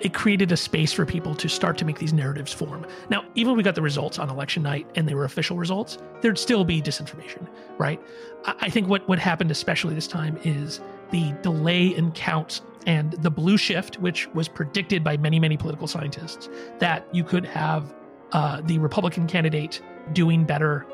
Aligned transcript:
it 0.00 0.14
created 0.14 0.52
a 0.52 0.56
space 0.56 0.92
for 0.92 1.04
people 1.04 1.34
to 1.34 1.48
start 1.48 1.76
to 1.78 1.84
make 1.84 1.98
these 1.98 2.12
narratives 2.12 2.52
form. 2.52 2.86
Now, 3.10 3.24
even 3.34 3.52
when 3.52 3.56
we 3.58 3.62
got 3.62 3.74
the 3.74 3.82
results 3.82 4.18
on 4.18 4.30
election 4.30 4.62
night 4.62 4.86
and 4.94 5.08
they 5.08 5.14
were 5.14 5.24
official 5.24 5.56
results, 5.56 5.98
there'd 6.20 6.38
still 6.38 6.64
be 6.64 6.80
disinformation, 6.80 7.46
right? 7.78 8.00
I 8.44 8.70
think 8.70 8.88
what, 8.88 9.06
what 9.08 9.18
happened, 9.18 9.50
especially 9.50 9.94
this 9.94 10.06
time, 10.06 10.38
is 10.44 10.80
the 11.10 11.32
delay 11.42 11.86
in 11.86 12.12
counts 12.12 12.62
and 12.86 13.12
the 13.14 13.30
blue 13.30 13.56
shift, 13.56 13.98
which 13.98 14.28
was 14.34 14.48
predicted 14.48 15.02
by 15.02 15.16
many, 15.16 15.38
many 15.38 15.56
political 15.56 15.86
scientists, 15.86 16.48
that 16.78 17.06
you 17.12 17.24
could 17.24 17.44
have 17.44 17.94
uh, 18.32 18.60
the 18.62 18.78
Republican 18.78 19.26
candidate 19.26 19.82
doing 20.12 20.44
better 20.44 20.86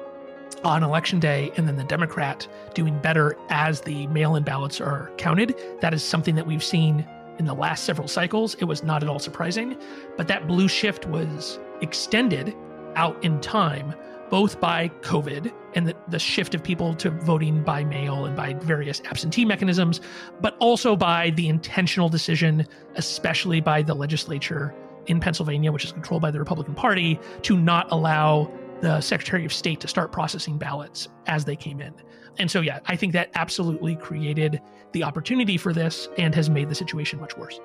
on 0.64 0.82
election 0.82 1.21
day 1.21 1.52
and 1.57 1.68
then 1.68 1.77
the 1.77 1.84
Democrat 1.84 2.48
doing 2.75 2.98
better 3.00 3.36
as 3.50 3.82
the 3.82 4.07
mail 4.09 4.36
in 4.36 4.43
ballots 4.43 4.80
are 4.80 5.11
counted. 5.18 5.55
That 5.80 5.93
is 5.93 6.02
something 6.02 6.34
that 6.36 6.46
we've 6.46 6.64
seen 6.64 7.07
in 7.38 7.45
the 7.45 7.55
last 7.55 7.84
several 7.84 8.09
cycles. 8.09 8.55
It 8.56 8.65
was 8.65 8.83
not 8.83 9.02
at 9.02 9.09
all 9.09 9.19
surprising, 9.19 9.77
but 10.16 10.29
that 10.29 10.47
blue 10.47 10.69
shift 10.69 11.06
was 11.06 11.59
extended 11.80 12.55
out 12.97 13.23
in 13.24 13.41
time, 13.41 13.95
both 14.30 14.60
by 14.60 14.88
COVID 15.01 15.52
and 15.74 15.88
the, 15.88 15.97
the 16.09 16.19
shift 16.19 16.55
of 16.55 16.62
people 16.62 16.95
to 16.95 17.10
voting 17.10 17.62
by 17.62 17.84
mail 17.84 18.24
and 18.24 18.37
by 18.37 18.55
various 18.55 19.02
absentee 19.07 19.45
mechanisms, 19.45 20.01
but 20.41 20.57
also 20.59 20.97
by 20.97 21.30
the 21.30 21.48
intentional 21.48 22.09
decision, 22.09 22.66
especially 22.95 23.60
by 23.60 23.82
the 23.82 23.95
legislature 23.95 24.74
in 25.07 25.21
Pennsylvania, 25.21 25.71
which 25.71 25.85
is 25.85 25.93
controlled 25.93 26.23
by 26.23 26.30
the 26.30 26.38
Republican 26.38 26.74
Party, 26.74 27.19
to 27.43 27.57
not 27.57 27.91
allow 27.91 28.51
the 28.80 29.01
Secretary 29.01 29.45
of 29.45 29.52
State 29.52 29.80
to 29.80 29.88
start 29.88 30.12
processing 30.12 30.59
ballots 30.59 31.09
as 31.27 31.45
they 31.45 31.57
came 31.57 31.80
in. 31.80 31.95
And 32.38 32.51
so, 32.51 32.61
yeah, 32.61 32.80
I 32.87 32.97
think 32.97 33.12
that 33.12 33.30
absolutely 33.34 33.97
created 33.97 34.61
the 34.93 35.05
opportunity 35.05 35.56
for 35.56 35.73
this 35.73 36.09
and 36.19 36.34
has 36.34 36.51
made 36.51 36.69
the 36.69 36.74
situation 36.74 37.20
much 37.20 37.37
worse. 37.37 37.60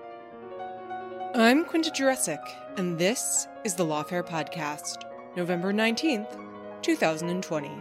I'm 1.35 1.63
Quinta 1.63 1.91
Jurecic, 1.91 2.41
and 2.77 2.97
this 2.97 3.47
is 3.63 3.75
the 3.75 3.85
Lawfare 3.85 4.27
Podcast, 4.27 5.03
November 5.35 5.71
19th, 5.71 6.39
2020. 6.81 7.71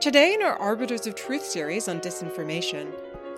Today, 0.00 0.34
in 0.34 0.42
our 0.42 0.56
Arbiters 0.58 1.06
of 1.06 1.14
Truth 1.14 1.44
series 1.44 1.88
on 1.88 2.00
disinformation, 2.00 2.92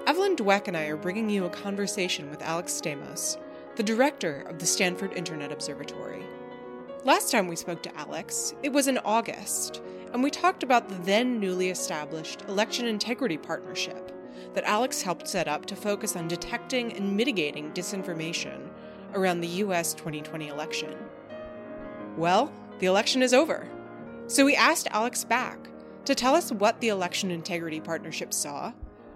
Evelyn 0.07 0.37
Douek 0.37 0.69
and 0.69 0.77
I 0.77 0.87
are 0.87 0.97
bringing 0.97 1.31
you 1.31 1.45
a 1.45 1.51
conversation 1.51 2.29
with 2.29 2.43
Alex 2.43 2.73
Stamos, 2.73 3.39
the 3.77 3.83
director 3.83 4.43
of 4.49 4.59
the 4.59 4.67
Stanford 4.67 5.13
Internet 5.13 5.53
Observatory. 5.53 6.25
Last 7.05 7.31
time 7.31 7.49
we 7.49 7.57
spoke 7.57 7.83
to 7.85 7.97
Alex, 7.97 8.55
it 8.63 8.73
was 8.73 8.89
in 8.89 8.99
August, 8.99 9.83
and 10.15 10.23
we 10.23 10.31
talked 10.31 10.63
about 10.63 10.89
the 10.89 10.95
then 11.03 11.41
newly 11.41 11.71
established 11.71 12.43
Election 12.43 12.87
Integrity 12.87 13.37
Partnership 13.37 14.13
that 14.55 14.63
Alex 14.63 15.03
helped 15.03 15.27
set 15.27 15.49
up 15.49 15.67
to 15.67 15.75
focus 15.75 16.15
on 16.15 16.29
detecting 16.29 16.93
and 16.93 17.17
mitigating 17.17 17.73
disinformation 17.73 18.71
around 19.15 19.41
the 19.41 19.49
US 19.49 19.93
2020 19.93 20.49
election. 20.49 20.95
Well, 22.17 22.53
the 22.79 22.87
election 22.87 23.23
is 23.23 23.35
over. 23.35 23.69
So 24.29 24.45
we 24.45 24.55
asked 24.55 24.87
Alex 24.93 25.25
back 25.25 25.59
to 26.05 26.15
tell 26.15 26.37
us 26.37 26.53
what 26.53 26.81
the 26.81 26.89
Election 26.89 27.33
Integrity 27.33 27.81
Partnership 27.81 28.33
saw, 28.33 28.73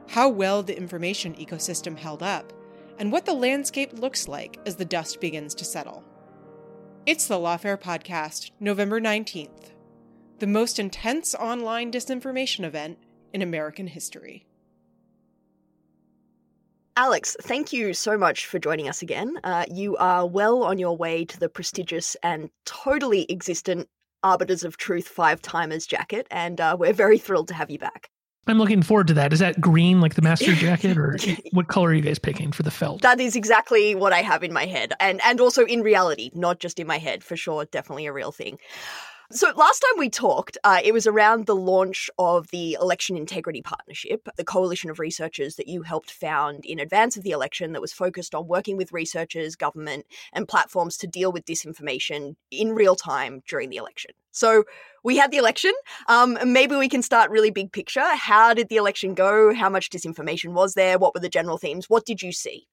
how 0.09 0.29
well 0.29 0.65
the 0.65 0.77
information 0.77 1.35
ecosystem 1.35 1.97
held 1.97 2.25
up, 2.25 2.53
and 2.99 3.13
what 3.13 3.25
the 3.25 3.35
landscape 3.35 3.93
looks 3.93 4.27
like 4.27 4.59
as 4.67 4.75
the 4.75 4.85
dust 4.85 5.21
begins 5.21 5.55
to 5.55 5.65
settle. 5.65 6.03
It's 7.07 7.29
the 7.29 7.37
Lawfare 7.37 7.81
Podcast, 7.81 8.51
November 8.59 9.01
19th 9.01 9.78
the 10.39 10.47
most 10.47 10.79
intense 10.79 11.35
online 11.35 11.91
disinformation 11.91 12.65
event 12.65 12.99
in 13.33 13.43
American 13.43 13.87
history. 13.87 14.47
Alex, 16.97 17.37
thank 17.43 17.73
you 17.73 17.95
so 17.95 18.19
much 18.19 18.47
for 18.47 18.59
joining 18.59 18.89
us 18.89 19.03
again. 19.03 19.39
Uh, 19.45 19.65
you 19.71 19.97
are 19.99 20.27
well 20.27 20.65
on 20.65 20.79
your 20.79 20.97
way 20.97 21.25
to 21.25 21.39
the 21.39 21.49
prestigious 21.49 22.17
and 22.23 22.51
totally 22.65 23.25
existent 23.31 23.89
Arbiters 24.25 24.65
of 24.65 24.77
Truth 24.77 25.07
Five 25.07 25.41
Timers 25.41 25.87
jacket, 25.87 26.27
and 26.31 26.61
uh, 26.61 26.77
we're 26.79 26.93
very 26.93 27.19
thrilled 27.19 27.47
to 27.49 27.55
have 27.55 27.71
you 27.71 27.79
back. 27.79 28.11
I'm 28.49 28.59
looking 28.59 28.83
forward 28.83 29.07
to 29.09 29.15
that. 29.15 29.33
Is 29.33 29.39
that 29.41 29.61
green 29.61 30.01
like 30.01 30.15
the 30.15 30.23
master 30.23 30.55
jacket, 30.57 30.99
or 30.99 31.17
what 31.53 31.69
color 31.69 31.91
are 31.91 31.95
you 31.95 32.01
guys 32.01 32.19
picking 32.19 32.51
for 32.51 32.65
the 32.65 32.71
felt? 32.71 33.03
That 33.03 33.21
is 33.21 33.37
exactly 33.37 33.95
what 33.95 34.13
I 34.13 34.23
have 34.23 34.43
in 34.43 34.53
my 34.53 34.67
head, 34.67 34.93
and 34.99 35.21
and 35.25 35.41
also 35.41 35.65
in 35.67 35.83
reality, 35.83 36.31
not 36.35 36.59
just 36.59 36.81
in 36.81 36.87
my 36.87 36.99
head, 36.99 37.23
for 37.23 37.37
sure. 37.37 37.65
Definitely 37.67 38.07
a 38.07 38.13
real 38.13 38.33
thing. 38.33 38.59
So, 39.31 39.53
last 39.57 39.81
time 39.81 39.99
we 39.99 40.09
talked, 40.09 40.57
uh, 40.65 40.81
it 40.83 40.95
was 40.95 41.07
around 41.07 41.45
the 41.45 41.55
launch 41.55 42.09
of 42.19 42.49
the 42.49 42.79
Election 42.81 43.15
Integrity 43.15 43.61
Partnership, 43.61 44.27
the 44.39 44.45
coalition 44.45 44.89
of 44.89 44.99
researchers 44.99 45.57
that 45.57 45.69
you 45.69 45.83
helped 45.83 46.11
found 46.11 46.65
in 46.65 46.79
advance 46.79 47.15
of 47.19 47.25
the 47.25 47.33
election 47.33 47.73
that 47.73 47.83
was 47.83 47.93
focused 47.93 48.35
on 48.35 48.49
working 48.49 48.79
with 48.79 48.91
researchers, 48.91 49.55
government, 49.55 50.07
and 50.33 50.49
platforms 50.49 50.97
to 50.97 51.07
deal 51.07 51.31
with 51.31 51.45
disinformation 51.45 52.37
in 52.51 52.73
real 52.73 52.97
time 52.97 53.43
during 53.47 53.69
the 53.69 53.77
election. 53.77 54.13
So, 54.33 54.65
we 55.05 55.19
had 55.19 55.31
the 55.31 55.37
election. 55.37 55.75
Um, 56.07 56.39
maybe 56.47 56.77
we 56.77 56.89
can 56.89 57.03
start 57.03 57.31
really 57.31 57.51
big 57.51 57.71
picture. 57.71 58.17
How 58.17 58.55
did 58.55 58.71
the 58.71 58.77
election 58.77 59.13
go? 59.13 59.53
How 59.53 59.69
much 59.69 59.91
disinformation 59.91 60.55
was 60.55 60.73
there? 60.73 60.99
What 60.99 61.13
were 61.13 61.21
the 61.21 61.29
general 61.29 61.59
themes? 61.59 61.91
What 61.91 62.07
did 62.07 62.23
you 62.23 62.33
see? 62.33 62.67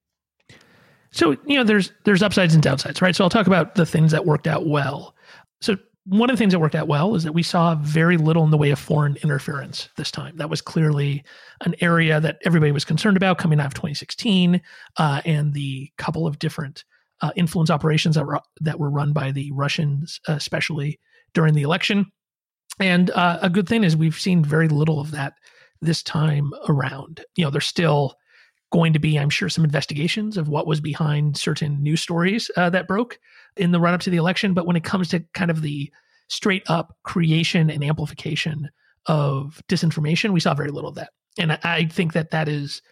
So, 1.10 1.32
you 1.44 1.58
know, 1.58 1.64
there's 1.64 1.92
there's 2.04 2.22
upsides 2.22 2.54
and 2.54 2.64
downsides, 2.64 3.02
right? 3.02 3.14
So 3.14 3.24
I'll 3.24 3.30
talk 3.30 3.46
about 3.46 3.74
the 3.74 3.84
things 3.84 4.10
that 4.12 4.24
worked 4.24 4.46
out 4.46 4.66
well. 4.66 5.14
So 5.60 5.76
one 6.08 6.30
of 6.30 6.36
the 6.36 6.38
things 6.38 6.52
that 6.52 6.60
worked 6.60 6.76
out 6.76 6.86
well 6.86 7.16
is 7.16 7.24
that 7.24 7.32
we 7.32 7.42
saw 7.42 7.74
very 7.74 8.16
little 8.16 8.44
in 8.44 8.50
the 8.50 8.56
way 8.56 8.70
of 8.70 8.78
foreign 8.78 9.16
interference 9.22 9.88
this 9.96 10.10
time. 10.10 10.36
That 10.36 10.48
was 10.48 10.60
clearly 10.60 11.24
an 11.62 11.74
area 11.80 12.20
that 12.20 12.38
everybody 12.44 12.70
was 12.70 12.84
concerned 12.84 13.16
about 13.16 13.38
coming 13.38 13.58
out 13.58 13.66
of 13.66 13.74
2016, 13.74 14.60
uh, 14.98 15.20
and 15.24 15.52
the 15.52 15.90
couple 15.98 16.26
of 16.26 16.38
different 16.38 16.84
uh, 17.22 17.32
influence 17.34 17.70
operations 17.70 18.14
that 18.14 18.24
were 18.24 18.40
that 18.60 18.78
were 18.78 18.90
run 18.90 19.12
by 19.12 19.32
the 19.32 19.50
Russians, 19.52 20.20
uh, 20.28 20.34
especially 20.34 21.00
during 21.34 21.54
the 21.54 21.62
election. 21.62 22.06
And 22.78 23.10
uh, 23.10 23.38
a 23.42 23.50
good 23.50 23.68
thing 23.68 23.82
is 23.82 23.96
we've 23.96 24.18
seen 24.18 24.44
very 24.44 24.68
little 24.68 25.00
of 25.00 25.10
that 25.10 25.34
this 25.80 26.02
time 26.02 26.52
around. 26.68 27.24
You 27.36 27.44
know, 27.44 27.50
there's 27.50 27.66
still 27.66 28.14
going 28.70 28.92
to 28.92 28.98
be, 28.98 29.18
I'm 29.18 29.30
sure, 29.30 29.48
some 29.48 29.64
investigations 29.64 30.36
of 30.36 30.48
what 30.48 30.66
was 30.66 30.80
behind 30.80 31.36
certain 31.36 31.82
news 31.82 32.00
stories 32.00 32.50
uh, 32.56 32.70
that 32.70 32.88
broke 32.88 33.18
in 33.56 33.72
the 33.72 33.80
run 33.80 33.94
up 33.94 34.00
to 34.02 34.10
the 34.10 34.16
election. 34.16 34.54
But 34.54 34.66
when 34.66 34.76
it 34.76 34.84
comes 34.84 35.08
to 35.08 35.20
kind 35.34 35.50
of 35.50 35.62
the 35.62 35.90
straight 36.28 36.64
up 36.68 36.96
creation 37.04 37.70
and 37.70 37.84
amplification 37.84 38.68
of 39.06 39.62
disinformation, 39.68 40.32
we 40.32 40.40
saw 40.40 40.54
very 40.54 40.70
little 40.70 40.90
of 40.90 40.96
that. 40.96 41.10
And 41.38 41.52
I, 41.52 41.84
think 41.86 42.14
that 42.14 42.30
that 42.30 42.48
is 42.48 42.82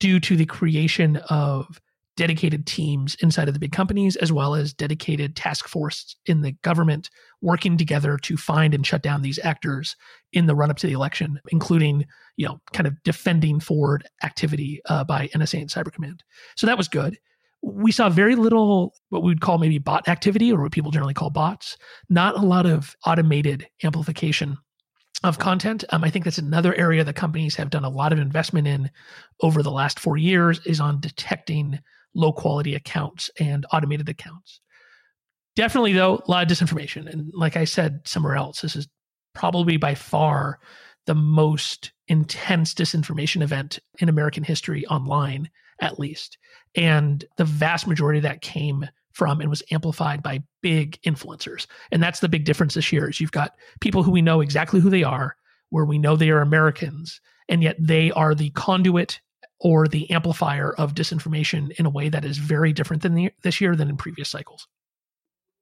due 0.00 0.18
to 0.20 0.36
the 0.36 0.44
creation 0.44 1.16
of 1.30 1.80
dedicated 2.16 2.66
teams 2.66 3.14
inside 3.16 3.48
of 3.48 3.54
the 3.54 3.60
big 3.60 3.72
companies 3.72 4.16
as 4.16 4.32
well 4.32 4.54
as 4.54 4.74
dedicated 4.74 5.34
task 5.34 5.66
force 5.66 6.14
in 6.26 6.42
the 6.42 6.52
government 6.62 7.08
working 7.40 7.78
together 7.78 8.18
to 8.18 8.36
find 8.36 8.74
and 8.74 8.86
shut 8.86 9.02
down 9.02 9.22
these 9.22 9.38
actors 9.42 9.96
in 10.32 10.46
the 10.46 10.54
run 10.54 10.70
up 10.70 10.76
to 10.76 10.86
the 10.86 10.92
election 10.92 11.40
including 11.48 12.04
you 12.36 12.46
know 12.46 12.60
kind 12.74 12.86
of 12.86 13.02
defending 13.02 13.58
forward 13.58 14.06
activity 14.22 14.80
uh, 14.90 15.02
by 15.04 15.26
nsa 15.28 15.60
and 15.60 15.70
cyber 15.70 15.90
command 15.90 16.22
so 16.54 16.66
that 16.66 16.76
was 16.76 16.86
good 16.86 17.18
we 17.62 17.92
saw 17.92 18.08
very 18.08 18.34
little 18.34 18.94
what 19.10 19.22
we 19.22 19.30
would 19.30 19.40
call 19.40 19.58
maybe 19.58 19.78
bot 19.78 20.08
activity 20.08 20.52
or 20.52 20.62
what 20.62 20.72
people 20.72 20.90
generally 20.90 21.14
call 21.14 21.30
bots. 21.30 21.76
Not 22.08 22.36
a 22.36 22.44
lot 22.44 22.66
of 22.66 22.96
automated 23.06 23.66
amplification 23.84 24.58
of 25.24 25.38
content. 25.38 25.84
Um, 25.90 26.02
i 26.02 26.10
think 26.10 26.24
that's 26.24 26.38
another 26.38 26.74
area 26.74 27.04
that 27.04 27.14
companies 27.14 27.54
have 27.54 27.70
done 27.70 27.84
a 27.84 27.88
lot 27.88 28.12
of 28.12 28.18
investment 28.18 28.66
in 28.66 28.90
over 29.40 29.62
the 29.62 29.70
last 29.70 30.00
four 30.00 30.16
years 30.16 30.58
is 30.66 30.80
on 30.80 31.00
detecting 31.00 31.78
low 32.14 32.32
quality 32.32 32.74
accounts 32.74 33.30
and 33.38 33.64
automated 33.72 34.08
accounts. 34.08 34.60
Definitely 35.54 35.92
though 35.92 36.22
a 36.26 36.30
lot 36.30 36.50
of 36.50 36.56
disinformation. 36.56 37.08
And 37.08 37.30
like 37.32 37.56
i 37.56 37.64
said 37.64 38.00
somewhere 38.04 38.34
else 38.34 38.62
this 38.62 38.74
is 38.74 38.88
probably 39.34 39.76
by 39.76 39.94
far 39.94 40.58
the 41.06 41.14
most 41.14 41.92
intense 42.08 42.74
disinformation 42.74 43.42
event 43.42 43.78
in 43.98 44.08
american 44.08 44.42
history 44.42 44.84
online 44.86 45.48
at 45.82 45.98
least. 45.98 46.38
And 46.74 47.24
the 47.36 47.44
vast 47.44 47.86
majority 47.86 48.18
of 48.18 48.22
that 48.22 48.40
came 48.40 48.88
from 49.12 49.40
and 49.40 49.50
was 49.50 49.62
amplified 49.70 50.22
by 50.22 50.42
big 50.62 50.98
influencers. 51.02 51.66
And 51.90 52.02
that's 52.02 52.20
the 52.20 52.28
big 52.28 52.46
difference 52.46 52.74
this 52.74 52.92
year 52.92 53.10
is 53.10 53.20
you've 53.20 53.32
got 53.32 53.56
people 53.80 54.02
who 54.02 54.10
we 54.10 54.22
know 54.22 54.40
exactly 54.40 54.80
who 54.80 54.88
they 54.88 55.02
are, 55.02 55.36
where 55.68 55.84
we 55.84 55.98
know 55.98 56.16
they 56.16 56.30
are 56.30 56.40
Americans, 56.40 57.20
and 57.48 57.62
yet 57.62 57.76
they 57.78 58.10
are 58.12 58.34
the 58.34 58.50
conduit 58.50 59.20
or 59.60 59.86
the 59.86 60.10
amplifier 60.10 60.72
of 60.74 60.94
disinformation 60.94 61.70
in 61.72 61.86
a 61.86 61.90
way 61.90 62.08
that 62.08 62.24
is 62.24 62.38
very 62.38 62.72
different 62.72 63.02
than 63.02 63.14
the, 63.14 63.30
this 63.42 63.60
year 63.60 63.76
than 63.76 63.90
in 63.90 63.96
previous 63.96 64.30
cycles. 64.30 64.66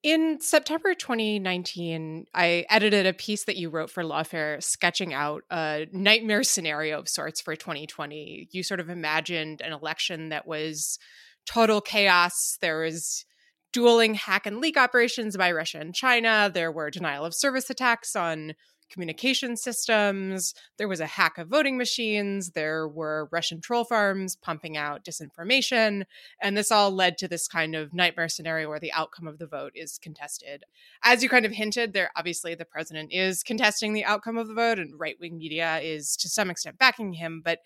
In 0.02 0.41
September 0.41 0.94
2019, 0.94 2.25
I 2.35 2.64
edited 2.70 3.05
a 3.05 3.12
piece 3.12 3.44
that 3.44 3.58
you 3.58 3.69
wrote 3.69 3.91
for 3.91 4.02
Lawfare 4.02 4.62
sketching 4.62 5.12
out 5.12 5.43
a 5.50 5.88
nightmare 5.93 6.43
scenario 6.43 6.99
of 7.00 7.08
sorts 7.08 7.43
for 7.43 7.55
2020. 7.55 8.49
You 8.50 8.62
sort 8.62 8.81
of 8.81 8.88
imagined 8.88 9.61
an 9.61 9.75
election 9.75 10.31
that 10.31 10.47
was 10.47 10.99
total 11.44 11.82
chaos. 11.82 12.56
There 12.62 12.81
was 12.81 13.26
dueling 13.75 14.14
hack 14.14 14.47
and 14.47 14.58
leak 14.58 14.79
operations 14.79 15.37
by 15.37 15.52
Russia 15.52 15.81
and 15.81 15.94
China. 15.94 16.50
There 16.53 16.73
were 16.73 16.91
denial 16.91 17.26
of 17.26 17.35
service 17.35 17.69
attacks 17.69 18.17
on 18.17 18.55
communication 18.90 19.56
systems, 19.56 20.54
there 20.76 20.88
was 20.88 21.00
a 21.00 21.06
hack 21.06 21.38
of 21.38 21.48
voting 21.48 21.78
machines, 21.78 22.50
there 22.50 22.87
were 22.87 23.28
Russian 23.32 23.60
troll 23.60 23.84
farms 23.84 24.37
pumping 24.37 24.76
out 24.76 25.04
disinformation. 25.04 26.04
And 26.42 26.56
this 26.56 26.70
all 26.70 26.90
led 26.90 27.16
to 27.19 27.28
this 27.28 27.48
kind 27.48 27.75
of 27.75 27.94
nightmare 27.94 28.28
scenario 28.28 28.69
where 28.69 28.81
the 28.81 28.92
outcome 28.92 29.26
of 29.26 29.38
the 29.38 29.46
vote 29.46 29.72
is 29.75 29.98
contested. 29.98 30.64
As 31.02 31.22
you 31.22 31.28
kind 31.28 31.46
of 31.46 31.52
hinted, 31.52 31.92
there 31.92 32.10
obviously 32.16 32.54
the 32.54 32.64
president 32.64 33.12
is 33.12 33.42
contesting 33.42 33.92
the 33.92 34.04
outcome 34.04 34.37
of 34.37 34.48
the 34.48 34.54
vote, 34.54 34.78
and 34.78 34.98
right 34.98 35.16
wing 35.20 35.38
media 35.38 35.78
is 35.78 36.16
to 36.16 36.28
some 36.28 36.50
extent 36.50 36.78
backing 36.78 37.14
him. 37.14 37.43
But 37.44 37.60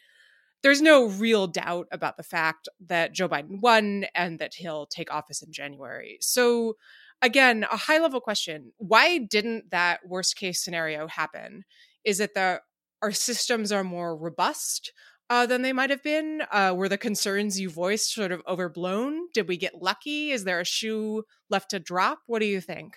there's 0.63 0.81
no 0.81 1.09
real 1.09 1.47
doubt 1.47 1.89
about 1.93 2.17
the 2.17 2.23
fact 2.23 2.71
that 2.87 3.13
Joe 3.13 3.29
Biden 3.29 3.61
won 3.61 4.07
and 4.15 4.39
that 4.39 4.55
he'll 4.55 4.87
take 4.87 5.13
office 5.13 5.43
in 5.43 5.53
January. 5.53 6.17
So, 6.23 6.77
again, 7.23 7.65
a 7.71 7.77
high 7.77 7.99
level 7.99 8.21
question 8.21 8.73
why 8.79 9.19
didn't 9.19 9.71
that 9.71 10.01
worst 10.07 10.37
case 10.37 10.63
scenario 10.63 11.07
happen? 11.09 11.65
Is 12.05 12.21
it 12.21 12.35
that 12.35 12.63
our 13.03 13.13
systems 13.13 13.73
are 13.73 13.85
more 13.85 14.17
robust? 14.17 14.93
Uh, 15.31 15.47
than 15.47 15.63
they 15.63 15.73
might 15.73 15.89
have 15.89 16.03
been? 16.03 16.43
Uh, 16.53 16.75
were 16.77 16.89
the 16.89 16.99
concerns 16.99 17.59
you 17.59 17.71
voiced 17.71 18.13
sort 18.13 18.31
of 18.31 18.43
overblown? 18.47 19.21
Did 19.33 19.49
we 19.49 19.57
get 19.57 19.81
lucky? 19.81 20.31
Is 20.33 20.45
there 20.45 20.61
a 20.61 20.67
shoe 20.67 21.25
left 21.49 21.71
to 21.71 21.81
drop? 21.81 22.19
What 22.27 22.41
do 22.41 22.47
you 22.47 22.61
think? 22.61 22.95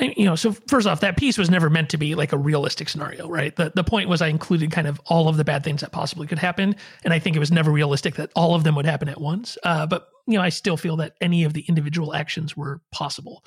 You 0.00 0.24
know, 0.24 0.36
so 0.36 0.52
first 0.52 0.86
off, 0.86 1.00
that 1.00 1.16
piece 1.16 1.38
was 1.38 1.50
never 1.50 1.70
meant 1.70 1.90
to 1.90 1.96
be 1.96 2.14
like 2.14 2.32
a 2.32 2.38
realistic 2.38 2.88
scenario, 2.88 3.28
right? 3.28 3.54
The 3.54 3.72
the 3.74 3.84
point 3.84 4.08
was 4.08 4.22
I 4.22 4.28
included 4.28 4.70
kind 4.70 4.86
of 4.86 5.00
all 5.06 5.28
of 5.28 5.36
the 5.36 5.44
bad 5.44 5.64
things 5.64 5.80
that 5.80 5.92
possibly 5.92 6.26
could 6.26 6.38
happen, 6.38 6.76
and 7.04 7.12
I 7.12 7.18
think 7.18 7.36
it 7.36 7.40
was 7.40 7.52
never 7.52 7.70
realistic 7.70 8.16
that 8.16 8.30
all 8.36 8.54
of 8.54 8.64
them 8.64 8.74
would 8.74 8.86
happen 8.86 9.08
at 9.08 9.20
once. 9.20 9.58
Uh, 9.64 9.86
but 9.86 10.08
you 10.26 10.34
know, 10.34 10.42
I 10.42 10.50
still 10.50 10.76
feel 10.76 10.96
that 10.96 11.14
any 11.20 11.44
of 11.44 11.54
the 11.54 11.62
individual 11.62 12.14
actions 12.14 12.56
were 12.56 12.80
possible. 12.92 13.44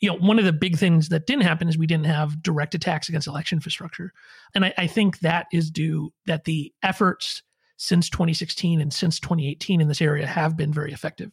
You 0.00 0.10
know, 0.10 0.16
one 0.16 0.38
of 0.38 0.44
the 0.44 0.52
big 0.52 0.76
things 0.76 1.08
that 1.10 1.26
didn't 1.26 1.44
happen 1.44 1.68
is 1.68 1.78
we 1.78 1.86
didn't 1.86 2.06
have 2.06 2.42
direct 2.42 2.74
attacks 2.74 3.08
against 3.08 3.26
election 3.26 3.56
infrastructure, 3.56 4.12
and 4.54 4.64
I, 4.64 4.74
I 4.76 4.86
think 4.86 5.20
that 5.20 5.46
is 5.52 5.70
due 5.70 6.12
that 6.26 6.44
the 6.44 6.72
efforts 6.82 7.42
since 7.76 8.08
2016 8.08 8.80
and 8.80 8.92
since 8.92 9.18
2018 9.20 9.80
in 9.80 9.88
this 9.88 10.00
area 10.00 10.26
have 10.26 10.56
been 10.56 10.72
very 10.72 10.92
effective. 10.92 11.30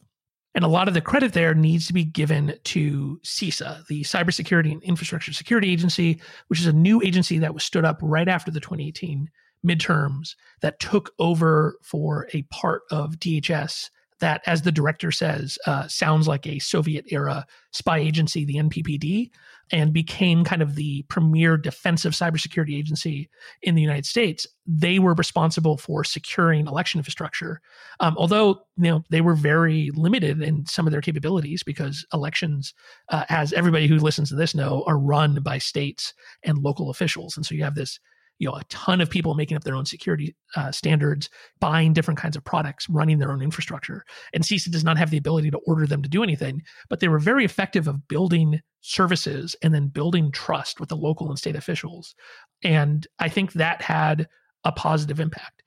And 0.54 0.66
a 0.66 0.70
lot 0.70 0.88
of 0.88 0.94
the 0.94 1.02
credit 1.02 1.34
there 1.34 1.54
needs 1.54 1.88
to 1.88 1.94
be 1.94 2.04
given 2.04 2.56
to 2.66 3.20
CISA, 3.24 3.88
the 3.88 4.02
Cybersecurity 4.02 4.72
and 4.72 4.84
Infrastructure 4.84 5.32
Security 5.32 5.72
Agency, 5.72 6.20
which 6.48 6.60
is 6.60 6.68
a 6.68 6.74
new 6.74 7.02
agency 7.02 7.38
that 7.40 7.54
was 7.54 7.64
stood 7.64 7.86
up 7.86 8.00
right 8.02 8.28
after 8.28 8.52
the 8.52 8.60
2018 8.60 9.30
midterms 9.66 10.36
that 10.62 10.80
took 10.80 11.12
over 11.20 11.78
for 11.84 12.28
a 12.34 12.42
part 12.44 12.82
of 12.92 13.18
DHS 13.18 13.90
that, 14.22 14.42
as 14.46 14.62
the 14.62 14.72
director 14.72 15.12
says, 15.12 15.60
uh, 15.68 15.88
sounds 15.88 16.28
like 16.28 16.48
a 16.48 16.60
Soviet 16.60 17.06
era 17.12 17.46
spy 17.72 17.98
agency, 18.00 18.46
the 18.46 18.56
NPPD, 18.56 19.30
and 19.72 19.94
became 19.94 20.44
kind 20.44 20.62
of 20.62 20.76
the 20.76 21.04
premier 21.04 21.58
defensive 21.58 22.14
cybersecurity 22.14 22.78
agency 22.78 23.30
in 23.62 23.76
the 23.76 23.82
United 23.82 24.06
States. 24.06 24.46
They 24.66 25.00
were 25.00 25.14
responsible 25.14 25.78
for 25.78 26.04
securing 26.04 26.68
election 26.68 27.00
infrastructure, 27.00 27.62
um, 28.00 28.16
although 28.18 28.62
you 28.78 28.90
know 28.90 29.04
they 29.10 29.22
were 29.22 29.36
very 29.36 29.92
limited 29.94 30.42
in 30.42 30.66
some 30.66 30.88
of 30.88 30.92
their 30.92 31.02
capabilities 31.02 31.64
because 31.64 32.06
elections, 32.14 32.74
uh, 33.10 33.26
as 33.30 33.54
everybody 33.54 33.88
who 33.88 33.98
listens 33.98 34.30
to 34.30 34.36
this 34.36 34.56
know, 34.56 34.84
are 34.88 34.98
run 34.98 35.42
by 35.42 35.58
states 35.58 36.14
and 36.44 36.60
local 36.60 36.90
officials, 36.90 37.36
and 37.38 37.46
so 37.46 37.56
you 37.56 37.64
have 37.64 37.76
this 37.76 38.00
you 38.42 38.48
know 38.48 38.56
a 38.56 38.64
ton 38.70 39.00
of 39.02 39.10
people 39.10 39.36
making 39.36 39.56
up 39.56 39.64
their 39.64 39.76
own 39.76 39.86
security 39.86 40.36
uh, 40.56 40.72
standards 40.72 41.30
buying 41.60 41.94
different 41.94 42.20
kinds 42.20 42.36
of 42.36 42.44
products 42.44 42.90
running 42.90 43.20
their 43.20 43.32
own 43.32 43.42
infrastructure. 43.42 44.04
And 44.34 44.44
cisa 44.44 44.72
does 44.72 44.84
not 44.84 44.98
have 44.98 45.12
the 45.12 45.18
ability 45.18 45.52
to 45.52 45.60
order 45.68 45.86
them 45.86 46.02
to 46.02 46.10
do 46.10 46.24
anything 46.24 46.64
but 46.90 47.00
they 47.00 47.08
were 47.08 47.20
very 47.20 47.46
effective 47.46 47.88
of 47.88 48.08
building 48.08 48.60
services 48.82 49.56
and 49.62 49.76
then 49.76 49.88
building 49.88 50.32
trust 50.32 50.80
with 50.80 50.90
the 50.90 50.98
local 50.98 51.30
and 51.30 51.38
state 51.38 51.56
officials. 51.56 52.16
And 52.64 53.06
i 53.20 53.30
think 53.30 53.54
that 53.54 53.82
had 53.84 54.28
a 54.64 54.72
positive 54.72 55.20
impact. 55.20 55.62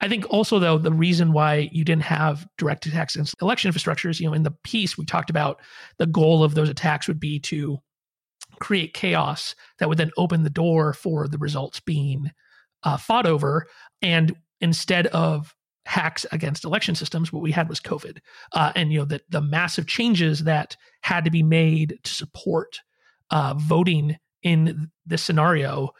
I 0.00 0.08
think 0.08 0.26
also 0.30 0.58
though 0.58 0.76
the 0.76 0.92
reason 0.92 1.32
why 1.32 1.70
you 1.72 1.82
didn't 1.82 2.02
have 2.02 2.46
direct 2.58 2.84
attacks 2.84 3.14
against 3.14 3.40
election 3.40 3.72
infrastructures, 3.72 4.20
you 4.20 4.28
know, 4.28 4.34
in 4.34 4.42
the 4.42 4.56
piece 4.64 4.98
we 4.98 5.06
talked 5.06 5.30
about 5.30 5.60
the 5.96 6.06
goal 6.06 6.44
of 6.44 6.54
those 6.54 6.68
attacks 6.68 7.08
would 7.08 7.18
be 7.18 7.40
to 7.40 7.78
create 8.60 8.94
chaos 8.94 9.54
that 9.78 9.88
would 9.88 9.98
then 9.98 10.10
open 10.16 10.42
the 10.42 10.50
door 10.50 10.92
for 10.92 11.28
the 11.28 11.38
results 11.38 11.80
being 11.80 12.30
uh, 12.82 12.96
fought 12.96 13.26
over. 13.26 13.66
And 14.02 14.36
instead 14.60 15.06
of 15.08 15.54
hacks 15.86 16.26
against 16.32 16.64
election 16.64 16.94
systems, 16.94 17.32
what 17.32 17.42
we 17.42 17.52
had 17.52 17.68
was 17.68 17.80
COVID, 17.80 18.18
uh, 18.52 18.72
and 18.76 18.92
you 18.92 18.98
know 18.98 19.04
that 19.06 19.22
the 19.30 19.40
massive 19.40 19.86
changes 19.86 20.44
that 20.44 20.76
had 21.02 21.24
to 21.24 21.30
be 21.30 21.42
made 21.42 21.98
to 22.02 22.12
support 22.12 22.80
uh, 23.30 23.54
voting 23.56 24.16
in 24.42 24.90
this 25.06 25.22
scenario 25.22 25.90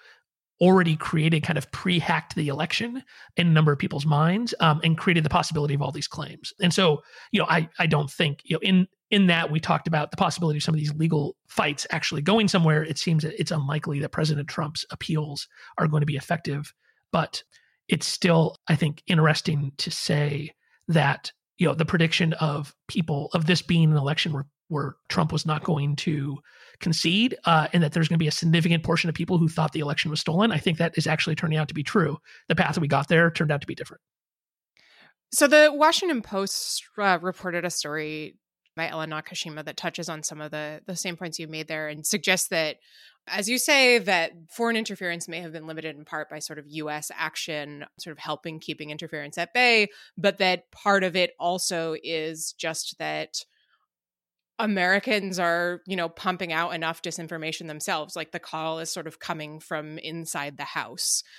already 0.60 0.96
created 0.96 1.42
kind 1.42 1.56
of 1.56 1.70
pre-hacked 1.70 2.34
the 2.34 2.48
election 2.48 3.02
in 3.36 3.46
a 3.46 3.50
number 3.50 3.70
of 3.70 3.78
people's 3.78 4.04
minds 4.04 4.54
um, 4.60 4.80
and 4.82 4.98
created 4.98 5.24
the 5.24 5.30
possibility 5.30 5.72
of 5.72 5.80
all 5.80 5.92
these 5.92 6.08
claims. 6.08 6.52
And 6.60 6.74
so, 6.74 7.02
you 7.30 7.40
know, 7.40 7.46
I 7.48 7.68
I 7.78 7.86
don't 7.86 8.10
think 8.10 8.40
you 8.44 8.56
know 8.56 8.60
in 8.60 8.88
in 9.10 9.26
that 9.28 9.50
we 9.50 9.60
talked 9.60 9.88
about 9.88 10.10
the 10.10 10.16
possibility 10.16 10.58
of 10.58 10.62
some 10.62 10.74
of 10.74 10.78
these 10.78 10.94
legal 10.94 11.36
fights 11.48 11.86
actually 11.90 12.22
going 12.22 12.48
somewhere. 12.48 12.82
It 12.84 12.98
seems 12.98 13.22
that 13.22 13.38
it's 13.40 13.50
unlikely 13.50 14.00
that 14.00 14.10
President 14.10 14.48
Trump's 14.48 14.84
appeals 14.90 15.48
are 15.78 15.88
going 15.88 16.02
to 16.02 16.06
be 16.06 16.16
effective, 16.16 16.72
but 17.12 17.42
it's 17.88 18.06
still, 18.06 18.56
I 18.68 18.76
think, 18.76 19.02
interesting 19.06 19.72
to 19.78 19.90
say 19.90 20.54
that 20.88 21.32
you 21.56 21.66
know 21.66 21.74
the 21.74 21.84
prediction 21.84 22.34
of 22.34 22.74
people 22.86 23.30
of 23.32 23.46
this 23.46 23.62
being 23.62 23.90
an 23.90 23.96
election 23.96 24.32
where, 24.32 24.46
where 24.68 24.96
Trump 25.08 25.32
was 25.32 25.46
not 25.46 25.64
going 25.64 25.96
to 25.96 26.38
concede, 26.80 27.36
uh, 27.44 27.68
and 27.72 27.82
that 27.82 27.92
there's 27.92 28.08
going 28.08 28.18
to 28.18 28.22
be 28.22 28.28
a 28.28 28.32
significant 28.32 28.84
portion 28.84 29.08
of 29.08 29.14
people 29.14 29.38
who 29.38 29.48
thought 29.48 29.72
the 29.72 29.80
election 29.80 30.10
was 30.10 30.20
stolen. 30.20 30.52
I 30.52 30.58
think 30.58 30.78
that 30.78 30.96
is 30.96 31.06
actually 31.06 31.34
turning 31.34 31.58
out 31.58 31.68
to 31.68 31.74
be 31.74 31.82
true. 31.82 32.18
The 32.48 32.54
path 32.54 32.74
that 32.74 32.80
we 32.80 32.88
got 32.88 33.08
there 33.08 33.30
turned 33.30 33.50
out 33.50 33.62
to 33.62 33.66
be 33.66 33.74
different. 33.74 34.02
So 35.32 35.46
the 35.46 35.70
Washington 35.74 36.22
Post 36.22 36.84
uh, 36.96 37.18
reported 37.20 37.64
a 37.64 37.70
story 37.70 38.36
by 38.78 38.88
Ellen 38.88 39.10
Nakashima 39.10 39.64
that 39.64 39.76
touches 39.76 40.08
on 40.08 40.22
some 40.22 40.40
of 40.40 40.50
the 40.50 40.80
the 40.86 40.96
same 40.96 41.16
points 41.16 41.38
you 41.38 41.48
made 41.48 41.68
there 41.68 41.88
and 41.88 42.06
suggests 42.06 42.48
that 42.48 42.76
as 43.26 43.48
you 43.48 43.58
say 43.58 43.98
that 43.98 44.32
foreign 44.48 44.76
interference 44.76 45.28
may 45.28 45.40
have 45.40 45.52
been 45.52 45.66
limited 45.66 45.96
in 45.96 46.06
part 46.06 46.30
by 46.30 46.38
sort 46.38 46.58
of 46.58 46.64
US 46.68 47.10
action 47.14 47.84
sort 47.98 48.12
of 48.12 48.18
helping 48.18 48.60
keeping 48.60 48.90
interference 48.90 49.36
at 49.36 49.52
bay 49.52 49.88
but 50.16 50.38
that 50.38 50.70
part 50.70 51.04
of 51.04 51.16
it 51.16 51.32
also 51.38 51.94
is 52.02 52.52
just 52.52 52.98
that 52.98 53.44
Americans 54.60 55.38
are, 55.38 55.82
you 55.86 55.94
know, 55.94 56.08
pumping 56.08 56.52
out 56.52 56.74
enough 56.74 57.00
disinformation 57.00 57.68
themselves. 57.68 58.16
Like 58.16 58.32
the 58.32 58.40
call 58.40 58.80
is 58.80 58.90
sort 58.90 59.06
of 59.06 59.20
coming 59.20 59.60
from 59.60 59.98
inside 59.98 60.56
the 60.56 60.64
house. 60.64 61.22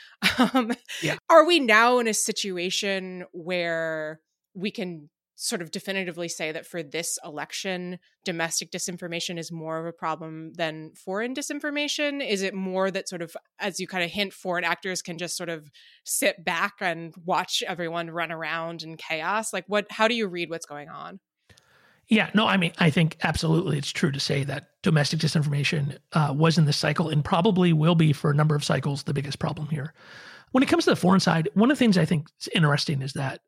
Um, 0.53 0.71
yeah. 1.01 1.18
Are 1.30 1.45
we 1.45 1.59
now 1.59 2.00
in 2.00 2.07
a 2.07 2.13
situation 2.13 3.25
where 3.33 4.21
we 4.53 4.71
can 4.71 5.09
sort 5.41 5.62
of 5.62 5.72
definitively 5.72 6.27
say 6.27 6.51
that 6.51 6.65
for 6.65 6.84
this 6.84 7.17
election, 7.24 7.98
domestic 8.25 8.72
disinformation 8.72 9.39
is 9.39 9.53
more 9.53 9.79
of 9.79 9.86
a 9.86 9.93
problem 9.93 10.51
than 10.53 10.91
foreign 10.91 11.34
disinformation? 11.34 12.25
Is 12.25 12.41
it 12.41 12.53
more 12.53 12.91
that 12.91 13.08
sort 13.08 13.22
of, 13.22 13.38
as 13.58 13.79
you 13.79 13.88
kind 13.88 14.03
of 14.03 14.12
hint, 14.12 14.34
foreign 14.34 14.65
actors 14.65 15.01
can 15.01 15.17
just 15.17 15.38
sort 15.38 15.48
of 15.48 15.72
sit 16.03 16.43
back 16.43 16.74
and 16.81 17.13
watch 17.25 17.63
everyone 17.65 18.12
run 18.12 18.34
around 18.34 18.84
in 18.84 18.98
chaos? 18.98 19.53
Like, 19.53 19.63
what? 19.67 19.88
How 19.89 20.10
do 20.10 20.13
you 20.13 20.27
read 20.27 20.50
what's 20.50 20.65
going 20.65 20.89
on? 20.89 21.22
Yeah, 22.10 22.29
no, 22.34 22.46
I 22.46 22.58
mean, 22.58 22.74
I 22.77 22.89
think 22.89 23.15
absolutely 23.24 23.77
it's 23.77 23.91
true 23.91 24.12
to 24.12 24.19
say 24.19 24.43
that 24.43 24.72
domestic 24.84 25.19
disinformation 25.19 26.00
uh, 26.12 26.34
was 26.36 26.58
in 26.58 26.65
this 26.65 26.75
cycle 26.75 27.08
and 27.08 27.24
probably 27.24 27.72
will 27.72 27.96
be 27.96 28.12
for 28.12 28.29
a 28.29 28.36
number 28.36 28.55
of 28.55 28.63
cycles 28.65 29.03
the 29.03 29.13
biggest 29.13 29.39
problem 29.39 29.67
here. 29.67 29.93
When 30.51 30.63
it 30.63 30.67
comes 30.67 30.84
to 30.84 30.89
the 30.89 30.96
foreign 30.98 31.22
side, 31.22 31.48
one 31.53 31.72
of 31.72 31.77
the 31.77 31.79
things 31.79 31.98
I 31.98 32.05
think 32.05 32.27
is 32.41 32.50
interesting 32.53 33.03
is 33.03 33.13
that 33.13 33.39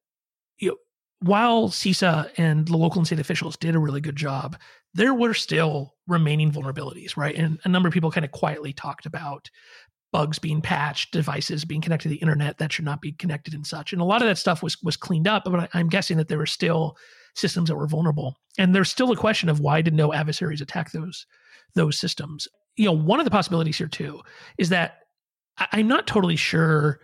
you 0.60 0.69
know, 0.69 0.75
while 1.22 1.70
CISA 1.70 2.32
and 2.38 2.68
the 2.68 2.78
local 2.78 3.00
and 3.00 3.06
state 3.06 3.20
officials 3.20 3.56
did 3.58 3.75
a 3.75 3.80
really 3.80 4.01
good 4.01 4.16
job, 4.16 4.58
there 4.94 5.13
were 5.13 5.34
still 5.34 5.94
remaining 6.08 6.51
vulnerabilities, 6.51 7.16
right? 7.16 7.36
And 7.36 7.60
a 7.63 7.70
number 7.70 7.88
of 7.88 7.94
people 7.94 8.12
kind 8.12 8.25
of 8.25 8.32
quietly 8.32 8.74
talked 8.74 9.06
about 9.06 9.50
bugs 10.12 10.40
being 10.40 10.62
patched, 10.62 11.13
devices 11.13 11.63
being 11.63 11.80
connected 11.80 12.10
to 12.10 12.16
the 12.16 12.22
internet 12.22 12.58
that 12.58 12.74
should 12.74 12.86
not 12.86 13.01
be 13.01 13.13
connected 13.13 13.54
and 13.54 13.66
such. 13.66 13.94
And 13.94 14.01
a 14.01 14.06
lot 14.06 14.22
of 14.22 14.28
that 14.28 14.38
stuff 14.38 14.62
was 14.62 14.82
was 14.82 14.98
cleaned 14.98 15.28
up, 15.28 15.44
but 15.46 15.70
I'm 15.74 15.90
guessing 15.90 16.18
that 16.18 16.28
there 16.28 16.40
were 16.40 16.46
still 16.46 16.98
systems 17.36 17.70
that 17.70 17.78
were 17.78 17.88
vulnerable. 17.88 18.36
And 18.58 18.75
there's 18.75 18.90
still 18.90 19.12
a 19.12 19.16
question 19.16 19.48
of 19.48 19.60
why 19.60 19.82
did 19.82 19.94
no 19.94 20.13
adversaries 20.13 20.62
attack 20.62 20.92
those 20.92 21.25
those 21.75 21.98
systems? 21.98 22.48
You 22.75 22.86
know, 22.86 22.92
one 22.94 23.20
of 23.20 23.25
the 23.25 23.32
possibilities 23.32 23.78
here 23.78 23.88
too 23.88 24.22
is 24.58 24.70
that 24.70 25.00
I'm 25.72 25.88
not 25.88 26.08
totally 26.08 26.36
sure 26.36 27.00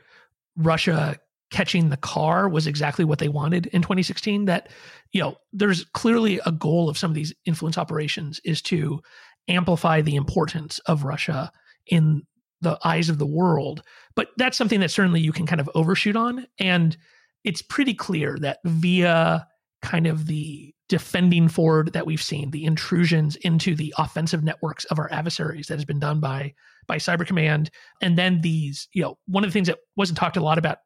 Russia 0.58 1.18
catching 1.50 1.90
the 1.90 1.98
car 1.98 2.50
was 2.50 2.68
exactly 2.68 3.06
what 3.06 3.20
they 3.20 3.30
wanted 3.30 3.68
in 3.68 3.82
2016 3.82 4.46
that 4.46 4.70
you 5.14 5.22
know 5.22 5.36
there's 5.54 5.86
clearly 5.94 6.40
a 6.46 6.52
goal 6.52 6.90
of 6.90 6.98
some 6.98 7.12
of 7.12 7.16
these 7.16 7.34
influence 7.46 7.78
operations 7.78 8.42
is 8.44 8.62
to 8.62 9.00
amplify 9.48 10.02
the 10.02 10.16
importance 10.16 10.80
of 10.80 11.04
Russia 11.04 11.52
in 11.88 12.24
the 12.62 12.78
eyes 12.84 13.10
of 13.10 13.18
the 13.18 13.26
world. 13.26 13.82
But 14.16 14.30
that's 14.38 14.58
something 14.58 14.80
that 14.80 14.92
certainly 14.92 15.22
you 15.22 15.32
can 15.32 15.46
kind 15.46 15.62
of 15.62 15.70
overshoot 15.76 16.16
on. 16.16 16.48
And 16.60 16.98
it's 17.44 17.62
pretty 17.62 17.94
clear 17.94 18.38
that 18.42 18.60
via 18.66 19.48
kind 19.82 20.08
of 20.08 20.26
the 20.26 20.74
defending 20.90 21.48
forward 21.50 21.94
that 21.94 22.06
we've 22.06 22.22
seen, 22.22 22.52
the 22.52 22.66
intrusions 22.66 23.36
into 23.38 23.76
the 23.76 23.94
offensive 23.98 24.44
networks 24.44 24.86
of 24.86 25.00
our 25.00 25.12
adversaries 25.12 25.68
that 25.68 25.76
has 25.76 25.86
been 25.86 26.00
done 26.00 26.20
by 26.20 26.54
by 26.88 26.98
Cyber 26.98 27.28
Command, 27.28 27.70
and 28.02 28.18
then 28.18 28.40
these, 28.40 28.88
you 28.94 29.02
know, 29.02 29.18
one 29.28 29.44
of 29.44 29.50
the 29.50 29.54
things 29.54 29.68
that 29.68 29.80
wasn't 29.98 30.18
talked 30.18 30.38
a 30.38 30.44
lot 30.44 30.58
about 30.58 30.78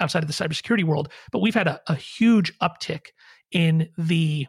outside 0.00 0.22
of 0.22 0.28
the 0.28 0.34
cybersecurity 0.34 0.84
world, 0.84 1.10
but 1.32 1.40
we've 1.40 1.54
had 1.54 1.68
a, 1.68 1.80
a 1.86 1.94
huge 1.94 2.56
uptick 2.58 3.06
in 3.50 3.88
the 3.98 4.46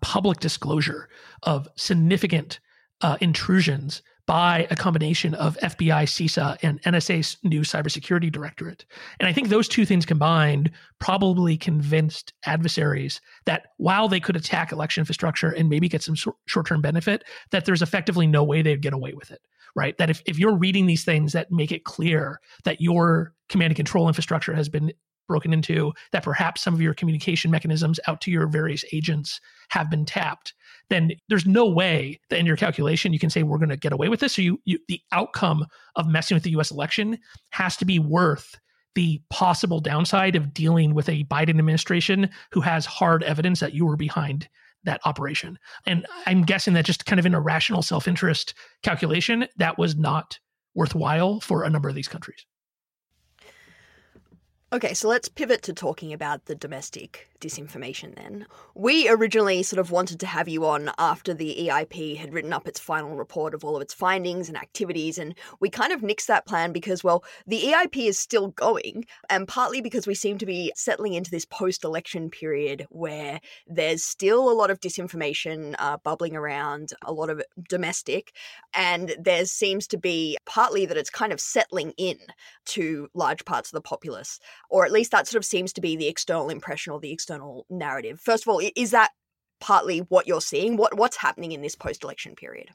public 0.00 0.40
disclosure 0.40 1.08
of 1.42 1.68
significant 1.76 2.60
uh, 3.00 3.16
intrusions 3.20 4.02
by 4.28 4.66
a 4.70 4.76
combination 4.76 5.32
of 5.36 5.56
FBI, 5.62 6.04
CISA, 6.04 6.58
and 6.62 6.82
NSA's 6.82 7.38
new 7.42 7.62
cybersecurity 7.62 8.30
directorate. 8.30 8.84
And 9.18 9.26
I 9.26 9.32
think 9.32 9.48
those 9.48 9.66
two 9.66 9.86
things 9.86 10.04
combined 10.04 10.70
probably 10.98 11.56
convinced 11.56 12.34
adversaries 12.44 13.22
that 13.46 13.68
while 13.78 14.06
they 14.06 14.20
could 14.20 14.36
attack 14.36 14.70
election 14.70 15.00
infrastructure 15.00 15.48
and 15.48 15.70
maybe 15.70 15.88
get 15.88 16.02
some 16.02 16.14
short 16.14 16.66
term 16.66 16.82
benefit, 16.82 17.24
that 17.52 17.64
there's 17.64 17.80
effectively 17.80 18.26
no 18.26 18.44
way 18.44 18.60
they'd 18.60 18.82
get 18.82 18.92
away 18.92 19.14
with 19.14 19.30
it, 19.30 19.40
right? 19.74 19.96
That 19.98 20.10
if, 20.10 20.22
if 20.26 20.38
you're 20.38 20.56
reading 20.56 20.86
these 20.86 21.04
things 21.04 21.32
that 21.32 21.50
make 21.50 21.72
it 21.72 21.84
clear 21.84 22.40
that 22.64 22.80
your 22.80 23.34
command 23.48 23.70
and 23.70 23.76
control 23.76 24.08
infrastructure 24.08 24.54
has 24.54 24.68
been 24.68 24.92
broken 25.28 25.52
into, 25.52 25.92
that 26.12 26.24
perhaps 26.24 26.62
some 26.62 26.74
of 26.74 26.80
your 26.80 26.94
communication 26.94 27.50
mechanisms 27.50 28.00
out 28.08 28.20
to 28.22 28.30
your 28.30 28.46
various 28.46 28.84
agents 28.92 29.40
have 29.68 29.90
been 29.90 30.06
tapped, 30.06 30.54
then 30.90 31.12
there's 31.28 31.46
no 31.46 31.68
way 31.68 32.18
that 32.30 32.38
in 32.38 32.46
your 32.46 32.56
calculation 32.56 33.12
you 33.12 33.18
can 33.18 33.30
say 33.30 33.42
we're 33.42 33.58
going 33.58 33.68
to 33.68 33.76
get 33.76 33.92
away 33.92 34.08
with 34.08 34.20
this. 34.20 34.34
So 34.34 34.42
you, 34.42 34.60
you 34.64 34.78
the 34.88 35.00
outcome 35.12 35.66
of 35.96 36.08
messing 36.08 36.34
with 36.34 36.44
the 36.44 36.50
U.S. 36.52 36.70
election 36.70 37.18
has 37.50 37.76
to 37.76 37.84
be 37.84 37.98
worth 37.98 38.58
the 38.94 39.20
possible 39.30 39.80
downside 39.80 40.34
of 40.34 40.52
dealing 40.52 40.94
with 40.94 41.08
a 41.08 41.24
Biden 41.24 41.50
administration 41.50 42.30
who 42.52 42.60
has 42.62 42.86
hard 42.86 43.22
evidence 43.22 43.60
that 43.60 43.74
you 43.74 43.86
were 43.86 43.96
behind 43.96 44.48
that 44.88 45.00
operation. 45.04 45.58
And 45.86 46.06
I'm 46.26 46.42
guessing 46.42 46.74
that 46.74 46.84
just 46.84 47.06
kind 47.06 47.20
of 47.20 47.26
in 47.26 47.34
a 47.34 47.40
rational 47.40 47.82
self 47.82 48.08
interest 48.08 48.54
calculation, 48.82 49.46
that 49.56 49.78
was 49.78 49.96
not 49.96 50.38
worthwhile 50.74 51.40
for 51.40 51.62
a 51.62 51.70
number 51.70 51.88
of 51.88 51.94
these 51.94 52.08
countries. 52.08 52.44
Okay, 54.70 54.92
so 54.92 55.08
let's 55.08 55.30
pivot 55.30 55.62
to 55.62 55.72
talking 55.72 56.12
about 56.12 56.44
the 56.44 56.54
domestic 56.54 57.30
disinformation 57.40 58.14
then. 58.16 58.44
We 58.74 59.08
originally 59.08 59.62
sort 59.62 59.80
of 59.80 59.90
wanted 59.90 60.20
to 60.20 60.26
have 60.26 60.46
you 60.46 60.66
on 60.66 60.90
after 60.98 61.32
the 61.32 61.68
EIP 61.70 62.18
had 62.18 62.34
written 62.34 62.52
up 62.52 62.68
its 62.68 62.78
final 62.78 63.16
report 63.16 63.54
of 63.54 63.64
all 63.64 63.76
of 63.76 63.80
its 63.80 63.94
findings 63.94 64.46
and 64.48 64.58
activities, 64.58 65.16
and 65.16 65.34
we 65.58 65.70
kind 65.70 65.90
of 65.90 66.02
nixed 66.02 66.26
that 66.26 66.46
plan 66.46 66.72
because, 66.72 67.02
well, 67.02 67.24
the 67.46 67.62
EIP 67.62 68.08
is 68.08 68.18
still 68.18 68.48
going, 68.48 69.06
and 69.30 69.48
partly 69.48 69.80
because 69.80 70.06
we 70.06 70.14
seem 70.14 70.36
to 70.36 70.44
be 70.44 70.70
settling 70.76 71.14
into 71.14 71.30
this 71.30 71.46
post 71.46 71.82
election 71.82 72.28
period 72.28 72.86
where 72.90 73.40
there's 73.66 74.04
still 74.04 74.50
a 74.50 74.52
lot 74.52 74.70
of 74.70 74.80
disinformation 74.80 75.76
uh, 75.78 75.96
bubbling 75.96 76.36
around, 76.36 76.92
a 77.06 77.12
lot 77.12 77.30
of 77.30 77.42
domestic, 77.70 78.32
and 78.74 79.16
there 79.18 79.46
seems 79.46 79.86
to 79.86 79.96
be 79.96 80.36
partly 80.44 80.84
that 80.84 80.98
it's 80.98 81.08
kind 81.08 81.32
of 81.32 81.40
settling 81.40 81.94
in 81.96 82.18
to 82.66 83.08
large 83.14 83.46
parts 83.46 83.70
of 83.70 83.74
the 83.74 83.80
populace 83.80 84.38
or 84.70 84.84
at 84.84 84.92
least 84.92 85.10
that 85.12 85.26
sort 85.26 85.38
of 85.38 85.44
seems 85.44 85.72
to 85.74 85.80
be 85.80 85.96
the 85.96 86.08
external 86.08 86.50
impression 86.50 86.92
or 86.92 87.00
the 87.00 87.12
external 87.12 87.66
narrative. 87.70 88.20
First 88.20 88.44
of 88.44 88.48
all, 88.48 88.60
is 88.76 88.90
that 88.90 89.10
partly 89.60 89.98
what 89.98 90.26
you're 90.26 90.40
seeing? 90.40 90.76
What 90.76 90.96
what's 90.96 91.16
happening 91.16 91.52
in 91.52 91.62
this 91.62 91.74
post-election 91.74 92.34
period? 92.36 92.70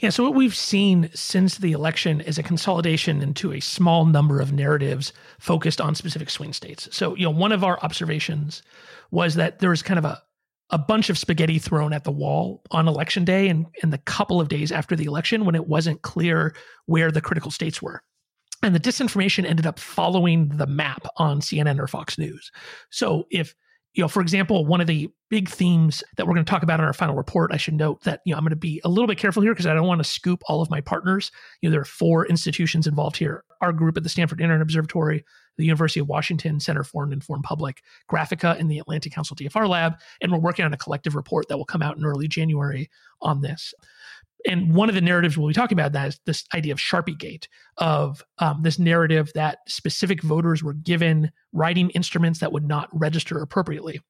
Yeah, 0.00 0.08
so 0.08 0.24
what 0.24 0.34
we've 0.34 0.56
seen 0.56 1.10
since 1.14 1.58
the 1.58 1.72
election 1.72 2.22
is 2.22 2.38
a 2.38 2.42
consolidation 2.42 3.20
into 3.20 3.52
a 3.52 3.60
small 3.60 4.06
number 4.06 4.40
of 4.40 4.50
narratives 4.50 5.12
focused 5.38 5.78
on 5.78 5.94
specific 5.94 6.30
swing 6.30 6.54
states. 6.54 6.88
So, 6.90 7.14
you 7.16 7.24
know, 7.24 7.30
one 7.30 7.52
of 7.52 7.62
our 7.62 7.78
observations 7.80 8.62
was 9.10 9.34
that 9.34 9.58
there 9.58 9.70
was 9.70 9.82
kind 9.82 9.98
of 9.98 10.04
a 10.04 10.22
a 10.72 10.78
bunch 10.78 11.10
of 11.10 11.18
spaghetti 11.18 11.58
thrown 11.58 11.92
at 11.92 12.04
the 12.04 12.12
wall 12.12 12.62
on 12.70 12.86
election 12.86 13.24
day 13.24 13.48
and, 13.48 13.66
and 13.82 13.92
the 13.92 13.98
couple 13.98 14.40
of 14.40 14.48
days 14.48 14.70
after 14.70 14.94
the 14.94 15.04
election 15.04 15.44
when 15.44 15.56
it 15.56 15.66
wasn't 15.66 16.02
clear 16.02 16.54
where 16.86 17.10
the 17.10 17.20
critical 17.20 17.50
states 17.50 17.82
were 17.82 18.02
and 18.62 18.74
the 18.74 18.80
disinformation 18.80 19.44
ended 19.44 19.66
up 19.66 19.78
following 19.78 20.48
the 20.48 20.66
map 20.66 21.06
on 21.16 21.40
CNN 21.40 21.78
or 21.78 21.86
Fox 21.86 22.18
News. 22.18 22.50
So 22.90 23.26
if 23.30 23.54
you 23.94 24.02
know, 24.02 24.08
for 24.08 24.20
example, 24.20 24.64
one 24.64 24.80
of 24.80 24.86
the 24.86 25.10
big 25.30 25.48
themes 25.48 26.04
that 26.16 26.26
we're 26.26 26.34
going 26.34 26.44
to 26.44 26.50
talk 26.50 26.62
about 26.62 26.78
in 26.78 26.86
our 26.86 26.92
final 26.92 27.16
report, 27.16 27.50
I 27.52 27.56
should 27.56 27.74
note 27.74 28.02
that, 28.04 28.20
you 28.24 28.32
know, 28.32 28.38
I'm 28.38 28.44
going 28.44 28.50
to 28.50 28.56
be 28.56 28.80
a 28.84 28.88
little 28.88 29.08
bit 29.08 29.18
careful 29.18 29.42
here 29.42 29.52
because 29.52 29.66
I 29.66 29.74
don't 29.74 29.86
want 29.86 29.98
to 29.98 30.08
scoop 30.08 30.42
all 30.46 30.62
of 30.62 30.70
my 30.70 30.80
partners. 30.80 31.32
You 31.60 31.68
know, 31.68 31.72
there 31.72 31.80
are 31.80 31.86
four 31.86 32.24
institutions 32.26 32.86
involved 32.86 33.16
here. 33.16 33.44
Our 33.60 33.72
group 33.72 33.96
at 33.96 34.04
the 34.04 34.08
Stanford 34.08 34.40
Internet 34.40 34.62
Observatory, 34.62 35.24
the 35.56 35.64
University 35.64 35.98
of 35.98 36.08
Washington 36.08 36.60
Center 36.60 36.84
for 36.84 37.02
an 37.02 37.12
Informed 37.12 37.44
Public, 37.44 37.82
Graphika, 38.08 38.58
and 38.58 38.70
the 38.70 38.78
Atlantic 38.78 39.12
Council 39.12 39.36
DFR 39.36 39.68
Lab. 39.68 39.94
And 40.20 40.30
we're 40.30 40.38
working 40.38 40.64
on 40.64 40.72
a 40.72 40.78
collective 40.78 41.16
report 41.16 41.48
that 41.48 41.58
will 41.58 41.64
come 41.64 41.82
out 41.82 41.96
in 41.96 42.04
early 42.04 42.28
January 42.28 42.88
on 43.22 43.40
this 43.40 43.74
and 44.48 44.74
one 44.74 44.88
of 44.88 44.94
the 44.94 45.00
narratives 45.00 45.36
we'll 45.36 45.48
be 45.48 45.54
talking 45.54 45.78
about 45.78 45.92
that 45.92 46.08
is 46.08 46.20
this 46.26 46.44
idea 46.54 46.72
of 46.72 46.78
Sharpie 46.78 47.18
Gate, 47.18 47.48
of 47.78 48.24
um, 48.38 48.62
this 48.62 48.78
narrative 48.78 49.30
that 49.34 49.58
specific 49.66 50.22
voters 50.22 50.62
were 50.62 50.74
given 50.74 51.30
writing 51.52 51.90
instruments 51.90 52.40
that 52.40 52.52
would 52.52 52.66
not 52.66 52.88
register 52.92 53.40
appropriately. 53.40 54.00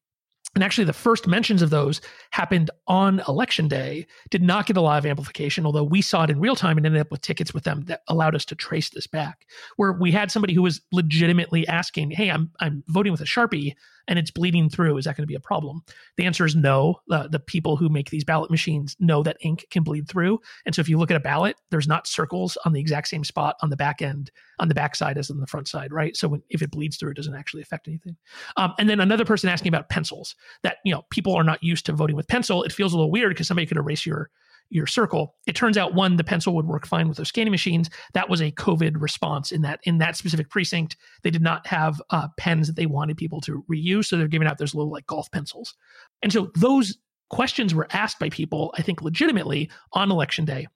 And 0.53 0.65
actually, 0.65 0.83
the 0.83 0.93
first 0.93 1.27
mentions 1.27 1.61
of 1.61 1.69
those 1.69 2.01
happened 2.31 2.69
on 2.87 3.21
election 3.27 3.69
day, 3.69 4.05
did 4.29 4.41
not 4.41 4.65
get 4.65 4.75
a 4.75 4.81
lot 4.81 4.97
of 4.97 5.05
amplification, 5.05 5.65
although 5.65 5.83
we 5.83 6.01
saw 6.01 6.25
it 6.25 6.29
in 6.29 6.41
real 6.41 6.57
time 6.57 6.75
and 6.75 6.85
ended 6.85 6.99
up 6.99 7.09
with 7.09 7.21
tickets 7.21 7.53
with 7.53 7.63
them 7.63 7.83
that 7.85 8.01
allowed 8.09 8.35
us 8.35 8.43
to 8.45 8.55
trace 8.55 8.89
this 8.89 9.07
back. 9.07 9.45
Where 9.77 9.93
we 9.93 10.11
had 10.11 10.29
somebody 10.29 10.53
who 10.53 10.61
was 10.61 10.81
legitimately 10.91 11.65
asking, 11.69 12.11
Hey, 12.11 12.29
I'm, 12.29 12.51
I'm 12.59 12.83
voting 12.89 13.13
with 13.13 13.21
a 13.21 13.25
Sharpie 13.25 13.75
and 14.07 14.17
it's 14.19 14.31
bleeding 14.31 14.69
through. 14.69 14.97
Is 14.97 15.05
that 15.05 15.15
going 15.15 15.23
to 15.23 15.27
be 15.27 15.35
a 15.35 15.39
problem? 15.39 15.83
The 16.17 16.25
answer 16.25 16.45
is 16.45 16.55
no. 16.55 17.01
Uh, 17.09 17.27
the 17.27 17.39
people 17.39 17.75
who 17.75 17.89
make 17.89 18.09
these 18.09 18.23
ballot 18.23 18.51
machines 18.51 18.95
know 18.99 19.23
that 19.23 19.37
ink 19.41 19.65
can 19.69 19.83
bleed 19.83 20.07
through. 20.07 20.39
And 20.65 20.73
so 20.73 20.81
if 20.81 20.89
you 20.89 20.97
look 20.97 21.11
at 21.11 21.17
a 21.17 21.21
ballot, 21.21 21.55
there's 21.69 21.87
not 21.87 22.07
circles 22.07 22.57
on 22.65 22.73
the 22.73 22.79
exact 22.79 23.07
same 23.07 23.23
spot 23.23 23.55
on 23.61 23.69
the 23.69 23.77
back 23.77 24.01
end, 24.01 24.31
on 24.59 24.67
the 24.67 24.75
back 24.75 24.95
side 24.95 25.17
as 25.17 25.29
on 25.29 25.39
the 25.39 25.47
front 25.47 25.67
side, 25.67 25.91
right? 25.91 26.15
So 26.15 26.27
when, 26.27 26.41
if 26.49 26.61
it 26.61 26.71
bleeds 26.71 26.97
through, 26.97 27.11
it 27.11 27.17
doesn't 27.17 27.35
actually 27.35 27.61
affect 27.61 27.87
anything. 27.87 28.17
Um, 28.57 28.73
and 28.79 28.89
then 28.89 28.99
another 28.99 29.25
person 29.25 29.49
asking 29.49 29.69
about 29.69 29.89
pencils 29.89 30.35
that, 30.63 30.77
you 30.85 30.93
know, 30.93 31.03
people 31.09 31.33
are 31.35 31.43
not 31.43 31.63
used 31.63 31.85
to 31.87 31.93
voting 31.93 32.15
with 32.15 32.27
pencil. 32.27 32.63
It 32.63 32.71
feels 32.71 32.93
a 32.93 32.97
little 32.97 33.11
weird 33.11 33.31
because 33.31 33.47
somebody 33.47 33.65
could 33.65 33.77
erase 33.77 34.05
your 34.05 34.29
your 34.71 34.87
circle. 34.87 35.35
It 35.45 35.55
turns 35.55 35.77
out 35.77 35.93
one, 35.93 36.15
the 36.15 36.23
pencil 36.23 36.55
would 36.55 36.65
work 36.65 36.87
fine 36.87 37.07
with 37.07 37.17
those 37.17 37.27
scanning 37.27 37.51
machines. 37.51 37.89
That 38.13 38.29
was 38.29 38.41
a 38.41 38.51
COVID 38.51 38.93
response 38.99 39.51
in 39.51 39.61
that 39.61 39.79
in 39.83 39.97
that 39.99 40.15
specific 40.15 40.49
precinct, 40.49 40.95
they 41.23 41.29
did 41.29 41.41
not 41.41 41.67
have 41.67 42.01
uh, 42.09 42.29
pens 42.37 42.67
that 42.67 42.75
they 42.75 42.85
wanted 42.85 43.17
people 43.17 43.41
to 43.41 43.63
reuse, 43.69 44.05
so 44.05 44.17
they're 44.17 44.27
giving 44.27 44.47
out 44.47 44.57
those 44.57 44.73
little 44.73 44.91
like 44.91 45.05
golf 45.07 45.29
pencils. 45.31 45.75
And 46.23 46.31
so 46.31 46.51
those 46.55 46.97
questions 47.29 47.73
were 47.73 47.87
asked 47.91 48.19
by 48.19 48.29
people, 48.29 48.73
I 48.77 48.81
think, 48.81 49.01
legitimately 49.01 49.69
on 49.93 50.11
election 50.11 50.45
day 50.45 50.67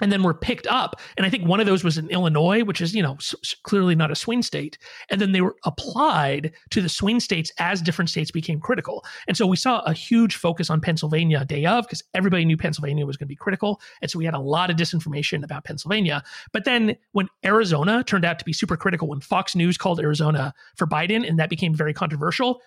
and 0.00 0.10
then 0.10 0.22
were 0.22 0.34
picked 0.34 0.66
up. 0.66 1.00
And 1.16 1.26
I 1.26 1.30
think 1.30 1.46
one 1.46 1.60
of 1.60 1.66
those 1.66 1.84
was 1.84 1.98
in 1.98 2.08
Illinois, 2.08 2.62
which 2.62 2.80
is, 2.80 2.94
you 2.94 3.02
know, 3.02 3.14
s- 3.14 3.54
clearly 3.62 3.94
not 3.94 4.10
a 4.10 4.16
swing 4.16 4.42
state. 4.42 4.78
And 5.10 5.20
then 5.20 5.32
they 5.32 5.40
were 5.40 5.56
applied 5.64 6.52
to 6.70 6.80
the 6.80 6.88
swing 6.88 7.20
states 7.20 7.52
as 7.58 7.80
different 7.80 8.10
states 8.10 8.30
became 8.30 8.60
critical. 8.60 9.04
And 9.28 9.36
so 9.36 9.46
we 9.46 9.56
saw 9.56 9.80
a 9.80 9.92
huge 9.92 10.36
focus 10.36 10.70
on 10.70 10.80
Pennsylvania 10.80 11.44
day 11.44 11.66
of 11.66 11.84
because 11.86 12.02
everybody 12.14 12.44
knew 12.44 12.56
Pennsylvania 12.56 13.06
was 13.06 13.16
going 13.16 13.26
to 13.26 13.32
be 13.32 13.36
critical. 13.36 13.80
And 14.02 14.10
so 14.10 14.18
we 14.18 14.24
had 14.24 14.34
a 14.34 14.38
lot 14.38 14.70
of 14.70 14.76
disinformation 14.76 15.44
about 15.44 15.64
Pennsylvania. 15.64 16.22
But 16.52 16.64
then 16.64 16.96
when 17.12 17.28
Arizona 17.44 18.04
turned 18.04 18.24
out 18.24 18.38
to 18.38 18.44
be 18.44 18.52
super 18.52 18.76
critical, 18.76 19.08
when 19.08 19.20
Fox 19.20 19.54
News 19.54 19.78
called 19.78 20.00
Arizona 20.00 20.54
for 20.76 20.86
Biden 20.86 21.28
and 21.28 21.38
that 21.38 21.50
became 21.50 21.74
very 21.74 21.94
controversial, 21.94 22.60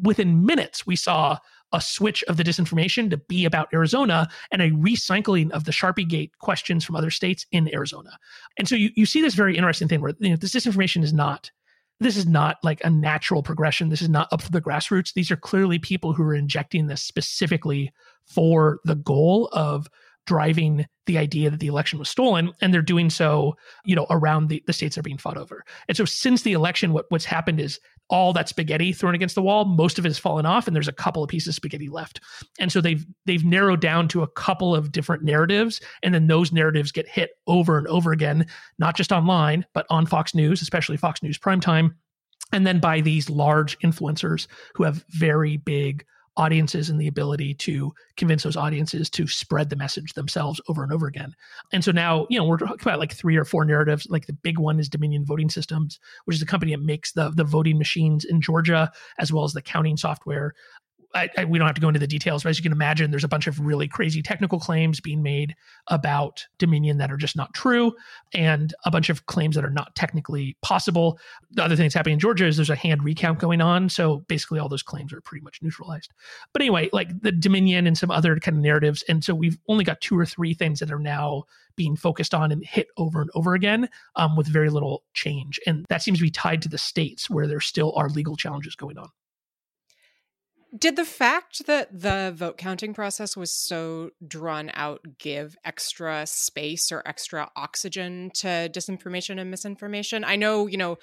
within 0.00 0.46
minutes 0.46 0.86
we 0.86 0.96
saw 0.96 1.36
a 1.72 1.80
switch 1.80 2.22
of 2.24 2.36
the 2.36 2.44
disinformation 2.44 3.10
to 3.10 3.16
be 3.16 3.44
about 3.44 3.68
Arizona 3.72 4.28
and 4.50 4.62
a 4.62 4.70
recycling 4.70 5.50
of 5.52 5.64
the 5.64 5.72
Sharpie 5.72 6.08
Gate 6.08 6.32
questions 6.38 6.84
from 6.84 6.96
other 6.96 7.10
states 7.10 7.46
in 7.52 7.72
Arizona. 7.74 8.18
And 8.58 8.68
so 8.68 8.74
you, 8.74 8.90
you 8.94 9.06
see 9.06 9.22
this 9.22 9.34
very 9.34 9.56
interesting 9.56 9.88
thing 9.88 10.00
where 10.00 10.14
you 10.18 10.30
know, 10.30 10.36
this 10.36 10.54
disinformation 10.54 11.02
is 11.02 11.12
not 11.12 11.50
this 12.00 12.16
is 12.16 12.26
not 12.26 12.58
like 12.64 12.80
a 12.84 12.90
natural 12.90 13.42
progression. 13.42 13.88
This 13.88 14.02
is 14.02 14.08
not 14.08 14.26
up 14.32 14.42
for 14.42 14.50
the 14.50 14.60
grassroots. 14.60 15.14
These 15.14 15.30
are 15.30 15.36
clearly 15.36 15.78
people 15.78 16.12
who 16.12 16.24
are 16.24 16.34
injecting 16.34 16.88
this 16.88 17.00
specifically 17.00 17.92
for 18.24 18.80
the 18.84 18.96
goal 18.96 19.48
of 19.52 19.88
driving 20.26 20.86
the 21.06 21.18
idea 21.18 21.50
that 21.50 21.60
the 21.60 21.66
election 21.66 21.98
was 21.98 22.08
stolen 22.08 22.52
and 22.60 22.72
they're 22.72 22.82
doing 22.82 23.10
so 23.10 23.56
you 23.84 23.96
know 23.96 24.06
around 24.10 24.48
the, 24.48 24.62
the 24.66 24.72
states 24.72 24.94
that 24.94 25.00
are 25.00 25.02
being 25.02 25.18
fought 25.18 25.36
over. 25.36 25.64
And 25.88 25.96
so 25.96 26.04
since 26.04 26.42
the 26.42 26.52
election 26.52 26.92
what, 26.92 27.06
what's 27.08 27.24
happened 27.24 27.60
is 27.60 27.80
all 28.08 28.32
that 28.32 28.48
spaghetti 28.48 28.92
thrown 28.92 29.14
against 29.14 29.34
the 29.34 29.42
wall 29.42 29.64
most 29.64 29.98
of 29.98 30.04
it 30.04 30.08
has 30.08 30.18
fallen 30.18 30.46
off 30.46 30.66
and 30.66 30.76
there's 30.76 30.88
a 30.88 30.92
couple 30.92 31.22
of 31.22 31.28
pieces 31.28 31.48
of 31.48 31.54
spaghetti 31.54 31.88
left. 31.88 32.20
And 32.58 32.70
so 32.70 32.80
they've 32.80 33.04
they've 33.26 33.44
narrowed 33.44 33.80
down 33.80 34.08
to 34.08 34.22
a 34.22 34.28
couple 34.28 34.74
of 34.74 34.92
different 34.92 35.24
narratives 35.24 35.80
and 36.02 36.14
then 36.14 36.26
those 36.26 36.52
narratives 36.52 36.92
get 36.92 37.08
hit 37.08 37.30
over 37.46 37.78
and 37.78 37.86
over 37.88 38.12
again 38.12 38.46
not 38.78 38.96
just 38.96 39.12
online 39.12 39.66
but 39.74 39.86
on 39.90 40.06
fox 40.06 40.34
news 40.34 40.62
especially 40.62 40.96
fox 40.96 41.22
news 41.22 41.38
primetime. 41.38 41.90
And 42.52 42.66
then 42.66 42.80
by 42.80 43.00
these 43.00 43.30
large 43.30 43.78
influencers 43.80 44.46
who 44.74 44.84
have 44.84 45.04
very 45.08 45.56
big 45.56 46.04
audiences 46.36 46.88
and 46.88 47.00
the 47.00 47.08
ability 47.08 47.54
to 47.54 47.92
convince 48.16 48.42
those 48.42 48.56
audiences 48.56 49.10
to 49.10 49.26
spread 49.26 49.68
the 49.68 49.76
message 49.76 50.14
themselves 50.14 50.60
over 50.68 50.82
and 50.82 50.92
over 50.92 51.06
again. 51.06 51.34
And 51.72 51.84
so 51.84 51.92
now, 51.92 52.26
you 52.30 52.38
know, 52.38 52.44
we're 52.44 52.56
talking 52.56 52.78
about 52.80 52.98
like 52.98 53.12
three 53.12 53.36
or 53.36 53.44
four 53.44 53.64
narratives. 53.64 54.06
Like 54.08 54.26
the 54.26 54.32
big 54.32 54.58
one 54.58 54.80
is 54.80 54.88
Dominion 54.88 55.24
Voting 55.26 55.50
Systems, 55.50 55.98
which 56.24 56.36
is 56.36 56.40
the 56.40 56.46
company 56.46 56.72
that 56.72 56.82
makes 56.82 57.12
the 57.12 57.30
the 57.30 57.44
voting 57.44 57.78
machines 57.78 58.24
in 58.24 58.40
Georgia 58.40 58.90
as 59.18 59.32
well 59.32 59.44
as 59.44 59.52
the 59.52 59.62
counting 59.62 59.96
software. 59.96 60.54
I, 61.14 61.28
I, 61.36 61.44
we 61.44 61.58
don't 61.58 61.66
have 61.66 61.74
to 61.74 61.80
go 61.80 61.88
into 61.88 62.00
the 62.00 62.06
details, 62.06 62.42
but 62.42 62.50
as 62.50 62.58
you 62.58 62.62
can 62.62 62.72
imagine, 62.72 63.10
there's 63.10 63.24
a 63.24 63.28
bunch 63.28 63.46
of 63.46 63.60
really 63.60 63.86
crazy 63.86 64.22
technical 64.22 64.58
claims 64.58 65.00
being 65.00 65.22
made 65.22 65.54
about 65.88 66.46
Dominion 66.58 66.98
that 66.98 67.10
are 67.12 67.16
just 67.16 67.36
not 67.36 67.52
true, 67.54 67.92
and 68.32 68.74
a 68.84 68.90
bunch 68.90 69.10
of 69.10 69.26
claims 69.26 69.54
that 69.54 69.64
are 69.64 69.70
not 69.70 69.94
technically 69.94 70.56
possible. 70.62 71.18
The 71.50 71.64
other 71.64 71.76
thing 71.76 71.84
that's 71.84 71.94
happening 71.94 72.14
in 72.14 72.20
Georgia 72.20 72.46
is 72.46 72.56
there's 72.56 72.70
a 72.70 72.74
hand 72.74 73.04
recount 73.04 73.38
going 73.38 73.60
on, 73.60 73.88
so 73.88 74.20
basically 74.28 74.58
all 74.58 74.68
those 74.68 74.82
claims 74.82 75.12
are 75.12 75.20
pretty 75.20 75.44
much 75.44 75.60
neutralized. 75.62 76.12
But 76.52 76.62
anyway, 76.62 76.88
like 76.92 77.20
the 77.20 77.32
Dominion 77.32 77.86
and 77.86 77.98
some 77.98 78.10
other 78.10 78.38
kind 78.38 78.56
of 78.56 78.62
narratives, 78.62 79.04
and 79.08 79.22
so 79.22 79.34
we've 79.34 79.58
only 79.68 79.84
got 79.84 80.00
two 80.00 80.18
or 80.18 80.26
three 80.26 80.54
things 80.54 80.80
that 80.80 80.90
are 80.90 80.98
now 80.98 81.44
being 81.76 81.96
focused 81.96 82.34
on 82.34 82.52
and 82.52 82.64
hit 82.64 82.88
over 82.96 83.20
and 83.20 83.30
over 83.34 83.54
again 83.54 83.88
um, 84.16 84.36
with 84.36 84.46
very 84.46 84.70
little 84.70 85.04
change, 85.14 85.60
and 85.66 85.84
that 85.88 86.02
seems 86.02 86.18
to 86.18 86.24
be 86.24 86.30
tied 86.30 86.62
to 86.62 86.68
the 86.68 86.78
states 86.78 87.28
where 87.28 87.46
there 87.46 87.60
still 87.60 87.92
are 87.96 88.08
legal 88.08 88.36
challenges 88.36 88.74
going 88.74 88.98
on. 88.98 89.08
Did 90.76 90.96
the 90.96 91.04
fact 91.04 91.66
that 91.66 91.88
the 91.92 92.32
vote 92.34 92.56
counting 92.56 92.94
process 92.94 93.36
was 93.36 93.52
so 93.52 94.08
drawn 94.26 94.70
out 94.72 95.02
give 95.18 95.54
extra 95.66 96.26
space 96.26 96.90
or 96.90 97.06
extra 97.06 97.50
oxygen 97.54 98.30
to 98.36 98.70
disinformation 98.72 99.38
and 99.38 99.50
misinformation? 99.50 100.24
I 100.24 100.36
know, 100.36 100.66
you 100.66 100.78
know, 100.78 100.96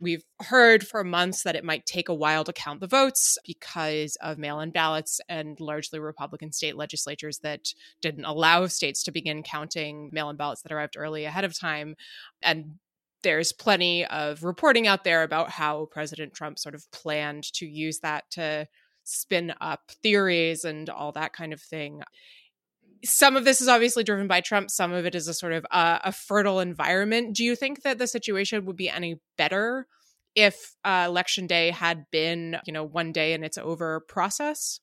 we've 0.00 0.24
heard 0.40 0.84
for 0.84 1.04
months 1.04 1.44
that 1.44 1.54
it 1.54 1.62
might 1.62 1.86
take 1.86 2.08
a 2.08 2.14
while 2.14 2.42
to 2.42 2.52
count 2.52 2.80
the 2.80 2.88
votes 2.88 3.38
because 3.46 4.16
of 4.16 4.38
mail 4.38 4.58
in 4.58 4.72
ballots 4.72 5.20
and 5.28 5.58
largely 5.60 6.00
Republican 6.00 6.50
state 6.50 6.76
legislatures 6.76 7.38
that 7.44 7.60
didn't 8.00 8.24
allow 8.24 8.66
states 8.66 9.04
to 9.04 9.12
begin 9.12 9.44
counting 9.44 10.10
mail 10.12 10.30
in 10.30 10.36
ballots 10.36 10.62
that 10.62 10.72
arrived 10.72 10.96
early 10.96 11.26
ahead 11.26 11.44
of 11.44 11.56
time. 11.56 11.94
And 12.42 12.74
there's 13.22 13.52
plenty 13.52 14.04
of 14.04 14.42
reporting 14.42 14.88
out 14.88 15.04
there 15.04 15.22
about 15.22 15.50
how 15.50 15.86
President 15.92 16.34
Trump 16.34 16.58
sort 16.58 16.74
of 16.74 16.90
planned 16.90 17.44
to 17.52 17.66
use 17.66 18.00
that 18.00 18.24
to 18.32 18.66
spin 19.04 19.54
up 19.60 19.90
theories 20.02 20.64
and 20.64 20.88
all 20.88 21.12
that 21.12 21.32
kind 21.32 21.52
of 21.52 21.60
thing. 21.60 22.02
Some 23.04 23.36
of 23.36 23.44
this 23.44 23.60
is 23.60 23.68
obviously 23.68 24.04
driven 24.04 24.28
by 24.28 24.40
Trump. 24.40 24.70
Some 24.70 24.92
of 24.92 25.06
it 25.06 25.14
is 25.14 25.26
a 25.26 25.34
sort 25.34 25.52
of 25.52 25.66
uh, 25.70 25.98
a 26.04 26.12
fertile 26.12 26.60
environment. 26.60 27.34
Do 27.34 27.44
you 27.44 27.56
think 27.56 27.82
that 27.82 27.98
the 27.98 28.06
situation 28.06 28.64
would 28.64 28.76
be 28.76 28.88
any 28.88 29.20
better 29.36 29.86
if 30.34 30.74
uh, 30.84 31.06
election 31.08 31.46
day 31.46 31.70
had 31.70 32.04
been, 32.12 32.58
you 32.64 32.72
know, 32.72 32.84
one 32.84 33.12
day 33.12 33.32
and 33.32 33.44
it's 33.44 33.58
over 33.58 34.00
process? 34.00 34.80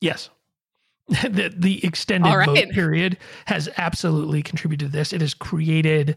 Yes. 0.00 0.30
the, 1.08 1.52
the 1.56 1.84
extended 1.84 2.34
right. 2.34 2.46
vote 2.46 2.70
period 2.70 3.18
has 3.46 3.68
absolutely 3.76 4.42
contributed 4.42 4.90
to 4.90 4.96
this. 4.96 5.12
It 5.12 5.20
has 5.20 5.34
created 5.34 6.16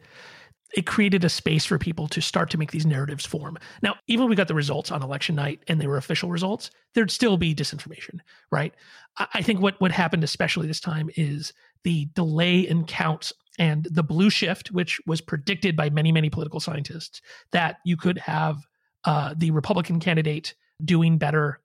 it 0.75 0.85
created 0.85 1.23
a 1.23 1.29
space 1.29 1.65
for 1.65 1.77
people 1.77 2.07
to 2.07 2.21
start 2.21 2.49
to 2.51 2.57
make 2.57 2.71
these 2.71 2.85
narratives 2.85 3.25
form. 3.25 3.57
Now, 3.81 3.95
even 4.07 4.23
when 4.23 4.29
we 4.29 4.35
got 4.35 4.47
the 4.47 4.53
results 4.53 4.91
on 4.91 5.01
election 5.01 5.35
night 5.35 5.63
and 5.67 5.81
they 5.81 5.87
were 5.87 5.97
official 5.97 6.29
results, 6.29 6.69
there'd 6.93 7.11
still 7.11 7.37
be 7.37 7.55
disinformation, 7.55 8.19
right? 8.51 8.73
I 9.33 9.41
think 9.41 9.61
what 9.61 9.79
what 9.81 9.91
happened, 9.91 10.23
especially 10.23 10.67
this 10.67 10.79
time, 10.79 11.09
is 11.15 11.53
the 11.83 12.05
delay 12.13 12.59
in 12.59 12.85
counts 12.85 13.33
and 13.57 13.87
the 13.91 14.03
blue 14.03 14.29
shift, 14.29 14.71
which 14.71 14.99
was 15.05 15.21
predicted 15.21 15.75
by 15.75 15.89
many, 15.89 16.11
many 16.11 16.29
political 16.29 16.59
scientists, 16.59 17.21
that 17.51 17.77
you 17.83 17.97
could 17.97 18.17
have 18.19 18.57
uh, 19.05 19.33
the 19.37 19.51
Republican 19.51 19.99
candidate 19.99 20.55
doing 20.83 21.17
better 21.17 21.59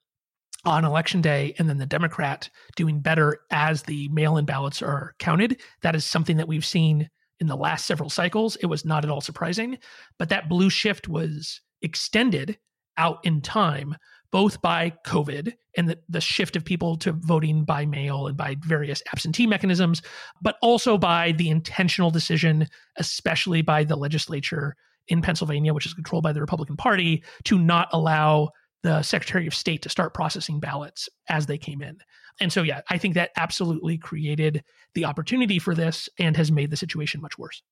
on 0.65 0.85
election 0.85 1.21
day 1.21 1.55
and 1.59 1.69
then 1.69 1.79
the 1.79 1.87
Democrat 1.87 2.49
doing 2.75 3.01
better 3.01 3.41
as 3.51 3.83
the 3.83 4.09
mail 4.09 4.37
in 4.37 4.45
ballots 4.45 4.83
are 4.83 5.15
counted. 5.19 5.61
That 5.83 5.95
is 5.95 6.05
something 6.05 6.39
that 6.39 6.49
we've 6.49 6.65
seen 6.65 7.11
in 7.41 7.47
the 7.47 7.57
last 7.57 7.87
several 7.87 8.11
cycles. 8.11 8.57
It 8.57 8.67
was 8.67 8.85
not 8.85 9.05
at 9.05 9.11
all 9.11 9.21
surprising, 9.21 9.79
but 10.19 10.29
that 10.29 10.49
blue 10.49 10.71
shift 10.71 11.09
was 11.09 11.61
extended 11.83 12.59
out 12.97 13.19
in 13.25 13.41
time, 13.41 13.97
both 14.31 14.63
by 14.63 14.93
COVID 15.07 15.53
and 15.77 15.89
the, 15.89 15.99
the 16.09 16.21
shift 16.21 16.57
of 16.57 16.65
people 16.65 16.97
to 16.99 17.13
voting 17.13 17.65
by 17.65 17.87
mail 17.87 18.27
and 18.27 18.37
by 18.37 18.57
various 18.61 19.03
absentee 19.13 19.47
mechanisms, 19.47 20.03
but 20.41 20.57
also 20.63 20.97
by 20.97 21.33
the 21.33 21.51
intentional 21.51 22.11
decision, 22.11 22.69
especially 22.97 23.63
by 23.63 23.85
the 23.85 23.97
legislature 23.97 24.77
in 25.09 25.21
Pennsylvania, 25.21 25.75
which 25.75 25.87
is 25.87 25.95
controlled 25.95 26.25
by 26.25 26.33
the 26.33 26.41
Republican 26.41 26.77
Party, 26.77 27.23
to 27.45 27.59
not 27.59 27.89
allow 27.93 28.51
the 28.83 29.03
Secretary 29.03 29.47
of 29.47 29.55
State 29.55 29.83
to 29.83 29.89
start 29.89 30.15
processing 30.15 30.61
ballots 30.61 31.09
as 31.29 31.47
they 31.47 31.59
came 31.59 31.83
in. 31.83 31.99
And 32.41 32.53
so, 32.53 32.63
yeah, 32.63 32.81
I 32.89 32.99
think 32.99 33.15
that 33.15 33.31
absolutely 33.37 33.99
created 33.99 34.65
the 34.95 35.05
opportunity 35.05 35.59
for 35.59 35.75
this 35.75 36.09
and 36.19 36.37
has 36.37 36.51
made 36.51 36.71
the 36.71 36.77
situation 36.77 37.21
much 37.21 37.39
worse. 37.39 37.63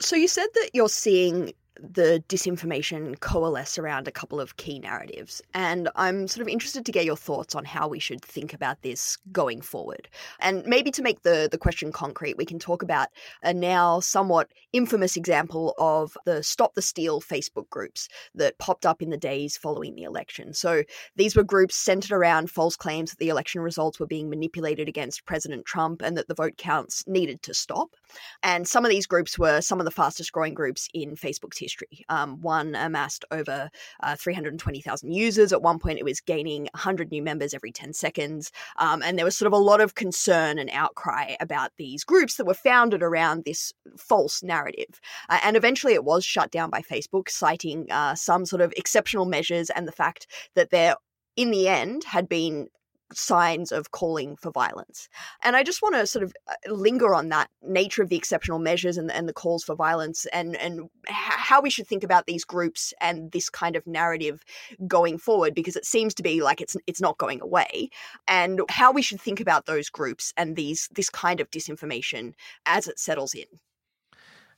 So, 0.00 0.16
you 0.16 0.28
said 0.28 0.46
that 0.54 0.70
you're 0.72 0.88
seeing 0.88 1.52
the 1.78 2.22
disinformation 2.28 3.18
coalesce 3.20 3.78
around 3.78 4.06
a 4.06 4.12
couple 4.12 4.40
of 4.40 4.56
key 4.56 4.78
narratives. 4.78 5.40
And 5.54 5.88
I'm 5.96 6.28
sort 6.28 6.42
of 6.42 6.48
interested 6.48 6.84
to 6.84 6.92
get 6.92 7.04
your 7.04 7.16
thoughts 7.16 7.54
on 7.54 7.64
how 7.64 7.88
we 7.88 7.98
should 7.98 8.22
think 8.22 8.52
about 8.52 8.82
this 8.82 9.16
going 9.32 9.60
forward. 9.60 10.08
And 10.40 10.64
maybe 10.66 10.90
to 10.92 11.02
make 11.02 11.22
the, 11.22 11.48
the 11.50 11.58
question 11.58 11.92
concrete, 11.92 12.36
we 12.36 12.44
can 12.44 12.58
talk 12.58 12.82
about 12.82 13.08
a 13.42 13.54
now 13.54 14.00
somewhat 14.00 14.50
infamous 14.72 15.16
example 15.16 15.74
of 15.78 16.16
the 16.26 16.42
Stop 16.42 16.74
the 16.74 16.82
Steal 16.82 17.20
Facebook 17.20 17.68
groups 17.70 18.08
that 18.34 18.58
popped 18.58 18.84
up 18.84 19.02
in 19.02 19.10
the 19.10 19.16
days 19.16 19.56
following 19.56 19.94
the 19.94 20.02
election. 20.02 20.52
So 20.52 20.82
these 21.16 21.36
were 21.36 21.44
groups 21.44 21.76
centered 21.76 22.12
around 22.12 22.50
false 22.50 22.76
claims 22.76 23.10
that 23.10 23.18
the 23.18 23.28
election 23.28 23.60
results 23.60 24.00
were 24.00 24.06
being 24.06 24.28
manipulated 24.28 24.88
against 24.88 25.24
President 25.24 25.64
Trump 25.66 26.02
and 26.02 26.16
that 26.16 26.28
the 26.28 26.34
vote 26.34 26.56
counts 26.56 27.04
needed 27.06 27.42
to 27.42 27.54
stop. 27.54 27.94
And 28.42 28.66
some 28.66 28.84
of 28.84 28.90
these 28.90 29.06
groups 29.06 29.38
were 29.38 29.60
some 29.60 29.78
of 29.78 29.84
the 29.84 29.90
fastest 29.90 30.32
growing 30.32 30.54
groups 30.54 30.88
in 30.92 31.14
Facebook's 31.14 31.59
history. 31.60 32.04
Um, 32.08 32.40
one 32.40 32.74
amassed 32.74 33.24
over 33.30 33.70
uh, 34.02 34.16
320,000 34.16 35.12
users. 35.12 35.52
At 35.52 35.62
one 35.62 35.78
point, 35.78 35.98
it 35.98 36.04
was 36.04 36.20
gaining 36.20 36.62
100 36.72 37.10
new 37.10 37.22
members 37.22 37.54
every 37.54 37.72
10 37.72 37.92
seconds. 37.92 38.50
Um, 38.78 39.02
and 39.02 39.18
there 39.18 39.24
was 39.24 39.36
sort 39.36 39.46
of 39.46 39.52
a 39.52 39.62
lot 39.62 39.80
of 39.80 39.94
concern 39.94 40.58
and 40.58 40.70
outcry 40.70 41.34
about 41.40 41.70
these 41.76 42.04
groups 42.04 42.36
that 42.36 42.46
were 42.46 42.54
founded 42.54 43.02
around 43.02 43.44
this 43.44 43.72
false 43.96 44.42
narrative. 44.42 45.00
Uh, 45.28 45.38
and 45.44 45.56
eventually, 45.56 45.94
it 45.94 46.04
was 46.04 46.24
shut 46.24 46.50
down 46.50 46.70
by 46.70 46.80
Facebook, 46.80 47.28
citing 47.28 47.86
uh, 47.90 48.14
some 48.14 48.46
sort 48.46 48.62
of 48.62 48.72
exceptional 48.76 49.26
measures 49.26 49.70
and 49.70 49.86
the 49.86 49.92
fact 49.92 50.26
that 50.54 50.70
there 50.70 50.96
in 51.36 51.50
the 51.50 51.68
end 51.68 52.04
had 52.04 52.28
been 52.28 52.68
signs 53.12 53.72
of 53.72 53.90
calling 53.90 54.36
for 54.36 54.50
violence. 54.50 55.08
And 55.42 55.56
I 55.56 55.62
just 55.62 55.82
want 55.82 55.94
to 55.96 56.06
sort 56.06 56.22
of 56.22 56.32
uh, 56.48 56.72
linger 56.72 57.14
on 57.14 57.28
that 57.30 57.50
nature 57.62 58.02
of 58.02 58.08
the 58.08 58.16
exceptional 58.16 58.58
measures 58.58 58.96
and, 58.96 59.10
and 59.10 59.28
the 59.28 59.32
calls 59.32 59.64
for 59.64 59.74
violence 59.74 60.26
and, 60.26 60.56
and 60.56 60.88
how 61.08 61.60
we 61.60 61.70
should 61.70 61.86
think 61.86 62.04
about 62.04 62.26
these 62.26 62.44
groups 62.44 62.94
and 63.00 63.32
this 63.32 63.50
kind 63.50 63.76
of 63.76 63.86
narrative 63.86 64.44
going 64.86 65.18
forward, 65.18 65.54
because 65.54 65.76
it 65.76 65.84
seems 65.84 66.14
to 66.14 66.22
be 66.22 66.42
like 66.42 66.60
it's, 66.60 66.76
it's 66.86 67.00
not 67.00 67.18
going 67.18 67.40
away, 67.40 67.90
and 68.28 68.60
how 68.68 68.92
we 68.92 69.02
should 69.02 69.20
think 69.20 69.40
about 69.40 69.66
those 69.66 69.88
groups 69.88 70.32
and 70.36 70.56
these 70.56 70.88
this 70.92 71.10
kind 71.10 71.40
of 71.40 71.50
disinformation 71.50 72.32
as 72.66 72.86
it 72.86 72.98
settles 72.98 73.34
in. 73.34 73.46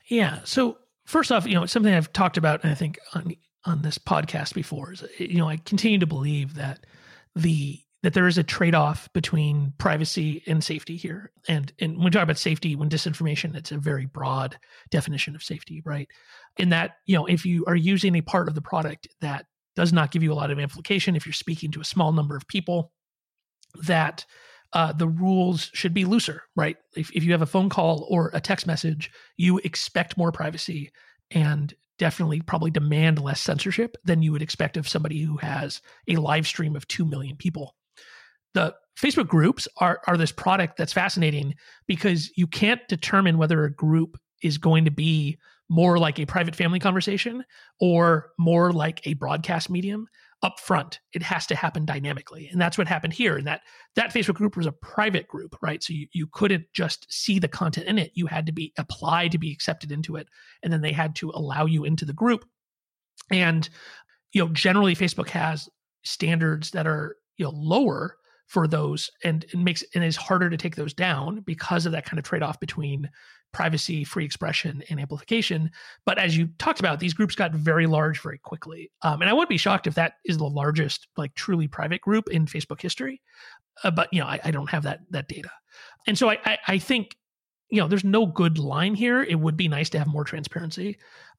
Yeah. 0.06 0.40
So 0.44 0.78
first 1.04 1.32
off, 1.32 1.46
you 1.46 1.54
know, 1.54 1.66
something 1.66 1.94
I've 1.94 2.12
talked 2.12 2.36
about, 2.36 2.62
and 2.62 2.72
I 2.72 2.74
think 2.74 2.98
on 3.14 3.34
on 3.64 3.82
this 3.82 3.96
podcast 3.96 4.54
before 4.54 4.92
is, 4.92 5.04
you 5.18 5.38
know, 5.38 5.48
I 5.48 5.56
continue 5.56 5.98
to 5.98 6.06
believe 6.06 6.54
that 6.54 6.84
the 7.36 7.80
that 8.02 8.14
there 8.14 8.26
is 8.26 8.36
a 8.36 8.42
trade-off 8.42 9.08
between 9.12 9.72
privacy 9.78 10.42
and 10.46 10.62
safety 10.62 10.96
here. 10.96 11.30
And, 11.48 11.72
and 11.78 11.94
when 11.96 12.06
we 12.06 12.10
talk 12.10 12.24
about 12.24 12.38
safety, 12.38 12.74
when 12.74 12.88
disinformation, 12.88 13.54
it's 13.54 13.70
a 13.70 13.78
very 13.78 14.06
broad 14.06 14.58
definition 14.90 15.36
of 15.36 15.42
safety, 15.42 15.82
right? 15.84 16.08
In 16.56 16.70
that, 16.70 16.96
you 17.06 17.16
know, 17.16 17.26
if 17.26 17.46
you 17.46 17.64
are 17.66 17.76
using 17.76 18.16
a 18.16 18.20
part 18.20 18.48
of 18.48 18.54
the 18.54 18.60
product 18.60 19.06
that 19.20 19.46
does 19.76 19.92
not 19.92 20.10
give 20.10 20.22
you 20.22 20.32
a 20.32 20.34
lot 20.34 20.50
of 20.50 20.58
amplification, 20.58 21.14
if 21.14 21.26
you're 21.26 21.32
speaking 21.32 21.70
to 21.72 21.80
a 21.80 21.84
small 21.84 22.12
number 22.12 22.36
of 22.36 22.46
people, 22.48 22.92
that 23.84 24.26
uh, 24.72 24.92
the 24.92 25.08
rules 25.08 25.70
should 25.72 25.94
be 25.94 26.04
looser, 26.04 26.42
right? 26.56 26.76
If, 26.96 27.12
if 27.12 27.22
you 27.22 27.32
have 27.32 27.42
a 27.42 27.46
phone 27.46 27.68
call 27.68 28.06
or 28.10 28.30
a 28.34 28.40
text 28.40 28.66
message, 28.66 29.12
you 29.36 29.58
expect 29.58 30.18
more 30.18 30.32
privacy 30.32 30.90
and 31.30 31.72
definitely 31.98 32.40
probably 32.40 32.70
demand 32.70 33.20
less 33.20 33.40
censorship 33.40 33.96
than 34.04 34.22
you 34.22 34.32
would 34.32 34.42
expect 34.42 34.76
of 34.76 34.88
somebody 34.88 35.20
who 35.20 35.36
has 35.36 35.80
a 36.08 36.16
live 36.16 36.46
stream 36.46 36.74
of 36.74 36.88
2 36.88 37.04
million 37.04 37.36
people 37.36 37.76
the 38.54 38.74
Facebook 39.00 39.28
groups 39.28 39.66
are 39.78 40.00
are 40.06 40.16
this 40.16 40.32
product 40.32 40.76
that's 40.76 40.92
fascinating 40.92 41.54
because 41.86 42.30
you 42.36 42.46
can't 42.46 42.86
determine 42.88 43.38
whether 43.38 43.64
a 43.64 43.72
group 43.72 44.18
is 44.42 44.58
going 44.58 44.84
to 44.84 44.90
be 44.90 45.38
more 45.68 45.98
like 45.98 46.18
a 46.18 46.26
private 46.26 46.54
family 46.54 46.78
conversation 46.78 47.44
or 47.80 48.30
more 48.38 48.72
like 48.72 49.06
a 49.06 49.14
broadcast 49.14 49.70
medium 49.70 50.06
up 50.42 50.58
front 50.58 50.98
it 51.14 51.22
has 51.22 51.46
to 51.46 51.54
happen 51.54 51.86
dynamically. 51.86 52.48
And 52.50 52.60
that's 52.60 52.76
what 52.76 52.88
happened 52.88 53.12
here. 53.12 53.36
And 53.36 53.46
that 53.46 53.62
that 53.94 54.12
facebook 54.12 54.34
group 54.34 54.56
was 54.56 54.66
a 54.66 54.72
private 54.72 55.28
group 55.28 55.56
right? 55.62 55.82
So 55.82 55.94
you, 55.94 56.08
you 56.12 56.26
couldn't 56.26 56.66
just 56.74 57.06
see 57.10 57.38
the 57.38 57.48
content 57.48 57.86
in 57.86 57.98
it. 57.98 58.10
You 58.14 58.26
had 58.26 58.46
to 58.46 58.52
be 58.52 58.72
applied 58.76 59.32
to 59.32 59.38
be 59.38 59.52
accepted 59.52 59.92
into 59.92 60.16
it. 60.16 60.28
And 60.62 60.72
then 60.72 60.82
they 60.82 60.92
had 60.92 61.14
to 61.16 61.30
allow 61.30 61.64
you 61.64 61.84
into 61.84 62.04
the 62.04 62.12
group. 62.12 62.44
And 63.30 63.68
you 64.32 64.44
know 64.44 64.52
generally 64.52 64.94
facebook 64.94 65.28
has 65.28 65.68
standards 66.02 66.70
that 66.72 66.86
are 66.86 67.16
you 67.36 67.44
know 67.44 67.52
lower 67.54 68.16
for 68.52 68.68
those 68.68 69.10
and 69.24 69.44
it 69.44 69.56
makes 69.56 69.82
and 69.94 70.04
it's 70.04 70.14
harder 70.14 70.50
to 70.50 70.58
take 70.58 70.76
those 70.76 70.92
down 70.92 71.40
because 71.40 71.86
of 71.86 71.92
that 71.92 72.04
kind 72.04 72.18
of 72.18 72.24
trade-off 72.24 72.60
between 72.60 73.08
privacy 73.50 74.04
free 74.04 74.26
expression 74.26 74.82
and 74.90 75.00
amplification. 75.00 75.70
But 76.04 76.18
as 76.18 76.36
you 76.36 76.48
talked 76.58 76.78
about 76.78 77.00
these 77.00 77.14
groups 77.14 77.34
got 77.34 77.54
very 77.54 77.86
large 77.86 78.20
very 78.20 78.36
quickly. 78.36 78.90
Um, 79.00 79.22
and 79.22 79.30
i 79.30 79.32
wouldn't 79.32 79.48
be 79.48 79.56
shocked 79.56 79.86
if 79.86 79.94
that 79.94 80.16
is 80.26 80.36
the 80.36 80.44
largest 80.44 81.08
like 81.16 81.34
truly 81.34 81.66
private 81.66 82.02
group 82.02 82.28
in 82.28 82.44
facebook 82.44 82.82
history. 82.82 83.22
Uh, 83.82 83.90
but 83.90 84.12
you 84.12 84.20
know 84.20 84.26
I, 84.26 84.38
I, 84.44 84.50
don't 84.50 84.68
have 84.68 84.82
that 84.82 85.00
that 85.08 85.28
data. 85.28 85.50
And 86.06 86.18
so 86.18 86.28
I, 86.28 86.38
I 86.44 86.58
i 86.68 86.78
think 86.78 87.16
you 87.70 87.80
know 87.80 87.88
there's 87.88 88.04
no 88.04 88.26
good 88.26 88.58
line 88.58 88.94
here. 88.94 89.22
It 89.22 89.40
would 89.40 89.56
be 89.56 89.68
nice 89.68 89.88
to 89.90 89.98
have 89.98 90.08
more 90.08 90.24
transparency. 90.24 90.98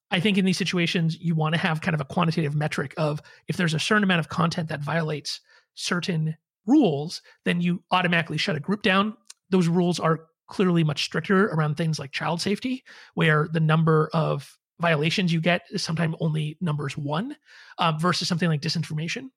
I 0.10 0.19
think 0.19 0.39
in 0.39 0.45
these 0.45 0.58
situations, 0.58 1.15
you 1.19 1.36
want 1.36 1.54
to 1.54 1.62
have 1.62 1.82
kind 1.82 1.93
of 1.93 2.02
a 2.02 2.06
quantitative 2.06 2.56
metric 2.56 2.95
of 2.97 3.21
if 3.47 3.56
there's 3.56 3.76
a 3.76 3.80
certain 3.80 4.04
amount 4.04 4.19
of 4.19 4.30
content 4.30 4.69
that 4.69 4.82
violates 4.82 5.41
certain 5.76 6.36
rules, 6.65 7.21
then 7.45 7.62
you 7.62 7.84
automatically 7.91 8.38
shut 8.38 8.56
a 8.56 8.60
group 8.60 8.82
down. 8.82 9.15
Those 9.49 9.67
rules 9.67 9.99
are 9.99 10.21
clearly 10.47 10.84
much 10.84 11.04
stricter 11.04 11.47
around 11.47 11.76
things 11.76 11.99
like 11.99 12.12
child 12.12 12.41
safety, 12.41 12.84
where 13.13 13.47
the 13.52 13.60
number 13.60 14.10
of 14.13 14.58
violations 14.80 15.32
you 15.32 15.39
get 15.39 15.63
is 15.71 15.84
sometimes 15.84 16.15
only 16.19 16.58
numbers 16.60 16.97
one 16.97 17.36
uh, 17.78 17.93
versus 17.99 18.28
something 18.28 18.49
like 18.49 18.62
disinformation 18.62 19.30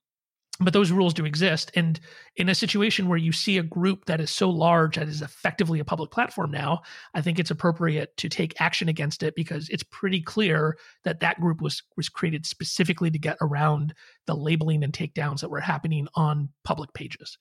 but 0.61 0.73
those 0.73 0.91
rules 0.91 1.15
do 1.15 1.25
exist. 1.25 1.71
And 1.75 2.01
in 2.37 2.49
a 2.49 2.55
situation 2.55 3.09
where 3.09 3.19
you 3.19 3.33
see 3.33 3.59
a 3.59 3.63
group 3.63 4.05
that 4.05 4.21
is 4.21 4.31
so 4.31 4.51
large 4.51 4.97
that 4.97 5.09
is 5.09 5.23
effectively 5.23 5.81
a 5.81 5.85
public 5.85 6.11
platform 6.11 6.51
now 6.51 6.83
i 7.15 7.21
think 7.21 7.39
it's 7.39 7.51
appropriate 7.51 8.17
to 8.17 8.29
take 8.29 8.61
action 8.61 8.89
against 8.89 9.23
it 9.23 9.35
because 9.35 9.69
it's 9.71 9.83
pretty 9.85 10.21
clear 10.21 10.77
that 11.05 11.21
that 11.21 11.41
group 11.41 11.61
was 11.61 11.83
was 11.97 12.09
created 12.09 12.47
specifically 12.47 13.11
to 13.11 13.19
get 13.19 13.37
around 13.41 13.95
the 14.27 14.35
labeling 14.35 14.85
and 14.85 14.93
takedowns 14.93 15.41
that 15.41 15.51
were 15.51 15.61
happening 15.61 16.07
on 16.15 16.49
public 16.65 16.93
pages 16.93 17.39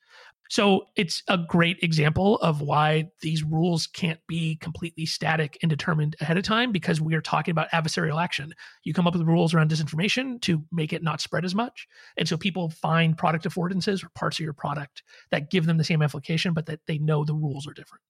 so 0.50 0.86
it's 0.96 1.24
a 1.28 1.38
great 1.38 1.78
example 1.82 2.38
of 2.38 2.62
why 2.62 3.10
these 3.22 3.44
rules 3.44 3.88
can't 3.88 4.20
be 4.28 4.58
completely 4.58 5.06
static 5.06 5.58
and 5.62 5.70
determined 5.70 6.16
ahead 6.22 6.38
of 6.38 6.44
time 6.44 6.72
because 6.72 7.02
we 7.02 7.16
are 7.16 7.22
talking 7.22 7.52
about 7.52 7.72
adversarial 7.72 8.22
action. 8.22 8.54
You 8.84 8.94
come 8.94 9.08
up 9.08 9.16
with 9.16 9.28
rules 9.28 9.54
around 9.54 9.72
disinformation 9.72 10.40
to 10.42 10.64
make 10.72 10.94
it 10.94 11.04
not 11.04 11.22
spread 11.22 11.46
as 11.46 11.56
much. 11.56 11.88
And 12.18 12.28
so 12.28 12.38
people 12.38 12.70
find 12.70 13.18
product 13.18 13.46
affordances 13.46 14.04
or 14.04 14.10
parts 14.10 14.38
of 14.38 14.44
your 14.44 14.54
product 14.54 15.04
that 15.32 15.50
give 15.50 15.66
them 15.66 15.78
the 15.78 15.84
same 15.84 16.02
application, 16.02 16.54
but 16.54 16.68
that 16.68 16.82
they 16.86 17.00
know 17.00 17.26
the 17.26 17.34
rules 17.34 17.68
are 17.68 17.74
different. 17.74 18.02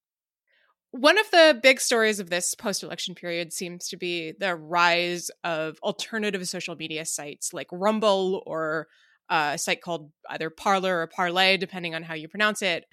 One 0.91 1.17
of 1.17 1.29
the 1.31 1.59
big 1.61 1.81
stories 1.81 2.21
of 2.21 2.29
this 2.29 2.55
post 2.55 2.81
election 2.81 3.15
period 3.15 3.51
seems 3.51 3.89
to 3.89 3.97
be 3.97 4.31
the 4.31 4.55
rise 4.55 5.29
of 5.43 5.77
alternative 5.83 6.47
social 6.47 6.75
media 6.75 7.05
sites 7.05 7.53
like 7.53 7.67
Rumble 7.71 8.43
or 8.45 8.87
Uh, 9.29 9.51
a 9.53 9.57
site 9.57 9.81
called 9.81 10.11
either 10.29 10.49
Parler 10.49 11.01
or 11.01 11.07
Parlay, 11.07 11.57
depending 11.57 11.95
on 11.95 12.03
how 12.03 12.13
you 12.13 12.27
pronounce 12.27 12.61
it. 12.61 12.85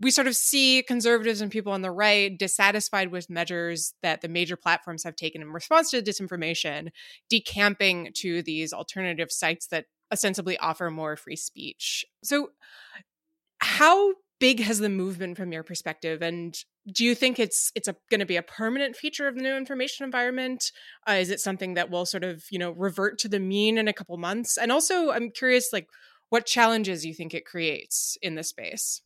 We 0.00 0.10
sort 0.10 0.26
of 0.26 0.36
see 0.36 0.82
conservatives 0.86 1.40
and 1.40 1.50
people 1.50 1.72
on 1.72 1.82
the 1.82 1.90
right 1.90 2.38
dissatisfied 2.38 3.10
with 3.10 3.28
measures 3.28 3.94
that 4.02 4.20
the 4.20 4.28
major 4.28 4.56
platforms 4.56 5.04
have 5.04 5.16
taken 5.16 5.42
in 5.42 5.52
response 5.52 5.90
to 5.90 6.02
disinformation, 6.02 6.88
decamping 7.28 8.12
to 8.18 8.42
these 8.42 8.72
alternative 8.72 9.30
sites 9.30 9.66
that 9.68 9.86
ostensibly 10.12 10.56
offer 10.58 10.90
more 10.90 11.16
free 11.16 11.36
speech. 11.36 12.04
So, 12.22 12.50
how 13.58 14.14
big 14.38 14.60
has 14.60 14.78
the 14.78 14.88
move 14.88 15.18
been 15.18 15.34
from 15.34 15.52
your 15.52 15.62
perspective 15.62 16.22
and 16.22 16.58
do 16.92 17.04
you 17.04 17.14
think 17.14 17.38
it's 17.38 17.72
it's 17.74 17.88
going 18.10 18.20
to 18.20 18.26
be 18.26 18.36
a 18.36 18.42
permanent 18.42 18.96
feature 18.96 19.26
of 19.26 19.34
the 19.34 19.42
new 19.42 19.56
information 19.56 20.04
environment 20.04 20.72
uh, 21.08 21.12
is 21.12 21.30
it 21.30 21.40
something 21.40 21.74
that 21.74 21.90
will 21.90 22.06
sort 22.06 22.24
of 22.24 22.44
you 22.50 22.58
know 22.58 22.72
revert 22.72 23.18
to 23.18 23.28
the 23.28 23.40
mean 23.40 23.78
in 23.78 23.88
a 23.88 23.92
couple 23.92 24.16
months 24.16 24.56
and 24.56 24.70
also 24.70 25.10
i'm 25.10 25.30
curious 25.30 25.72
like 25.72 25.88
what 26.28 26.46
challenges 26.46 27.04
you 27.04 27.14
think 27.14 27.34
it 27.34 27.46
creates 27.46 28.16
in 28.22 28.34
this 28.34 28.48
space 28.48 29.02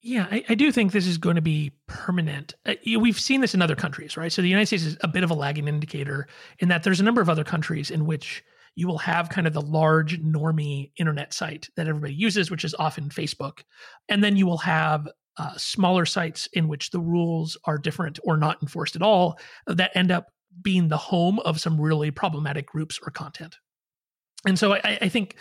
yeah, 0.00 0.28
I, 0.30 0.44
I, 0.48 0.54
do 0.54 0.70
think 0.70 0.92
this 0.92 1.08
is 1.08 1.18
going 1.18 1.34
to 1.34 1.42
be 1.42 1.72
permanent. 1.88 2.54
Uh, 2.64 2.74
you 2.82 3.00
we've 3.00 3.18
seen 3.18 3.40
this 3.40 3.52
in 3.52 3.60
other 3.60 3.74
countries, 3.74 4.16
right? 4.16 4.30
So 4.30 4.42
the 4.42 4.48
United 4.48 4.66
States 4.66 4.84
is 4.84 4.96
a 5.00 5.08
bit 5.08 5.24
of 5.24 5.30
a 5.30 5.34
lagging 5.34 5.66
indicator 5.66 6.28
in 6.60 6.68
that 6.68 6.84
there's 6.84 7.00
a 7.00 7.02
number 7.02 7.20
of 7.20 7.28
other 7.28 7.42
countries 7.42 7.90
in 7.90 8.06
which 8.06 8.44
you 8.78 8.86
will 8.86 8.98
have 8.98 9.28
kind 9.28 9.48
of 9.48 9.52
the 9.52 9.60
large 9.60 10.22
normie 10.22 10.92
internet 10.96 11.34
site 11.34 11.68
that 11.74 11.88
everybody 11.88 12.14
uses, 12.14 12.48
which 12.48 12.64
is 12.64 12.76
often 12.78 13.08
Facebook. 13.08 13.62
And 14.08 14.22
then 14.22 14.36
you 14.36 14.46
will 14.46 14.58
have 14.58 15.08
uh, 15.36 15.56
smaller 15.56 16.06
sites 16.06 16.48
in 16.52 16.68
which 16.68 16.90
the 16.90 17.00
rules 17.00 17.58
are 17.64 17.76
different 17.76 18.20
or 18.22 18.36
not 18.36 18.62
enforced 18.62 18.94
at 18.94 19.02
all 19.02 19.36
that 19.66 19.90
end 19.96 20.12
up 20.12 20.28
being 20.62 20.86
the 20.86 20.96
home 20.96 21.40
of 21.40 21.60
some 21.60 21.80
really 21.80 22.12
problematic 22.12 22.66
groups 22.66 23.00
or 23.04 23.10
content. 23.10 23.56
And 24.46 24.56
so 24.56 24.74
I, 24.74 24.98
I 25.02 25.08
think 25.08 25.34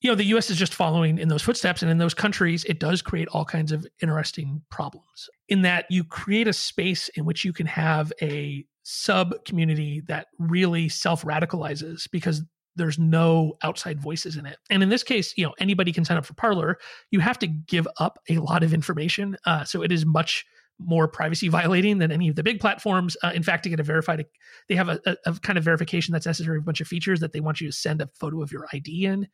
you 0.00 0.10
know 0.10 0.16
the 0.16 0.24
us 0.24 0.50
is 0.50 0.56
just 0.56 0.74
following 0.74 1.18
in 1.18 1.28
those 1.28 1.42
footsteps 1.42 1.82
and 1.82 1.92
in 1.92 1.98
those 1.98 2.14
countries 2.14 2.64
it 2.64 2.80
does 2.80 3.02
create 3.02 3.28
all 3.28 3.44
kinds 3.44 3.70
of 3.70 3.86
interesting 4.02 4.62
problems 4.70 5.28
in 5.48 5.62
that 5.62 5.86
you 5.90 6.02
create 6.02 6.48
a 6.48 6.52
space 6.52 7.08
in 7.10 7.24
which 7.24 7.44
you 7.44 7.52
can 7.52 7.66
have 7.66 8.12
a 8.20 8.64
sub 8.90 9.44
community 9.44 10.00
that 10.08 10.28
really 10.38 10.88
self 10.88 11.22
radicalizes 11.22 12.10
because 12.10 12.42
there's 12.74 12.98
no 12.98 13.58
outside 13.62 14.00
voices 14.00 14.36
in 14.36 14.46
it. 14.46 14.56
And 14.70 14.82
in 14.82 14.88
this 14.88 15.02
case, 15.02 15.34
you 15.36 15.44
know, 15.44 15.52
anybody 15.58 15.92
can 15.92 16.06
sign 16.06 16.16
up 16.16 16.24
for 16.24 16.32
Parler. 16.32 16.78
You 17.10 17.20
have 17.20 17.38
to 17.40 17.46
give 17.46 17.86
up 17.98 18.18
a 18.30 18.38
lot 18.38 18.62
of 18.62 18.72
information. 18.72 19.36
Uh, 19.44 19.64
so 19.64 19.82
it 19.82 19.92
is 19.92 20.06
much 20.06 20.46
more 20.78 21.06
privacy 21.06 21.48
violating 21.48 21.98
than 21.98 22.10
any 22.10 22.28
of 22.28 22.36
the 22.36 22.42
big 22.42 22.60
platforms. 22.60 23.14
Uh, 23.22 23.32
in 23.34 23.42
fact, 23.42 23.64
to 23.64 23.68
get 23.68 23.80
a 23.80 23.82
verified, 23.82 24.24
they 24.68 24.74
have 24.74 24.88
a, 24.88 24.98
a, 25.04 25.16
a, 25.26 25.32
kind 25.40 25.58
of 25.58 25.64
verification 25.64 26.12
that's 26.12 26.24
necessary, 26.24 26.56
a 26.56 26.62
bunch 26.62 26.80
of 26.80 26.86
features 26.86 27.20
that 27.20 27.32
they 27.32 27.40
want 27.40 27.60
you 27.60 27.66
to 27.66 27.72
send 27.72 28.00
a 28.00 28.08
photo 28.14 28.40
of 28.40 28.52
your 28.52 28.66
ID 28.72 29.04
in, 29.04 29.28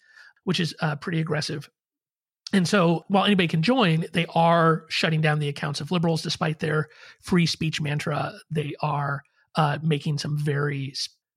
which 0.44 0.58
is 0.58 0.74
uh, 0.80 0.96
pretty 0.96 1.20
aggressive. 1.20 1.70
And 2.52 2.66
so 2.66 3.04
while 3.08 3.24
anybody 3.24 3.46
can 3.46 3.62
join, 3.62 4.06
they 4.14 4.26
are 4.34 4.84
shutting 4.88 5.20
down 5.20 5.38
the 5.38 5.48
accounts 5.48 5.80
of 5.80 5.92
liberals 5.92 6.22
despite 6.22 6.58
their 6.58 6.88
free 7.20 7.46
speech 7.46 7.80
mantra. 7.80 8.32
They 8.50 8.74
are 8.80 9.22
uh, 9.56 9.78
making 9.82 10.18
some 10.18 10.38
very 10.38 10.92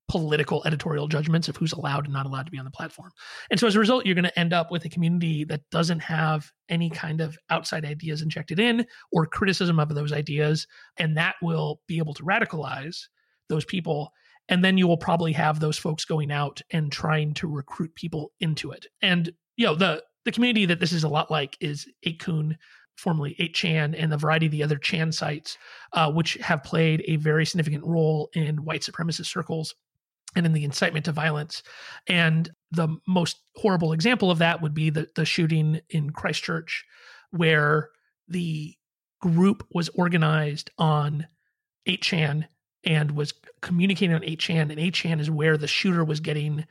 political 0.07 0.63
editorial 0.65 1.07
judgments 1.07 1.49
of 1.49 1.57
who's 1.57 1.73
allowed 1.73 2.05
and 2.05 2.13
not 2.13 2.25
allowed 2.25 2.45
to 2.45 2.51
be 2.51 2.57
on 2.57 2.65
the 2.65 2.71
platform. 2.71 3.11
And 3.51 3.59
so 3.59 3.67
as 3.67 3.75
a 3.75 3.79
result, 3.79 4.05
you're 4.05 4.15
going 4.15 4.23
to 4.23 4.39
end 4.39 4.53
up 4.53 4.71
with 4.71 4.85
a 4.85 4.89
community 4.89 5.43
that 5.45 5.61
doesn't 5.69 5.99
have 5.99 6.49
any 6.69 6.89
kind 6.89 7.19
of 7.19 7.37
outside 7.49 7.83
ideas 7.83 8.21
injected 8.21 8.59
in 8.59 8.85
or 9.11 9.25
criticism 9.25 9.79
of 9.79 9.93
those 9.93 10.13
ideas. 10.13 10.65
And 10.97 11.17
that 11.17 11.35
will 11.41 11.81
be 11.87 11.97
able 11.97 12.13
to 12.15 12.23
radicalize 12.23 13.01
those 13.49 13.65
people. 13.65 14.11
And 14.49 14.63
then 14.63 14.77
you 14.77 14.87
will 14.87 14.97
probably 14.97 15.33
have 15.33 15.59
those 15.59 15.77
folks 15.77 16.05
going 16.05 16.31
out 16.31 16.61
and 16.71 16.89
trying 16.89 17.33
to 17.35 17.47
recruit 17.47 17.93
people 17.95 18.31
into 18.39 18.71
it. 18.71 18.85
And, 19.01 19.31
you 19.57 19.65
know, 19.65 19.75
the, 19.75 20.03
the 20.23 20.31
community 20.31 20.65
that 20.67 20.79
this 20.79 20.93
is 20.93 21.03
a 21.03 21.09
lot 21.09 21.29
like 21.29 21.57
is 21.59 21.85
8kun 22.05 22.55
formerly 22.97 23.35
8chan, 23.39 23.95
and 23.97 24.11
the 24.11 24.17
variety 24.17 24.47
of 24.47 24.51
the 24.51 24.63
other 24.63 24.77
Chan 24.77 25.11
sites, 25.13 25.57
uh, 25.93 26.11
which 26.11 26.33
have 26.35 26.63
played 26.63 27.03
a 27.07 27.15
very 27.17 27.45
significant 27.45 27.85
role 27.85 28.29
in 28.33 28.65
white 28.65 28.81
supremacist 28.81 29.27
circles 29.27 29.75
and 30.35 30.45
in 30.45 30.53
the 30.53 30.63
incitement 30.63 31.05
to 31.05 31.11
violence. 31.11 31.63
And 32.07 32.49
the 32.71 32.97
most 33.07 33.37
horrible 33.55 33.93
example 33.93 34.29
of 34.29 34.39
that 34.39 34.61
would 34.61 34.73
be 34.73 34.89
the, 34.89 35.07
the 35.15 35.25
shooting 35.25 35.79
in 35.89 36.09
Christchurch, 36.09 36.85
where 37.31 37.89
the 38.27 38.75
group 39.21 39.65
was 39.73 39.89
organized 39.89 40.69
on 40.77 41.27
8chan 41.87 42.45
and 42.83 43.11
was 43.11 43.33
communicating 43.61 44.15
on 44.15 44.21
8chan, 44.21 44.71
and 44.71 44.79
8chan 44.79 45.19
is 45.19 45.29
where 45.29 45.57
the 45.57 45.67
shooter 45.67 46.03
was 46.03 46.19
getting 46.19 46.65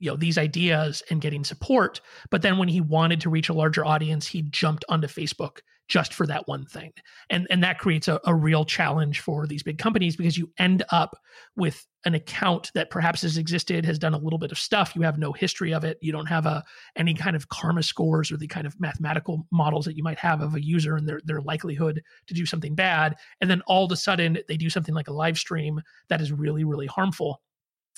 you 0.00 0.10
know 0.10 0.16
these 0.16 0.38
ideas 0.38 1.02
and 1.10 1.20
getting 1.20 1.44
support. 1.44 2.00
But 2.30 2.42
then 2.42 2.58
when 2.58 2.68
he 2.68 2.80
wanted 2.80 3.20
to 3.20 3.30
reach 3.30 3.48
a 3.48 3.54
larger 3.54 3.84
audience 3.84 4.26
he 4.26 4.42
jumped 4.42 4.84
onto 4.88 5.06
facebook 5.06 5.58
just 5.90 6.14
for 6.14 6.24
that 6.24 6.46
one 6.46 6.64
thing. 6.64 6.92
And 7.28 7.46
and 7.50 7.62
that 7.64 7.78
creates 7.78 8.08
a, 8.08 8.20
a 8.24 8.34
real 8.34 8.64
challenge 8.64 9.20
for 9.20 9.46
these 9.46 9.62
big 9.62 9.76
companies 9.76 10.16
because 10.16 10.38
you 10.38 10.50
end 10.58 10.84
up 10.90 11.18
with 11.56 11.84
an 12.06 12.14
account 12.14 12.70
that 12.74 12.90
perhaps 12.90 13.22
has 13.22 13.36
existed 13.36 13.84
has 13.84 13.98
done 13.98 14.14
a 14.14 14.18
little 14.18 14.38
bit 14.38 14.52
of 14.52 14.58
stuff. 14.58 14.94
You 14.94 15.02
have 15.02 15.18
no 15.18 15.32
history 15.32 15.74
of 15.74 15.84
it. 15.84 15.98
You 16.00 16.12
don't 16.12 16.26
have 16.26 16.46
a 16.46 16.64
any 16.96 17.12
kind 17.12 17.34
of 17.34 17.48
karma 17.48 17.82
scores 17.82 18.30
or 18.30 18.36
the 18.36 18.46
kind 18.46 18.66
of 18.66 18.80
mathematical 18.80 19.46
models 19.50 19.84
that 19.84 19.96
you 19.96 20.04
might 20.04 20.18
have 20.20 20.40
of 20.40 20.54
a 20.54 20.64
user 20.64 20.96
and 20.96 21.08
their 21.08 21.20
their 21.24 21.42
likelihood 21.42 22.00
to 22.28 22.34
do 22.34 22.46
something 22.46 22.76
bad. 22.76 23.16
And 23.40 23.50
then 23.50 23.60
all 23.66 23.84
of 23.84 23.92
a 23.92 23.96
sudden 23.96 24.38
they 24.46 24.56
do 24.56 24.70
something 24.70 24.94
like 24.94 25.08
a 25.08 25.12
live 25.12 25.38
stream 25.38 25.82
that 26.08 26.20
is 26.20 26.30
really 26.32 26.62
really 26.62 26.86
harmful 26.86 27.42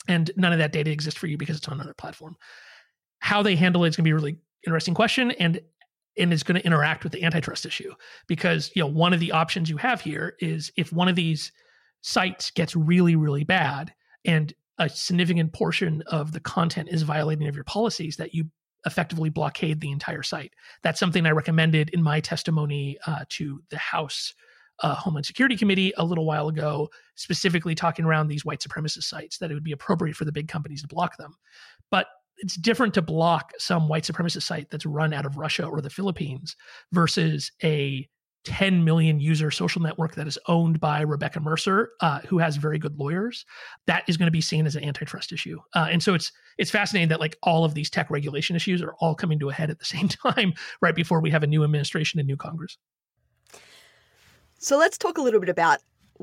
and 0.08 0.30
none 0.36 0.52
of 0.52 0.58
that 0.58 0.72
data 0.72 0.90
exists 0.90 1.18
for 1.18 1.26
you 1.26 1.36
because 1.36 1.56
it's 1.56 1.68
on 1.68 1.74
another 1.74 1.94
platform. 1.94 2.36
How 3.20 3.42
they 3.42 3.56
handle 3.56 3.84
it 3.84 3.90
is 3.90 3.96
going 3.96 4.04
to 4.04 4.08
be 4.08 4.12
a 4.12 4.14
really 4.14 4.38
interesting 4.66 4.94
question, 4.94 5.30
and 5.32 5.60
and 6.18 6.32
is 6.32 6.42
going 6.42 6.60
to 6.60 6.66
interact 6.66 7.04
with 7.04 7.12
the 7.12 7.24
antitrust 7.24 7.64
issue 7.64 7.92
because 8.26 8.70
you 8.74 8.82
know 8.82 8.88
one 8.88 9.12
of 9.12 9.20
the 9.20 9.32
options 9.32 9.70
you 9.70 9.76
have 9.78 10.00
here 10.00 10.34
is 10.40 10.70
if 10.76 10.92
one 10.92 11.08
of 11.08 11.16
these 11.16 11.52
sites 12.02 12.50
gets 12.50 12.76
really 12.76 13.16
really 13.16 13.44
bad 13.44 13.94
and 14.24 14.52
a 14.78 14.88
significant 14.88 15.52
portion 15.52 16.02
of 16.08 16.32
the 16.32 16.40
content 16.40 16.88
is 16.90 17.02
violating 17.02 17.46
of 17.46 17.54
your 17.54 17.64
policies 17.64 18.16
that 18.16 18.34
you 18.34 18.44
effectively 18.84 19.30
blockade 19.30 19.80
the 19.80 19.92
entire 19.92 20.22
site. 20.22 20.52
That's 20.82 20.98
something 20.98 21.24
I 21.24 21.30
recommended 21.30 21.90
in 21.90 22.02
my 22.02 22.20
testimony 22.20 22.98
uh, 23.06 23.24
to 23.30 23.62
the 23.70 23.78
House 23.78 24.34
uh, 24.80 24.94
Homeland 24.94 25.26
Security 25.26 25.56
Committee 25.56 25.92
a 25.96 26.04
little 26.04 26.24
while 26.24 26.48
ago, 26.48 26.88
specifically 27.14 27.74
talking 27.74 28.04
around 28.04 28.28
these 28.28 28.44
white 28.44 28.60
supremacist 28.60 29.04
sites, 29.04 29.38
that 29.38 29.50
it 29.50 29.54
would 29.54 29.64
be 29.64 29.72
appropriate 29.72 30.16
for 30.16 30.24
the 30.24 30.32
big 30.32 30.48
companies 30.48 30.82
to 30.82 30.88
block 30.88 31.16
them. 31.16 31.34
But 31.90 32.06
it's 32.38 32.56
different 32.56 32.94
to 32.94 33.02
block 33.02 33.52
some 33.58 33.88
white 33.88 34.04
supremacist 34.04 34.42
site 34.42 34.70
that's 34.70 34.86
run 34.86 35.12
out 35.12 35.26
of 35.26 35.36
Russia 35.36 35.64
or 35.64 35.80
the 35.80 35.90
Philippines 35.90 36.56
versus 36.92 37.52
a 37.62 38.08
10 38.44 38.84
million 38.84 39.20
user 39.20 39.50
social 39.50 39.80
network 39.80 40.16
that 40.16 40.26
is 40.26 40.38
owned 40.48 40.80
by 40.80 41.00
Rebecca 41.00 41.38
Mercer, 41.40 41.90
uh, 42.00 42.20
who 42.20 42.38
has 42.38 42.56
very 42.56 42.78
good 42.78 42.98
lawyers, 42.98 43.44
that 43.86 44.02
is 44.08 44.16
going 44.16 44.26
to 44.26 44.32
be 44.32 44.40
seen 44.40 44.66
as 44.66 44.74
an 44.74 44.84
antitrust 44.84 45.32
issue. 45.32 45.58
Uh, 45.74 45.88
and 45.90 46.02
so 46.02 46.14
it's 46.14 46.32
it's 46.58 46.70
fascinating 46.70 47.08
that 47.08 47.20
like 47.20 47.36
all 47.42 47.64
of 47.64 47.74
these 47.74 47.88
tech 47.88 48.10
regulation 48.10 48.56
issues 48.56 48.82
are 48.82 48.94
all 49.00 49.14
coming 49.14 49.38
to 49.38 49.48
a 49.48 49.52
head 49.52 49.70
at 49.70 49.78
the 49.78 49.84
same 49.84 50.08
time, 50.26 50.52
right 50.80 50.94
before 50.94 51.20
we 51.20 51.30
have 51.30 51.42
a 51.42 51.46
new 51.46 51.62
administration 51.62 52.18
and 52.18 52.26
new 52.26 52.36
Congress. 52.36 52.76
So 54.62 54.78
let's 54.78 54.96
talk 54.96 55.18
a 55.18 55.22
little 55.22 55.40
bit 55.40 55.48
about 55.48 55.80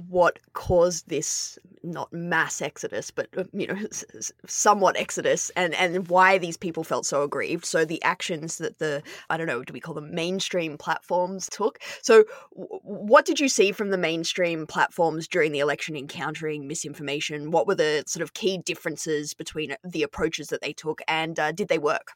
what 0.07 0.39
caused 0.53 1.09
this 1.09 1.59
not 1.83 2.11
mass 2.13 2.61
exodus 2.61 3.11
but 3.11 3.27
uh, 3.37 3.43
you 3.51 3.67
know 3.67 3.75
somewhat 4.47 4.95
exodus 4.95 5.49
and 5.57 5.73
and 5.75 6.07
why 6.07 6.37
these 6.37 6.55
people 6.55 6.85
felt 6.85 7.05
so 7.05 7.23
aggrieved. 7.23 7.65
So 7.65 7.83
the 7.83 8.01
actions 8.01 8.59
that 8.59 8.79
the 8.79 9.03
i 9.29 9.35
don't 9.35 9.47
know 9.47 9.61
do 9.63 9.73
we 9.73 9.81
call 9.81 9.93
them 9.93 10.15
mainstream 10.15 10.77
platforms 10.77 11.49
took? 11.51 11.79
So 12.01 12.23
what 12.53 13.25
did 13.25 13.41
you 13.41 13.49
see 13.49 13.73
from 13.73 13.89
the 13.89 13.97
mainstream 13.97 14.65
platforms 14.67 15.27
during 15.27 15.51
the 15.51 15.59
election 15.59 15.97
encountering 15.97 16.65
misinformation? 16.65 17.51
What 17.51 17.67
were 17.67 17.75
the 17.75 18.05
sort 18.07 18.23
of 18.23 18.33
key 18.33 18.59
differences 18.59 19.33
between 19.33 19.75
the 19.83 20.03
approaches 20.03 20.47
that 20.47 20.61
they 20.61 20.71
took 20.71 21.01
and 21.09 21.37
uh, 21.37 21.51
did 21.51 21.67
they 21.67 21.79
work? 21.79 22.13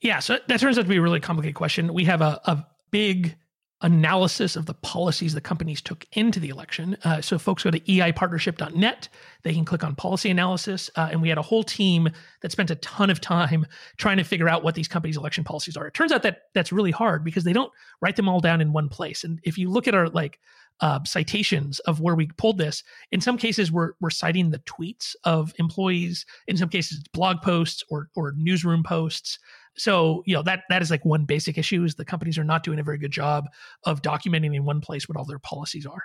Yeah 0.00 0.18
so 0.18 0.38
that 0.48 0.58
turns 0.58 0.78
out 0.78 0.82
to 0.82 0.88
be 0.88 0.96
a 0.96 1.02
really 1.02 1.20
complicated 1.20 1.54
question. 1.54 1.94
We 1.94 2.06
have 2.06 2.22
a, 2.22 2.40
a 2.44 2.66
big 2.90 3.36
analysis 3.82 4.56
of 4.56 4.64
the 4.64 4.74
policies 4.74 5.34
the 5.34 5.40
companies 5.40 5.82
took 5.82 6.06
into 6.12 6.40
the 6.40 6.48
election. 6.48 6.96
Uh, 7.04 7.20
so 7.20 7.38
folks 7.38 7.62
go 7.62 7.70
to 7.70 7.80
eipartnership.net. 7.80 9.08
They 9.42 9.52
can 9.52 9.66
click 9.66 9.84
on 9.84 9.94
policy 9.94 10.30
analysis. 10.30 10.90
Uh, 10.96 11.08
and 11.10 11.20
we 11.20 11.28
had 11.28 11.36
a 11.36 11.42
whole 11.42 11.62
team 11.62 12.08
that 12.40 12.52
spent 12.52 12.70
a 12.70 12.76
ton 12.76 13.10
of 13.10 13.20
time 13.20 13.66
trying 13.98 14.16
to 14.16 14.24
figure 14.24 14.48
out 14.48 14.64
what 14.64 14.74
these 14.74 14.88
companies' 14.88 15.18
election 15.18 15.44
policies 15.44 15.76
are. 15.76 15.86
It 15.86 15.94
turns 15.94 16.10
out 16.10 16.22
that 16.22 16.44
that's 16.54 16.72
really 16.72 16.90
hard 16.90 17.22
because 17.22 17.44
they 17.44 17.52
don't 17.52 17.72
write 18.00 18.16
them 18.16 18.28
all 18.28 18.40
down 18.40 18.62
in 18.62 18.72
one 18.72 18.88
place. 18.88 19.24
And 19.24 19.40
if 19.42 19.58
you 19.58 19.70
look 19.70 19.86
at 19.86 19.94
our 19.94 20.08
like 20.08 20.38
uh, 20.80 21.00
citations 21.04 21.78
of 21.80 22.00
where 22.00 22.14
we 22.14 22.28
pulled 22.38 22.58
this, 22.58 22.82
in 23.12 23.20
some 23.20 23.36
cases 23.36 23.70
we're, 23.70 23.92
we're 24.00 24.10
citing 24.10 24.50
the 24.50 24.58
tweets 24.60 25.14
of 25.24 25.52
employees. 25.58 26.24
In 26.46 26.56
some 26.56 26.68
cases, 26.68 27.04
blog 27.12 27.42
posts 27.42 27.82
or, 27.90 28.08
or 28.14 28.32
newsroom 28.36 28.82
posts 28.82 29.38
so 29.76 30.22
you 30.26 30.34
know 30.34 30.42
that 30.42 30.62
that 30.68 30.82
is 30.82 30.90
like 30.90 31.04
one 31.04 31.24
basic 31.24 31.58
issue 31.58 31.84
is 31.84 31.94
the 31.94 32.04
companies 32.04 32.38
are 32.38 32.44
not 32.44 32.62
doing 32.62 32.78
a 32.78 32.84
very 32.84 32.98
good 32.98 33.10
job 33.10 33.46
of 33.84 34.02
documenting 34.02 34.54
in 34.54 34.64
one 34.64 34.80
place 34.80 35.08
what 35.08 35.16
all 35.16 35.24
their 35.24 35.38
policies 35.38 35.86
are. 35.86 36.04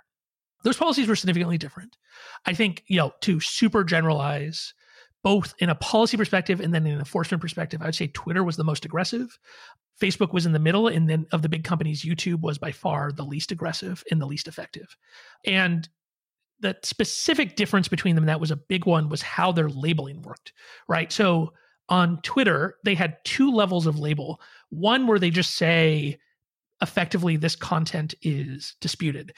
Those 0.64 0.78
policies 0.78 1.08
were 1.08 1.16
significantly 1.16 1.58
different. 1.58 1.98
I 2.46 2.54
think 2.54 2.84
you 2.88 2.98
know 2.98 3.14
to 3.22 3.40
super 3.40 3.84
generalize 3.84 4.74
both 5.24 5.54
in 5.60 5.70
a 5.70 5.76
policy 5.76 6.18
perspective 6.18 6.60
and 6.60 6.74
then 6.74 6.86
in 6.88 6.94
an 6.94 7.00
enforcement 7.00 7.40
perspective 7.42 7.80
i 7.80 7.86
would 7.86 7.94
say 7.94 8.08
twitter 8.08 8.44
was 8.44 8.58
the 8.58 8.64
most 8.64 8.86
aggressive. 8.86 9.38
Facebook 10.02 10.34
was 10.34 10.48
in 10.48 10.52
the 10.52 10.58
middle 10.58 10.88
and 10.88 11.08
then 11.08 11.28
of 11.32 11.44
the 11.44 11.50
big 11.50 11.64
companies 11.64 12.04
youtube 12.04 12.42
was 12.42 12.58
by 12.58 12.72
far 12.72 13.12
the 13.12 13.24
least 13.24 13.52
aggressive 13.52 14.04
and 14.10 14.20
the 14.20 14.26
least 14.26 14.48
effective. 14.48 14.98
And 15.46 15.88
the 16.60 16.76
specific 16.84 17.56
difference 17.56 17.88
between 17.88 18.16
them 18.16 18.26
that 18.26 18.40
was 18.40 18.52
a 18.52 18.56
big 18.56 18.86
one 18.86 19.10
was 19.10 19.22
how 19.22 19.52
their 19.52 19.70
labeling 19.70 20.22
worked 20.24 20.54
right? 20.88 21.12
So 21.12 21.54
on 21.92 22.22
Twitter, 22.22 22.78
they 22.84 22.96
had 22.96 23.18
two 23.26 23.52
levels 23.52 23.86
of 23.86 24.00
label. 24.00 24.42
One 24.70 25.06
where 25.06 25.20
they 25.20 25.30
just 25.30 25.56
say, 25.58 26.18
effectively, 26.82 27.36
this 27.36 27.56
content 27.56 28.16
is 28.22 28.76
disputed. 28.80 29.34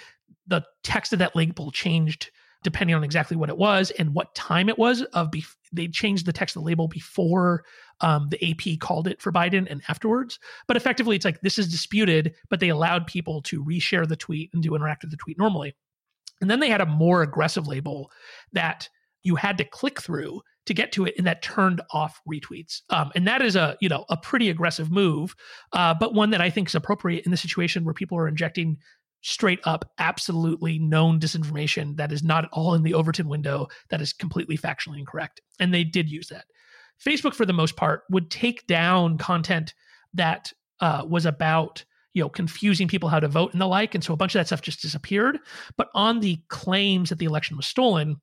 The 0.47 0.63
text 0.83 1.11
of 1.11 1.19
that 1.19 1.35
label 1.35 1.71
changed 1.71 2.29
depending 2.63 2.95
on 2.95 3.03
exactly 3.03 3.35
what 3.35 3.49
it 3.49 3.57
was 3.57 3.91
and 3.91 4.13
what 4.13 4.33
time 4.35 4.69
it 4.69 4.77
was. 4.77 5.01
Of 5.01 5.31
bef- 5.31 5.55
they 5.73 5.87
changed 5.87 6.25
the 6.25 6.31
text 6.31 6.55
of 6.55 6.61
the 6.61 6.65
label 6.65 6.87
before 6.87 7.65
um, 7.99 8.29
the 8.29 8.51
AP 8.51 8.79
called 8.79 9.07
it 9.07 9.21
for 9.21 9.33
Biden 9.33 9.67
and 9.69 9.81
afterwards. 9.89 10.39
But 10.67 10.77
effectively, 10.77 11.15
it's 11.15 11.25
like 11.25 11.41
this 11.41 11.59
is 11.59 11.67
disputed, 11.67 12.35
but 12.49 12.61
they 12.61 12.69
allowed 12.69 13.07
people 13.07 13.41
to 13.43 13.65
reshare 13.65 14.07
the 14.07 14.15
tweet 14.15 14.51
and 14.53 14.63
to 14.63 14.75
interact 14.75 15.03
with 15.03 15.11
the 15.11 15.17
tweet 15.17 15.37
normally. 15.37 15.75
And 16.39 16.49
then 16.49 16.59
they 16.61 16.69
had 16.69 16.81
a 16.81 16.85
more 16.85 17.21
aggressive 17.21 17.67
label 17.67 18.11
that 18.53 18.87
you 19.23 19.35
had 19.35 19.57
to 19.57 19.65
click 19.65 20.01
through 20.01 20.41
to 20.65 20.73
get 20.73 20.91
to 20.93 21.05
it 21.05 21.15
and 21.17 21.27
that 21.27 21.41
turned 21.41 21.81
off 21.91 22.21
retweets. 22.31 22.81
Um, 22.89 23.11
and 23.15 23.27
that 23.27 23.41
is 23.41 23.55
a 23.55 23.77
you 23.81 23.89
know 23.89 24.05
a 24.09 24.17
pretty 24.17 24.49
aggressive 24.49 24.91
move 24.91 25.35
uh, 25.73 25.93
but 25.93 26.13
one 26.13 26.29
that 26.31 26.41
i 26.41 26.49
think 26.49 26.69
is 26.69 26.75
appropriate 26.75 27.25
in 27.25 27.31
the 27.31 27.37
situation 27.37 27.83
where 27.83 27.93
people 27.93 28.17
are 28.17 28.27
injecting 28.27 28.77
straight 29.23 29.59
up 29.63 29.89
absolutely 29.99 30.77
known 30.77 31.19
disinformation 31.19 31.95
that 31.95 32.11
is 32.11 32.23
not 32.23 32.43
at 32.43 32.49
all 32.51 32.73
in 32.75 32.83
the 32.83 32.93
overton 32.93 33.29
window 33.29 33.67
that 33.89 34.01
is 34.01 34.13
completely 34.13 34.57
factually 34.57 34.99
incorrect. 34.99 35.41
And 35.59 35.73
they 35.73 35.85
did 35.85 36.09
use 36.11 36.27
that. 36.27 36.45
Facebook 37.03 37.33
for 37.33 37.45
the 37.45 37.53
most 37.53 37.75
part 37.75 38.03
would 38.09 38.29
take 38.29 38.67
down 38.67 39.17
content 39.17 39.73
that 40.13 40.51
uh, 40.81 41.03
was 41.07 41.25
about 41.25 41.83
you 42.13 42.21
know 42.21 42.29
confusing 42.29 42.87
people 42.87 43.09
how 43.09 43.19
to 43.19 43.27
vote 43.27 43.53
and 43.53 43.61
the 43.61 43.67
like 43.67 43.95
and 43.95 44.03
so 44.03 44.13
a 44.13 44.17
bunch 44.17 44.35
of 44.35 44.39
that 44.39 44.47
stuff 44.47 44.61
just 44.61 44.81
disappeared. 44.81 45.39
But 45.77 45.87
on 45.95 46.19
the 46.19 46.39
claims 46.49 47.09
that 47.09 47.17
the 47.17 47.25
election 47.25 47.55
was 47.57 47.65
stolen 47.65 48.17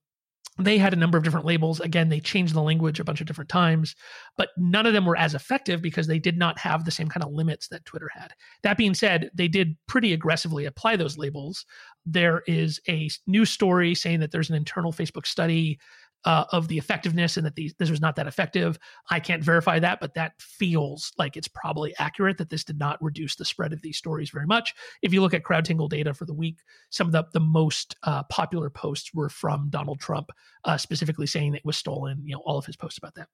they 0.60 0.78
had 0.78 0.92
a 0.92 0.96
number 0.96 1.18
of 1.18 1.24
different 1.24 1.46
labels. 1.46 1.80
Again, 1.80 2.08
they 2.08 2.20
changed 2.20 2.54
the 2.54 2.62
language 2.62 3.00
a 3.00 3.04
bunch 3.04 3.20
of 3.20 3.26
different 3.26 3.50
times, 3.50 3.94
but 4.36 4.50
none 4.56 4.86
of 4.86 4.92
them 4.92 5.06
were 5.06 5.16
as 5.16 5.34
effective 5.34 5.82
because 5.82 6.06
they 6.06 6.18
did 6.18 6.38
not 6.38 6.58
have 6.58 6.84
the 6.84 6.90
same 6.90 7.08
kind 7.08 7.24
of 7.24 7.32
limits 7.32 7.68
that 7.68 7.84
Twitter 7.84 8.10
had. 8.14 8.32
That 8.62 8.76
being 8.76 8.94
said, 8.94 9.30
they 9.34 9.48
did 9.48 9.76
pretty 9.86 10.12
aggressively 10.12 10.64
apply 10.64 10.96
those 10.96 11.18
labels. 11.18 11.64
There 12.06 12.42
is 12.46 12.80
a 12.88 13.10
news 13.26 13.50
story 13.50 13.94
saying 13.94 14.20
that 14.20 14.30
there's 14.30 14.50
an 14.50 14.56
internal 14.56 14.92
Facebook 14.92 15.26
study 15.26 15.78
uh, 16.24 16.44
of 16.52 16.68
the 16.68 16.78
effectiveness 16.78 17.36
and 17.36 17.46
that 17.46 17.54
these, 17.54 17.74
this 17.78 17.90
was 17.90 18.00
not 18.00 18.16
that 18.16 18.26
effective. 18.26 18.78
I 19.10 19.20
can't 19.20 19.42
verify 19.42 19.78
that, 19.78 20.00
but 20.00 20.14
that 20.14 20.32
feels 20.38 21.12
like 21.18 21.36
it's 21.36 21.48
probably 21.48 21.94
accurate 21.98 22.38
that 22.38 22.50
this 22.50 22.64
did 22.64 22.78
not 22.78 23.02
reduce 23.02 23.36
the 23.36 23.44
spread 23.44 23.72
of 23.72 23.82
these 23.82 23.96
stories 23.96 24.30
very 24.30 24.46
much. 24.46 24.74
If 25.02 25.12
you 25.12 25.22
look 25.22 25.34
at 25.34 25.42
CrowdTangle 25.42 25.88
data 25.88 26.12
for 26.12 26.26
the 26.26 26.34
week, 26.34 26.58
some 26.90 27.06
of 27.06 27.12
the, 27.12 27.24
the 27.32 27.40
most 27.40 27.96
uh, 28.02 28.22
popular 28.24 28.70
posts 28.70 29.14
were 29.14 29.28
from 29.28 29.68
Donald 29.70 30.00
Trump, 30.00 30.30
uh, 30.64 30.76
specifically 30.76 31.26
saying 31.26 31.54
it 31.54 31.64
was 31.64 31.76
stolen, 31.76 32.20
you 32.24 32.34
know, 32.34 32.42
all 32.44 32.58
of 32.58 32.66
his 32.66 32.76
posts 32.76 32.98
about 32.98 33.14
that. 33.14 33.28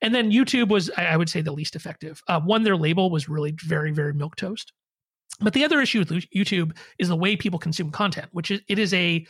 And 0.00 0.14
then 0.14 0.30
YouTube 0.30 0.68
was, 0.68 0.90
I, 0.96 1.16
would 1.16 1.28
say, 1.28 1.42
the 1.42 1.52
least 1.52 1.76
effective. 1.76 2.22
Uh, 2.28 2.40
one, 2.40 2.62
their 2.62 2.76
label 2.76 3.10
was 3.10 3.28
really 3.28 3.54
very, 3.62 3.92
very 3.92 4.14
milk 4.14 4.36
toast. 4.36 4.72
But 5.40 5.54
the 5.54 5.64
other 5.64 5.80
issue 5.80 5.98
with 5.98 6.10
YouTube 6.34 6.76
is 6.98 7.08
the 7.08 7.16
way 7.16 7.36
people 7.36 7.58
consume 7.58 7.90
content, 7.90 8.28
which 8.32 8.50
is 8.50 8.60
it 8.68 8.78
is 8.78 8.94
a 8.94 9.26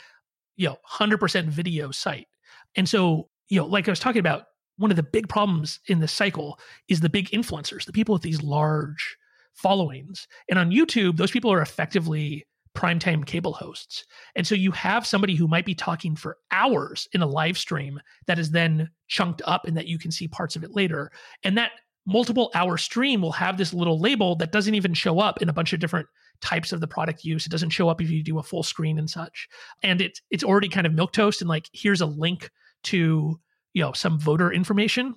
you 0.55 0.67
know 0.67 0.77
100% 0.87 1.45
video 1.45 1.89
site 1.91 2.27
and 2.75 2.87
so, 2.87 3.29
you 3.49 3.59
know, 3.59 3.65
like 3.65 3.87
I 3.87 3.91
was 3.91 3.99
talking 3.99 4.19
about, 4.19 4.45
one 4.77 4.89
of 4.89 4.97
the 4.97 5.03
big 5.03 5.29
problems 5.29 5.79
in 5.87 5.99
this 5.99 6.11
cycle 6.11 6.59
is 6.87 6.99
the 6.99 7.09
big 7.09 7.29
influencers, 7.29 7.85
the 7.85 7.93
people 7.93 8.13
with 8.13 8.23
these 8.23 8.41
large 8.41 9.17
followings. 9.53 10.27
And 10.49 10.57
on 10.57 10.71
YouTube, 10.71 11.17
those 11.17 11.31
people 11.31 11.53
are 11.53 11.61
effectively 11.61 12.47
primetime 12.75 13.23
cable 13.23 13.53
hosts. 13.53 14.05
And 14.35 14.47
so 14.47 14.55
you 14.55 14.71
have 14.71 15.05
somebody 15.05 15.35
who 15.35 15.47
might 15.47 15.65
be 15.65 15.75
talking 15.75 16.15
for 16.15 16.37
hours 16.51 17.07
in 17.13 17.21
a 17.21 17.27
live 17.27 17.57
stream 17.57 17.99
that 18.25 18.39
is 18.39 18.49
then 18.49 18.89
chunked 19.07 19.43
up 19.45 19.65
and 19.65 19.77
that 19.77 19.87
you 19.87 19.99
can 19.99 20.11
see 20.11 20.27
parts 20.27 20.55
of 20.55 20.63
it 20.63 20.75
later. 20.75 21.11
And 21.43 21.55
that 21.57 21.71
multiple 22.05 22.49
hour 22.55 22.77
stream 22.77 23.21
will 23.21 23.31
have 23.31 23.57
this 23.57 23.73
little 23.73 23.99
label 23.99 24.35
that 24.37 24.51
doesn't 24.51 24.75
even 24.75 24.93
show 24.93 25.19
up 25.19 25.41
in 25.41 25.49
a 25.49 25.53
bunch 25.53 25.71
of 25.71 25.79
different 25.79 26.07
types 26.41 26.73
of 26.73 26.81
the 26.81 26.87
product 26.87 27.23
use. 27.23 27.45
It 27.45 27.51
doesn't 27.51 27.69
show 27.69 27.89
up 27.89 28.01
if 28.01 28.09
you 28.09 28.23
do 28.23 28.39
a 28.39 28.43
full 28.43 28.63
screen 28.63 28.97
and 28.97 29.09
such. 29.09 29.47
And 29.83 30.01
it's 30.01 30.19
it's 30.31 30.43
already 30.43 30.67
kind 30.67 30.87
of 30.87 30.93
milk 30.93 31.13
toast 31.13 31.41
and 31.41 31.49
like 31.49 31.69
here's 31.73 32.01
a 32.01 32.05
link 32.05 32.49
to 32.83 33.39
you 33.73 33.81
know 33.81 33.93
some 33.93 34.19
voter 34.19 34.51
information. 34.51 35.15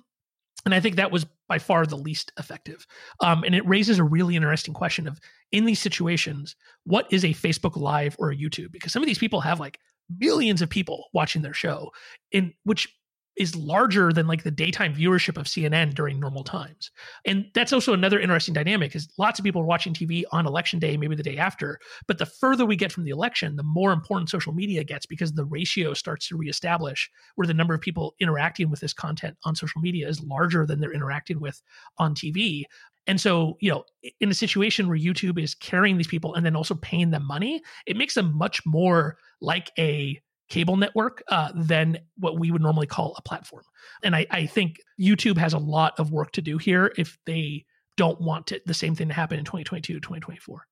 And 0.65 0.73
i 0.73 0.79
think 0.79 0.95
that 0.95 1.11
was 1.11 1.25
by 1.47 1.59
far 1.59 1.85
the 1.85 1.95
least 1.95 2.31
effective. 2.37 2.85
Um, 3.21 3.43
and 3.43 3.55
it 3.55 3.65
raises 3.65 3.99
a 3.99 4.03
really 4.03 4.35
interesting 4.35 4.73
question 4.73 5.07
of 5.07 5.19
in 5.51 5.65
these 5.65 5.79
situations 5.79 6.55
what 6.83 7.07
is 7.11 7.23
a 7.23 7.29
facebook 7.29 7.77
live 7.77 8.15
or 8.19 8.31
a 8.31 8.35
youtube? 8.35 8.71
Because 8.71 8.91
some 8.91 9.01
of 9.01 9.07
these 9.07 9.19
people 9.19 9.41
have 9.41 9.59
like 9.59 9.79
millions 10.19 10.61
of 10.61 10.69
people 10.69 11.05
watching 11.13 11.41
their 11.41 11.53
show 11.53 11.91
in 12.31 12.53
which 12.63 12.93
is 13.37 13.55
larger 13.55 14.11
than 14.11 14.27
like 14.27 14.43
the 14.43 14.51
daytime 14.51 14.93
viewership 14.93 15.37
of 15.37 15.45
CNN 15.45 15.93
during 15.93 16.19
normal 16.19 16.43
times. 16.43 16.91
And 17.25 17.45
that's 17.53 17.71
also 17.71 17.93
another 17.93 18.19
interesting 18.19 18.53
dynamic 18.53 18.95
is 18.95 19.07
lots 19.17 19.39
of 19.39 19.45
people 19.45 19.61
are 19.61 19.65
watching 19.65 19.93
TV 19.93 20.23
on 20.31 20.47
election 20.47 20.79
day, 20.79 20.97
maybe 20.97 21.15
the 21.15 21.23
day 21.23 21.37
after. 21.37 21.79
But 22.07 22.17
the 22.17 22.25
further 22.25 22.65
we 22.65 22.75
get 22.75 22.91
from 22.91 23.03
the 23.03 23.11
election, 23.11 23.55
the 23.55 23.63
more 23.63 23.93
important 23.93 24.29
social 24.29 24.53
media 24.53 24.83
gets 24.83 25.05
because 25.05 25.33
the 25.33 25.45
ratio 25.45 25.93
starts 25.93 26.27
to 26.29 26.37
reestablish 26.37 27.09
where 27.35 27.47
the 27.47 27.53
number 27.53 27.75
of 27.75 27.81
people 27.81 28.15
interacting 28.19 28.69
with 28.69 28.79
this 28.79 28.93
content 28.93 29.37
on 29.43 29.55
social 29.55 29.81
media 29.81 30.07
is 30.07 30.23
larger 30.23 30.65
than 30.65 30.79
they're 30.79 30.93
interacting 30.93 31.39
with 31.39 31.61
on 31.99 32.15
TV. 32.15 32.63
And 33.05 33.21
so, 33.21 33.55
you 33.61 33.71
know, 33.71 33.85
in 34.19 34.29
a 34.29 34.33
situation 34.33 34.89
where 34.89 34.97
YouTube 34.97 35.41
is 35.41 35.55
carrying 35.55 35.97
these 35.97 36.07
people 36.07 36.35
and 36.35 36.45
then 36.45 36.55
also 36.55 36.75
paying 36.75 37.11
them 37.11 37.25
money, 37.25 37.61
it 37.85 37.95
makes 37.95 38.15
them 38.15 38.37
much 38.37 38.65
more 38.65 39.17
like 39.39 39.71
a 39.77 40.19
cable 40.49 40.77
network 40.77 41.23
uh, 41.27 41.51
than 41.55 41.99
what 42.17 42.39
we 42.39 42.51
would 42.51 42.61
normally 42.61 42.87
call 42.87 43.13
a 43.17 43.21
platform. 43.21 43.63
And 44.03 44.15
I, 44.15 44.25
I, 44.31 44.45
think 44.45 44.79
YouTube 44.99 45.37
has 45.37 45.53
a 45.53 45.57
lot 45.57 45.99
of 45.99 46.11
work 46.11 46.31
to 46.33 46.41
do 46.41 46.57
here 46.57 46.93
if 46.97 47.17
they 47.25 47.65
don't 47.97 48.19
want 48.21 48.53
the 48.65 48.73
same 48.73 48.95
thing 48.95 49.09
to 49.09 49.13
happen 49.13 49.39
in 49.39 49.45
2022 49.45 49.95
2024. 49.95 50.65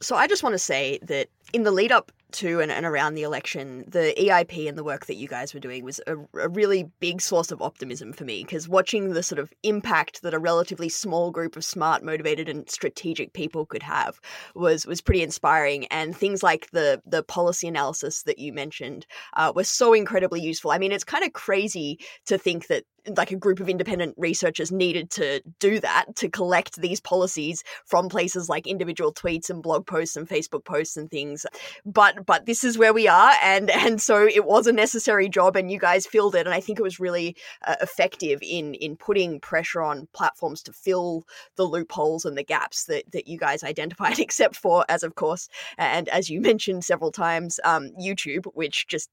So 0.00 0.16
I 0.16 0.26
just 0.26 0.42
want 0.42 0.54
to 0.54 0.58
say 0.58 0.98
that 1.02 1.28
in 1.52 1.64
the 1.64 1.70
lead 1.70 1.92
up 1.92 2.12
to 2.32 2.60
and, 2.60 2.72
and 2.72 2.86
around 2.86 3.14
the 3.14 3.22
election, 3.22 3.84
the 3.86 4.14
EIP 4.18 4.68
and 4.68 4.76
the 4.76 4.84
work 4.84 5.06
that 5.06 5.16
you 5.16 5.28
guys 5.28 5.52
were 5.52 5.60
doing 5.60 5.84
was 5.84 6.00
a, 6.06 6.16
a 6.38 6.48
really 6.48 6.90
big 6.98 7.20
source 7.20 7.50
of 7.50 7.62
optimism 7.62 8.12
for 8.12 8.24
me 8.24 8.42
because 8.42 8.68
watching 8.68 9.10
the 9.10 9.22
sort 9.22 9.38
of 9.38 9.52
impact 9.62 10.22
that 10.22 10.34
a 10.34 10.38
relatively 10.38 10.88
small 10.88 11.30
group 11.30 11.56
of 11.56 11.64
smart, 11.64 12.02
motivated, 12.02 12.48
and 12.48 12.68
strategic 12.68 13.32
people 13.32 13.66
could 13.66 13.82
have 13.82 14.20
was 14.54 14.86
was 14.86 15.00
pretty 15.00 15.22
inspiring. 15.22 15.86
And 15.86 16.16
things 16.16 16.42
like 16.42 16.70
the 16.70 17.02
the 17.06 17.22
policy 17.22 17.68
analysis 17.68 18.22
that 18.24 18.38
you 18.38 18.52
mentioned 18.52 19.06
uh, 19.34 19.52
were 19.54 19.64
so 19.64 19.92
incredibly 19.92 20.40
useful. 20.40 20.70
I 20.70 20.78
mean, 20.78 20.92
it's 20.92 21.04
kind 21.04 21.24
of 21.24 21.32
crazy 21.32 21.98
to 22.26 22.38
think 22.38 22.68
that 22.68 22.84
like 23.16 23.32
a 23.32 23.36
group 23.36 23.60
of 23.60 23.68
independent 23.68 24.14
researchers 24.16 24.70
needed 24.70 25.10
to 25.10 25.42
do 25.58 25.80
that 25.80 26.06
to 26.16 26.28
collect 26.28 26.76
these 26.76 27.00
policies 27.00 27.62
from 27.86 28.08
places 28.08 28.48
like 28.48 28.66
individual 28.66 29.12
tweets 29.12 29.50
and 29.50 29.62
blog 29.62 29.86
posts 29.86 30.16
and 30.16 30.28
Facebook 30.28 30.64
posts 30.64 30.96
and 30.96 31.10
things. 31.10 31.41
But 31.84 32.26
but 32.26 32.46
this 32.46 32.64
is 32.64 32.78
where 32.78 32.92
we 32.92 33.08
are, 33.08 33.32
and 33.42 33.70
and 33.82 34.00
so 34.00 34.26
it 34.26 34.44
was 34.44 34.66
a 34.66 34.72
necessary 34.72 35.28
job, 35.28 35.56
and 35.56 35.70
you 35.70 35.78
guys 35.78 36.06
filled 36.06 36.34
it, 36.34 36.46
and 36.46 36.54
I 36.54 36.60
think 36.60 36.78
it 36.78 36.82
was 36.82 37.00
really 37.00 37.36
uh, 37.66 37.76
effective 37.80 38.40
in 38.42 38.74
in 38.74 38.96
putting 38.96 39.40
pressure 39.40 39.82
on 39.82 40.08
platforms 40.12 40.62
to 40.64 40.72
fill 40.72 41.24
the 41.56 41.64
loopholes 41.64 42.24
and 42.24 42.36
the 42.36 42.44
gaps 42.44 42.84
that 42.84 43.10
that 43.12 43.28
you 43.28 43.38
guys 43.38 43.62
identified, 43.62 44.18
except 44.18 44.56
for 44.56 44.84
as 44.88 45.02
of 45.02 45.14
course, 45.14 45.48
and 45.78 46.08
as 46.08 46.30
you 46.30 46.40
mentioned 46.40 46.84
several 46.84 47.12
times, 47.12 47.60
um, 47.64 47.90
YouTube, 48.00 48.46
which 48.54 48.86
just 48.86 49.10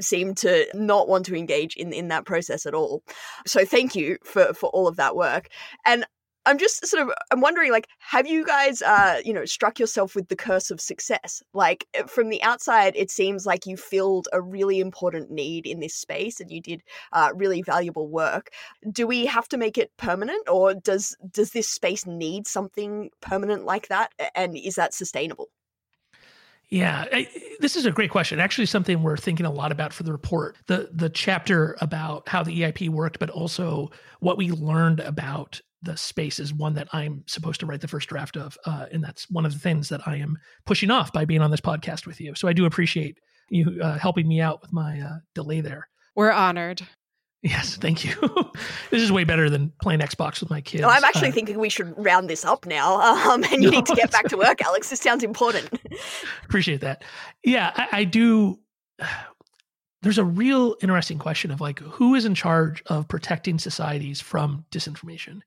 seem 0.00 0.34
to 0.34 0.66
not 0.74 1.08
want 1.08 1.26
to 1.26 1.36
engage 1.36 1.76
in 1.76 1.92
in 1.92 2.08
that 2.08 2.24
process 2.24 2.66
at 2.66 2.74
all. 2.74 3.02
So 3.46 3.64
thank 3.64 3.94
you 3.94 4.18
for 4.24 4.54
for 4.54 4.68
all 4.70 4.88
of 4.88 4.96
that 4.96 5.16
work. 5.16 5.48
And 5.84 6.06
I'm 6.46 6.58
just 6.58 6.86
sort 6.86 7.02
of 7.02 7.14
I'm 7.30 7.40
wondering 7.40 7.70
like 7.72 7.88
have 7.98 8.26
you 8.26 8.44
guys 8.44 8.82
uh 8.82 9.20
you 9.24 9.32
know 9.32 9.44
struck 9.44 9.78
yourself 9.78 10.14
with 10.14 10.28
the 10.28 10.36
curse 10.36 10.70
of 10.70 10.80
success 10.80 11.42
like 11.52 11.86
eh, 11.94 12.04
from 12.04 12.28
the 12.28 12.42
outside 12.42 12.94
it 12.96 13.10
seems 13.10 13.46
like 13.46 13.66
you 13.66 13.76
filled 13.76 14.28
a 14.32 14.40
really 14.40 14.80
important 14.80 15.30
need 15.30 15.66
in 15.66 15.80
this 15.80 15.94
space 15.94 16.40
and 16.40 16.50
you 16.50 16.60
did 16.60 16.82
uh, 17.12 17.30
really 17.34 17.62
valuable 17.62 18.08
work 18.08 18.50
do 18.90 19.06
we 19.06 19.26
have 19.26 19.48
to 19.48 19.56
make 19.56 19.78
it 19.78 19.90
permanent 19.96 20.48
or 20.48 20.74
does 20.74 21.16
does 21.30 21.50
this 21.50 21.68
space 21.68 22.06
need 22.06 22.46
something 22.46 23.10
permanent 23.20 23.64
like 23.64 23.88
that 23.88 24.12
and 24.34 24.56
is 24.56 24.74
that 24.74 24.94
sustainable 24.94 25.48
yeah, 26.70 27.04
I, 27.12 27.28
this 27.60 27.76
is 27.76 27.86
a 27.86 27.92
great 27.92 28.10
question. 28.10 28.40
Actually, 28.40 28.66
something 28.66 29.02
we're 29.02 29.18
thinking 29.18 29.46
a 29.46 29.52
lot 29.52 29.70
about 29.70 29.92
for 29.92 30.02
the 30.02 30.10
report. 30.10 30.56
The 30.66 30.88
the 30.92 31.10
chapter 31.10 31.76
about 31.80 32.28
how 32.28 32.42
the 32.42 32.62
EIP 32.62 32.88
worked, 32.88 33.18
but 33.18 33.30
also 33.30 33.90
what 34.20 34.38
we 34.38 34.50
learned 34.50 35.00
about 35.00 35.60
the 35.84 35.96
space 35.96 36.38
is 36.38 36.52
one 36.52 36.74
that 36.74 36.88
I'm 36.92 37.22
supposed 37.26 37.60
to 37.60 37.66
write 37.66 37.80
the 37.80 37.88
first 37.88 38.08
draft 38.08 38.36
of, 38.36 38.56
uh, 38.64 38.86
and 38.92 39.02
that's 39.02 39.30
one 39.30 39.46
of 39.46 39.52
the 39.52 39.58
things 39.58 39.88
that 39.90 40.06
I 40.06 40.16
am 40.16 40.38
pushing 40.66 40.90
off 40.90 41.12
by 41.12 41.24
being 41.24 41.42
on 41.42 41.50
this 41.50 41.60
podcast 41.60 42.06
with 42.06 42.20
you. 42.20 42.34
So 42.34 42.48
I 42.48 42.52
do 42.52 42.64
appreciate 42.64 43.18
you 43.48 43.78
uh, 43.82 43.98
helping 43.98 44.26
me 44.26 44.40
out 44.40 44.62
with 44.62 44.72
my 44.72 45.00
uh, 45.00 45.18
delay 45.34 45.60
there. 45.60 45.88
We're 46.14 46.32
honored. 46.32 46.82
Yes, 47.42 47.76
thank 47.76 48.06
you. 48.06 48.14
this 48.90 49.02
is 49.02 49.12
way 49.12 49.24
better 49.24 49.50
than 49.50 49.70
playing 49.82 50.00
Xbox 50.00 50.40
with 50.40 50.48
my 50.48 50.62
kids. 50.62 50.80
No, 50.80 50.88
I'm 50.88 51.04
actually 51.04 51.28
uh, 51.28 51.32
thinking 51.32 51.58
we 51.58 51.68
should 51.68 51.92
round 51.98 52.30
this 52.30 52.42
up 52.42 52.64
now, 52.64 53.00
um, 53.30 53.44
and 53.44 53.62
you 53.62 53.70
no, 53.70 53.76
need 53.76 53.86
to 53.86 53.94
get 53.94 54.10
back 54.10 54.28
to 54.28 54.38
work, 54.38 54.62
Alex. 54.62 54.88
This 54.88 55.00
sounds 55.00 55.22
important. 55.22 55.68
Appreciate 56.44 56.80
that. 56.80 57.04
Yeah, 57.44 57.70
I, 57.76 57.88
I 57.92 58.04
do. 58.04 58.58
There's 60.04 60.18
a 60.18 60.24
real 60.24 60.76
interesting 60.82 61.18
question 61.18 61.50
of 61.50 61.62
like 61.62 61.78
who 61.78 62.14
is 62.14 62.26
in 62.26 62.34
charge 62.34 62.82
of 62.86 63.08
protecting 63.08 63.58
societies 63.58 64.20
from 64.20 64.66
disinformation, 64.70 65.40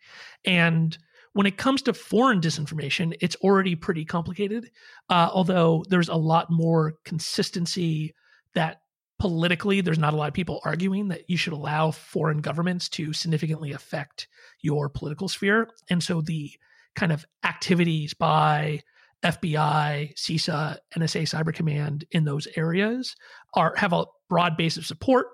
and 0.43 0.98
when 1.34 1.46
it 1.46 1.58
comes 1.58 1.84
to 1.84 1.93
foreign 1.93 2.41
disinformation, 2.41 3.15
it's 3.22 3.36
already 3.38 3.76
pretty 3.76 4.04
complicated. 4.04 4.72
Uh, 5.08 5.30
although 5.32 5.86
there's 5.88 6.10
a 6.10 6.15
lot 6.15 6.50
more 6.50 6.96
consistency 7.06 8.15
that 8.56 8.82
politically, 9.20 9.82
there's 9.82 10.00
not 10.00 10.13
a 10.13 10.17
lot 10.17 10.28
of 10.28 10.34
people 10.34 10.60
arguing 10.65 11.10
that 11.10 11.30
you 11.30 11.38
should 11.38 11.54
allow 11.54 11.91
foreign 11.91 12.39
governments 12.39 12.89
to 12.89 13.13
significantly 13.13 13.72
affect 13.72 14.28
your 14.62 14.89
political 14.89 15.28
sphere. 15.28 15.70
And 15.91 16.04
so 16.04 16.22
the 16.22 16.52
kind 16.96 17.12
of 17.12 17.28
activities 17.43 18.15
by 18.15 18.82
FBI, 19.23 20.13
CISA, 20.15 20.77
NSA 20.95 21.23
Cyber 21.23 21.53
Command 21.53 22.06
in 22.12 22.23
those 22.25 22.47
areas 22.56 23.15
are 23.53 23.75
have 23.75 23.93
a 23.93 24.06
broad 24.30 24.58
base 24.58 24.77
of 24.77 24.86
support 24.86 25.27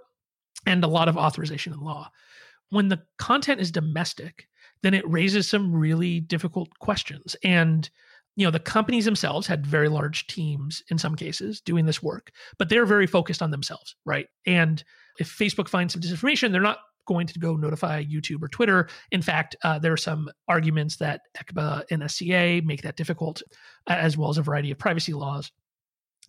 and 0.65 0.83
a 0.83 0.87
lot 0.87 1.09
of 1.09 1.17
authorization 1.17 1.73
in 1.73 1.79
law. 1.79 2.09
When 2.69 2.89
the 2.89 3.01
content 3.19 3.59
is 3.59 3.71
domestic, 3.71 4.47
then 4.81 4.93
it 4.93 5.09
raises 5.09 5.49
some 5.49 5.73
really 5.73 6.19
difficult 6.19 6.69
questions. 6.79 7.35
And 7.43 7.89
you 8.35 8.45
know 8.45 8.51
the 8.51 8.59
companies 8.59 9.05
themselves 9.05 9.47
had 9.47 9.65
very 9.65 9.89
large 9.89 10.27
teams 10.27 10.83
in 10.89 10.97
some 10.97 11.15
cases 11.15 11.61
doing 11.61 11.85
this 11.85 12.01
work 12.01 12.31
but 12.57 12.69
they're 12.69 12.85
very 12.85 13.05
focused 13.05 13.41
on 13.41 13.51
themselves 13.51 13.95
right 14.05 14.27
and 14.45 14.83
if 15.19 15.29
facebook 15.29 15.69
finds 15.69 15.93
some 15.93 16.01
disinformation 16.01 16.51
they're 16.51 16.61
not 16.61 16.79
going 17.05 17.27
to 17.27 17.39
go 17.39 17.55
notify 17.55 18.03
youtube 18.03 18.41
or 18.41 18.47
twitter. 18.47 18.87
In 19.11 19.21
fact 19.21 19.55
uh, 19.63 19.79
there 19.79 19.93
are 19.93 19.97
some 19.97 20.29
arguments 20.47 20.97
that 20.97 21.21
ECPA 21.37 21.83
and 21.91 22.09
sca 22.09 22.61
make 22.65 22.81
that 22.81 22.95
difficult 22.95 23.41
as 23.87 24.17
well 24.17 24.29
as 24.29 24.37
a 24.37 24.41
variety 24.41 24.71
of 24.71 24.77
privacy 24.77 25.13
laws 25.13 25.51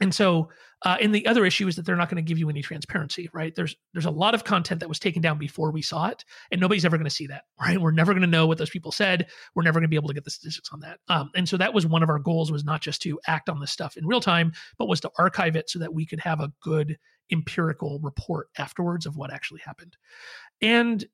and 0.00 0.14
so, 0.14 0.48
uh, 0.82 0.96
and 1.00 1.14
the 1.14 1.26
other 1.26 1.44
issue 1.44 1.68
is 1.68 1.76
that 1.76 1.86
they're 1.86 1.96
not 1.96 2.10
going 2.10 2.22
to 2.22 2.28
give 2.28 2.38
you 2.38 2.48
any 2.48 2.62
transparency, 2.62 3.28
right? 3.32 3.54
There's 3.54 3.76
there's 3.92 4.04
a 4.04 4.10
lot 4.10 4.34
of 4.34 4.44
content 4.44 4.80
that 4.80 4.88
was 4.88 4.98
taken 4.98 5.22
down 5.22 5.38
before 5.38 5.70
we 5.70 5.82
saw 5.82 6.08
it, 6.08 6.24
and 6.50 6.60
nobody's 6.60 6.84
ever 6.84 6.96
going 6.96 7.08
to 7.08 7.14
see 7.14 7.26
that, 7.28 7.44
right? 7.60 7.80
We're 7.80 7.92
never 7.92 8.12
going 8.12 8.22
to 8.22 8.28
know 8.28 8.46
what 8.46 8.58
those 8.58 8.70
people 8.70 8.92
said. 8.92 9.26
We're 9.54 9.62
never 9.62 9.78
going 9.78 9.84
to 9.84 9.88
be 9.88 9.96
able 9.96 10.08
to 10.08 10.14
get 10.14 10.24
the 10.24 10.30
statistics 10.30 10.70
on 10.72 10.80
that. 10.80 10.98
Um, 11.08 11.30
and 11.34 11.48
so 11.48 11.56
that 11.56 11.74
was 11.74 11.86
one 11.86 12.02
of 12.02 12.08
our 12.08 12.18
goals 12.18 12.50
was 12.50 12.64
not 12.64 12.80
just 12.80 13.02
to 13.02 13.20
act 13.26 13.48
on 13.48 13.60
this 13.60 13.70
stuff 13.70 13.96
in 13.96 14.06
real 14.06 14.20
time, 14.20 14.52
but 14.78 14.88
was 14.88 15.00
to 15.00 15.10
archive 15.18 15.56
it 15.56 15.70
so 15.70 15.78
that 15.78 15.94
we 15.94 16.06
could 16.06 16.20
have 16.20 16.40
a 16.40 16.52
good 16.62 16.98
empirical 17.30 18.00
report 18.02 18.48
afterwards 18.58 19.06
of 19.06 19.16
what 19.16 19.32
actually 19.32 19.60
happened. 19.64 19.96
And 20.60 21.04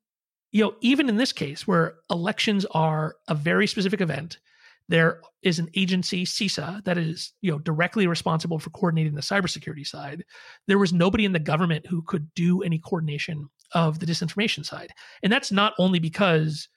you 0.51 0.63
know, 0.63 0.75
even 0.81 1.07
in 1.07 1.15
this 1.15 1.31
case, 1.31 1.65
where 1.65 1.95
elections 2.09 2.65
are 2.71 3.15
a 3.27 3.35
very 3.35 3.67
specific 3.67 4.01
event 4.01 4.39
there 4.91 5.21
is 5.41 5.57
an 5.57 5.69
agency, 5.75 6.25
CISA, 6.25 6.83
that 6.83 6.97
is 6.97 7.33
you 7.41 7.49
know 7.49 7.59
directly 7.59 8.07
responsible 8.07 8.59
for 8.59 8.69
coordinating 8.71 9.15
the 9.15 9.21
cybersecurity 9.21 9.87
side. 9.87 10.23
There 10.67 10.77
was 10.77 10.91
nobody 10.91 11.23
in 11.23 11.31
the 11.31 11.39
government 11.39 11.87
who 11.87 12.01
could 12.03 12.31
do 12.35 12.61
any 12.61 12.77
coordination 12.77 13.47
of 13.73 13.99
the 13.99 14.05
disinformation 14.05 14.65
side, 14.65 14.91
and 15.23 15.31
that's 15.31 15.51
not 15.51 15.73
only 15.79 15.99
because 15.99 16.67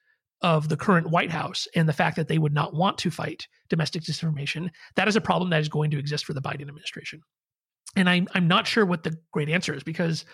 of 0.43 0.69
the 0.69 0.77
current 0.77 1.11
White 1.11 1.31
House 1.31 1.67
and 1.75 1.89
the 1.89 1.93
fact 1.93 2.17
that 2.17 2.29
they 2.29 2.39
would 2.39 2.55
not 2.55 2.75
want 2.75 2.99
to 2.99 3.11
fight 3.11 3.49
domestic 3.69 4.03
disinformation. 4.03 4.71
That 4.95 5.09
is 5.09 5.17
a 5.17 5.21
problem 5.21 5.51
that 5.51 5.61
is 5.61 5.69
going 5.69 5.91
to 5.91 5.99
exist 5.99 6.25
for 6.25 6.35
the 6.35 6.43
Biden 6.43 6.63
administration. 6.63 7.21
And 7.97 8.09
I'm 8.09 8.29
I'm 8.35 8.49
not 8.49 8.67
sure 8.67 8.85
what 8.85 9.05
the 9.05 9.17
great 9.33 9.49
answer 9.49 9.75
is 9.75 9.83
because 9.83 10.25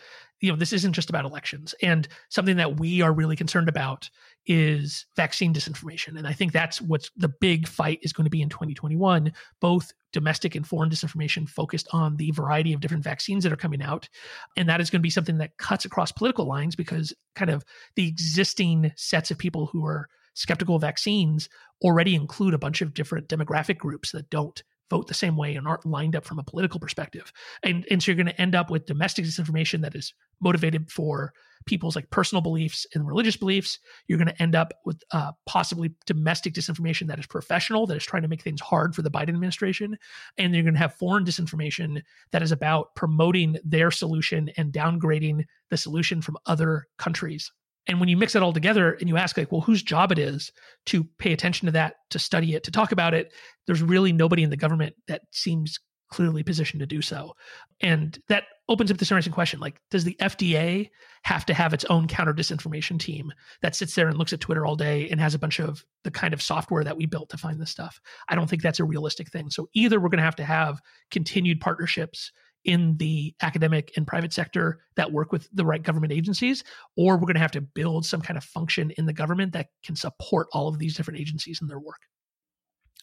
you 0.41 0.51
know 0.51 0.57
this 0.57 0.73
isn't 0.73 0.95
just 0.95 1.11
about 1.11 1.25
elections. 1.25 1.75
And 1.83 2.09
something 2.29 2.57
that 2.57 2.81
we 2.81 3.03
are 3.03 3.13
really 3.13 3.37
concerned 3.37 3.69
about 3.69 4.09
is 4.47 5.07
vaccine 5.17 5.53
disinformation. 5.53 6.17
And 6.17 6.27
i 6.27 6.33
think 6.33 6.53
that's 6.53 6.81
what's 6.81 7.11
the 7.17 7.29
big 7.29 7.69
fight 7.69 8.01
is 8.03 8.13
going 8.13 8.25
to 8.25 8.31
be 8.31 8.43
in 8.43 8.49
2021 8.49 9.33
both 9.61 9.93
domestic 10.13 10.55
and 10.55 10.67
foreign 10.67 10.91
disinformation 10.91 11.49
focused 11.49 11.89
on 11.93 12.17
the 12.17 12.31
variety 12.33 12.73
of 12.73 12.81
different 12.81 13.05
vaccines 13.05 13.45
that 13.45 13.53
are 13.53 13.57
coming 13.57 13.83
out. 13.83 14.09
And 14.57 14.69
that 14.69 14.81
is 14.81 14.91
going 14.91 15.01
to 15.01 15.07
be 15.07 15.11
something 15.11 15.39
that 15.39 15.57
cuts 15.59 15.85
across 15.85 16.11
political 16.11 16.47
lines 16.47 16.75
because 16.75 17.15
kind 17.37 17.51
of 17.51 17.65
the 17.95 18.09
existing 18.09 18.93
sets 18.97 19.31
of 19.31 19.39
people 19.39 19.67
who 19.67 19.85
are 19.87 20.09
skeptical 20.35 20.77
of 20.77 20.83
vaccines 20.83 21.49
already 21.83 22.15
include 22.15 22.55
a 22.55 22.59
bunch 22.59 22.83
of 22.83 22.95
different 22.95 23.29
demographic 23.29 23.79
groups 23.79 24.13
that 24.13 24.31
don't 24.31 24.63
vote 24.91 25.07
the 25.07 25.15
same 25.15 25.37
way 25.37 25.55
and 25.55 25.67
aren't 25.67 25.87
lined 25.87 26.17
up 26.17 26.25
from 26.25 26.39
a 26.39 26.45
political 26.45 26.81
perspective. 26.81 27.33
And, 27.63 27.87
and 27.91 28.03
so 28.03 28.11
you're 28.11 28.17
going 28.23 28.35
to 28.35 28.41
end 28.41 28.55
up 28.55 28.71
with 28.71 28.87
domestic 28.87 29.25
disinformation 29.25 29.81
that 29.83 29.95
is 29.95 30.13
motivated 30.41 30.91
for 30.91 31.33
people's 31.67 31.95
like 31.95 32.11
personal 32.11 32.43
beliefs 32.43 32.87
and 32.95 33.07
religious 33.07 33.37
beliefs. 33.37 33.79
You're 34.07 34.19
going 34.19 34.29
to 34.29 34.43
end 34.43 34.55
up 34.55 34.73
with 34.85 35.03
uh, 35.13 35.33
possibly 35.47 35.93
domestic 36.07 36.55
disinformation 36.55 37.07
that 37.09 37.19
is 37.19 37.27
professional, 37.27 37.87
that 37.87 37.97
is 37.97 38.05
trying 38.05 38.23
to 38.23 38.29
make 38.29 38.43
things 38.43 38.61
hard 38.61 38.95
for 38.95 39.03
the 39.03 39.11
Biden 39.11 39.29
administration. 39.31 39.97
And 40.39 40.55
you're 40.55 40.65
going 40.65 40.75
to 40.75 40.81
have 40.81 40.95
foreign 40.95 41.25
disinformation 41.25 42.03
that 42.33 42.43
is 42.43 42.53
about 42.53 42.95
promoting 42.95 43.59
their 43.65 43.91
solution 43.91 44.51
and 44.57 44.73
downgrading 44.73 45.45
the 45.69 45.77
solution 45.77 46.23
from 46.23 46.37
other 46.47 46.87
countries 46.99 47.53
and 47.87 47.99
when 47.99 48.09
you 48.09 48.17
mix 48.17 48.35
it 48.35 48.43
all 48.43 48.53
together 48.53 48.93
and 48.93 49.09
you 49.09 49.17
ask, 49.17 49.37
like, 49.37 49.51
well, 49.51 49.63
whose 49.63 49.83
job 49.83 50.13
it 50.13 50.19
is 50.19 50.53
to 50.87 51.05
pay 51.19 51.33
attention 51.33 51.67
to 51.67 51.73
that, 51.73 51.95
to 52.11 52.19
study 52.19 52.55
it, 52.55 52.65
to 52.65 52.71
talk 52.71 52.93
about 52.93 53.15
it, 53.15 53.33
there's 53.67 53.83
really 53.83 54.13
nobody 54.13 54.43
in 54.43 54.51
the 54.51 54.57
government 54.57 54.95
that 55.09 55.23
seems 55.33 55.79
clearly 56.11 56.43
positioned 56.43 56.81
to 56.81 56.87
do 56.87 57.01
so. 57.01 57.33
And 57.81 58.19
that 58.29 58.45
opens 58.69 58.91
up 58.91 58.99
this 58.99 59.11
interesting 59.11 59.33
question 59.33 59.61
like, 59.61 59.81
does 59.91 60.05
the 60.05 60.17
FDA 60.21 60.91
have 61.23 61.47
to 61.47 61.55
have 61.55 61.73
its 61.73 61.85
own 61.87 62.09
counter 62.09 62.35
disinformation 62.35 62.99
team 62.99 63.33
that 63.63 63.77
sits 63.77 63.95
there 63.95 64.09
and 64.09 64.19
looks 64.19 64.33
at 64.33 64.41
Twitter 64.41 64.67
all 64.67 64.77
day 64.77 65.09
and 65.09 65.21
has 65.21 65.35
a 65.35 65.39
bunch 65.39 65.61
of 65.61 65.85
the 66.05 66.11
kind 66.11 66.35
of 66.35 66.43
software 66.43 66.85
that 66.85 66.97
we 66.97 67.07
built 67.07 67.31
to 67.31 67.39
find 67.39 67.61
this 67.61 67.71
stuff? 67.71 68.01
I 68.29 68.35
don't 68.35 68.51
think 68.51 68.63
that's 68.63 68.81
a 68.81 68.85
realistic 68.85 69.31
thing. 69.31 69.51
So 69.51 69.69
either 69.73 70.01
we're 70.01 70.09
going 70.09 70.19
to 70.19 70.25
have 70.25 70.37
to 70.37 70.45
have 70.45 70.81
continued 71.11 71.61
partnerships 71.61 72.33
in 72.65 72.97
the 72.99 73.35
academic 73.43 73.93
and 73.97 74.07
private 74.07 74.33
sector 74.33 74.81
that 74.97 75.13
work 75.13 75.33
with 75.33 75.49
the 75.53 75.65
right 75.65 75.83
government 75.83 76.13
agencies, 76.13 76.63
or 76.97 77.15
we're 77.15 77.27
going 77.27 77.35
to 77.35 77.41
have 77.41 77.53
to 77.53 77.61
build 77.61 78.05
some 78.05 78.21
kind 78.21 78.37
of 78.37 78.45
function 78.45 78.91
in 78.93 79.07
the 79.07 79.13
government 79.13 79.53
that 79.53 79.69
can 79.83 79.97
support 79.97 80.49
all 80.53 80.69
of 80.69 80.79
these 80.79 80.95
different 80.95 81.21
agencies 81.21 81.61
in 81.61 81.69
their 81.69 81.79
work. 81.79 82.03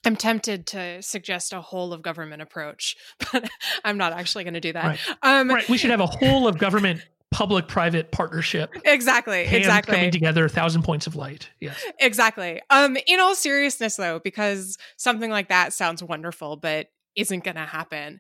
I'm 0.06 0.16
tempted 0.16 0.68
to 0.68 1.02
suggest 1.02 1.54
a 1.54 1.62
whole 1.62 1.92
of 1.92 2.02
government 2.02 2.42
approach, 2.42 2.96
but 3.32 3.50
I'm 3.84 3.98
not 3.98 4.14
actually 4.14 4.44
going 4.44 4.54
to 4.54 4.60
do 4.60 4.74
that. 4.74 4.86
Right. 4.86 5.00
Um, 5.24 5.50
right. 5.50 5.68
We 5.68 5.78
should 5.78 5.92
have 5.92 6.00
a 6.00 6.06
whole 6.06 6.48
of 6.48 6.58
government 6.58 7.02
public 7.32 7.68
private 7.68 8.12
partnership. 8.12 8.72
Exactly. 8.86 9.42
exactly. 9.42 9.96
Coming 9.96 10.12
together, 10.12 10.46
a 10.46 10.50
thousand 10.50 10.84
points 10.84 11.08
of 11.08 11.16
light. 11.16 11.50
Yes. 11.60 11.84
Exactly. 12.00 12.62
Um, 12.70 12.98
in 13.06 13.20
all 13.20 13.36
seriousness, 13.36 13.96
though, 13.98 14.20
because 14.20 14.78
something 14.96 15.30
like 15.30 15.50
that 15.50 15.74
sounds 15.74 16.02
wonderful, 16.02 16.56
but 16.56 16.88
isn't 17.16 17.44
going 17.44 17.56
to 17.56 17.62
happen. 17.62 18.20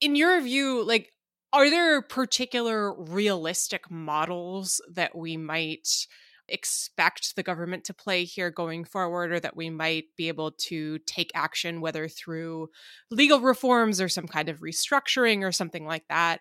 In 0.00 0.14
your 0.14 0.40
view, 0.40 0.84
like, 0.84 1.12
are 1.52 1.70
there 1.70 2.00
particular 2.02 2.92
realistic 2.94 3.90
models 3.90 4.80
that 4.92 5.16
we 5.16 5.36
might 5.36 6.06
expect 6.48 7.36
the 7.36 7.42
government 7.42 7.84
to 7.84 7.94
play 7.94 8.24
here 8.24 8.50
going 8.50 8.84
forward, 8.84 9.32
or 9.32 9.40
that 9.40 9.56
we 9.56 9.70
might 9.70 10.04
be 10.16 10.28
able 10.28 10.52
to 10.52 10.98
take 11.00 11.30
action, 11.34 11.80
whether 11.80 12.08
through 12.08 12.68
legal 13.10 13.40
reforms 13.40 14.00
or 14.00 14.08
some 14.08 14.26
kind 14.26 14.48
of 14.48 14.60
restructuring 14.60 15.42
or 15.42 15.52
something 15.52 15.84
like 15.86 16.06
that? 16.08 16.40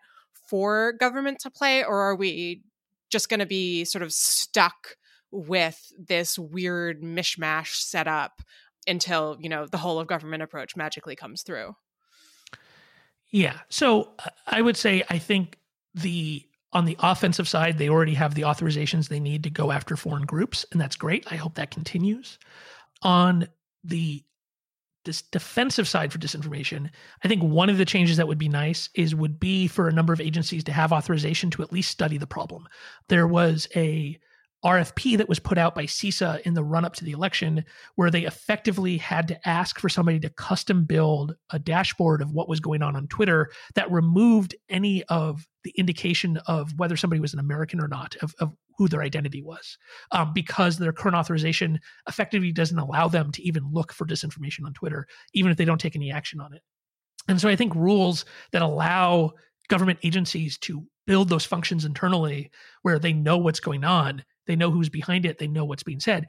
for 0.50 0.94
government 0.94 1.40
to 1.40 1.52
play, 1.52 1.84
or 1.84 2.00
are 2.00 2.16
we 2.16 2.62
just 3.10 3.28
going 3.28 3.42
to 3.42 3.46
be 3.46 3.84
sort 3.84 4.02
of 4.02 4.14
stuck 4.14 4.96
with 5.30 5.92
this 6.00 6.40
weird 6.40 7.02
mishmash 7.04 7.74
setup 7.76 8.42
until 8.88 9.36
you 9.42 9.50
know 9.50 9.66
the 9.68 9.78
whole 9.78 10.00
of 10.00 10.08
government 10.08 10.42
approach 10.42 10.78
magically 10.78 11.18
comes 11.18 11.44
through? 11.44 11.76
Yeah, 13.32 13.60
so 13.70 14.14
uh, 14.20 14.30
I 14.48 14.62
would 14.62 14.78
say 14.78 15.04
I 15.10 15.18
think 15.18 15.58
the 15.94 16.44
on 16.74 16.86
the 16.86 16.98
offensive 17.00 17.48
side, 17.48 17.78
they 17.78 17.90
already 17.90 18.14
have 18.14 18.36
the 18.36 18.42
authorizations 18.44 19.08
they 19.08 19.20
need 19.20 19.44
to 19.44 19.50
go 19.50 19.72
after 19.72 19.96
foreign 19.96 20.26
groups, 20.26 20.66
and 20.72 20.80
that's 20.80 20.96
great. 20.96 21.26
I 21.32 21.36
hope 21.36 21.56
that 21.56 21.72
continues. 21.72 22.38
On 23.02 23.48
the 23.84 24.24
this 25.06 25.22
defensive 25.22 25.88
side 25.88 26.12
for 26.12 26.20
disinformation, 26.20 26.90
I 27.24 27.30
think 27.30 27.42
one 27.42 27.70
of 27.70 27.78
the 27.78 27.86
changes 27.86 28.18
that 28.18 28.28
would 28.28 28.38
be 28.38 28.50
nice 28.50 28.90
is 28.94 29.16
would 29.16 29.40
be 29.40 29.68
for 29.68 29.88
a 29.88 29.94
number 29.94 30.12
of 30.12 30.20
agencies 30.20 30.66
to 30.66 30.74
have 30.74 30.92
authorization 30.92 31.50
to 31.52 31.64
at 31.64 31.72
least 31.72 31.90
study 31.90 32.18
the 32.18 32.28
problem. 32.28 32.68
There 33.08 33.28
was 33.28 33.68
a 33.76 34.20
RFP 34.66 35.18
that 35.18 35.30
was 35.30 35.40
put 35.40 35.58
out 35.58 35.76
by 35.76 35.84
CISA 35.84 36.42
in 36.42 36.56
the 36.56 36.64
run 36.64 36.84
up 36.84 36.96
to 36.96 37.06
the 37.06 37.12
election, 37.12 37.64
where 37.96 38.10
they 38.10 38.26
effectively 38.26 38.98
had 38.98 39.28
to 39.28 39.48
ask 39.48 39.80
for 39.80 39.88
somebody 39.88 40.20
to 40.20 40.30
custom 40.32 40.84
build 40.84 41.36
a 41.52 41.60
dashboard 41.60 42.22
of 42.22 42.32
what 42.32 42.50
was 42.50 42.60
going 42.60 42.82
on 42.82 42.96
on 42.96 43.08
Twitter 43.08 43.52
that 43.76 43.92
removed 43.92 44.56
any 44.70 45.04
of 45.06 45.46
the 45.64 45.72
indication 45.78 46.38
of 46.48 46.74
whether 46.78 46.98
somebody 46.98 47.20
was 47.20 47.34
an 47.34 47.40
American 47.40 47.80
or 47.80 47.88
not, 47.88 48.16
of, 48.22 48.34
of 48.40 48.52
who 48.78 48.88
their 48.88 49.02
identity 49.02 49.44
was, 49.44 49.78
um, 50.12 50.34
because 50.34 50.78
their 50.78 50.94
current 50.94 51.16
authorization 51.16 51.80
effectively 52.08 52.52
doesn't 52.52 52.80
allow 52.80 53.08
them 53.08 53.32
to 53.32 53.44
even 53.44 53.70
look 53.72 53.94
for 53.94 54.06
disinformation 54.06 54.66
on 54.66 54.74
Twitter, 54.74 55.08
even 55.34 55.52
if 55.52 55.58
they 55.58 55.66
don't 55.66 55.82
take 55.82 55.96
any 55.96 56.12
action 56.12 56.40
on 56.40 56.54
it. 56.54 56.62
And 57.28 57.40
so 57.40 57.48
I 57.48 57.56
think 57.56 57.76
rules 57.76 58.26
that 58.54 58.62
allow 58.62 59.34
government 59.68 60.00
agencies 60.04 60.58
to 60.60 60.84
build 61.06 61.30
those 61.30 61.46
functions 61.46 61.86
internally 61.86 62.50
where 62.82 63.00
they 63.00 63.14
know 63.14 63.38
what's 63.38 63.60
going 63.60 63.84
on 63.84 64.24
they 64.48 64.56
know 64.56 64.72
who's 64.72 64.90
behind 64.90 65.26
it, 65.26 65.38
they 65.38 65.48
know 65.48 65.66
what's 65.66 65.84
being 65.84 66.00
said. 66.00 66.28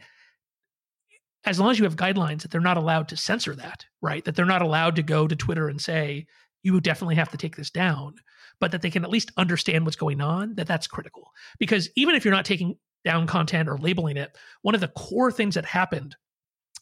As 1.45 1.59
long 1.59 1.71
as 1.71 1.79
you 1.79 1.85
have 1.85 1.97
guidelines 1.97 2.43
that 2.43 2.51
they're 2.51 2.61
not 2.61 2.77
allowed 2.77 3.09
to 3.09 3.17
censor 3.17 3.55
that, 3.55 3.87
right? 4.03 4.25
That 4.25 4.35
they're 4.35 4.45
not 4.45 4.63
allowed 4.63 4.97
to 4.97 5.03
go 5.03 5.27
to 5.27 5.37
Twitter 5.37 5.69
and 5.69 5.81
say, 5.81 6.27
you 6.63 6.81
definitely 6.81 7.15
have 7.15 7.31
to 7.31 7.39
take 7.39 7.57
this 7.57 7.71
down, 7.71 8.15
but 8.61 8.73
that 8.73 8.83
they 8.83 8.91
can 8.91 9.05
at 9.05 9.11
least 9.11 9.31
understand 9.37 9.85
what's 9.85 9.97
going 9.97 10.21
on, 10.21 10.55
that 10.57 10.67
that's 10.67 10.87
critical. 10.87 11.31
Because 11.59 11.89
even 11.97 12.15
if 12.15 12.25
you're 12.25 12.35
not 12.35 12.45
taking 12.45 12.77
down 13.05 13.27
content 13.27 13.69
or 13.69 13.79
labeling 13.79 14.17
it, 14.17 14.37
one 14.63 14.75
of 14.75 14.81
the 14.81 14.89
core 14.89 15.31
things 15.31 15.55
that 15.55 15.65
happened 15.65 16.17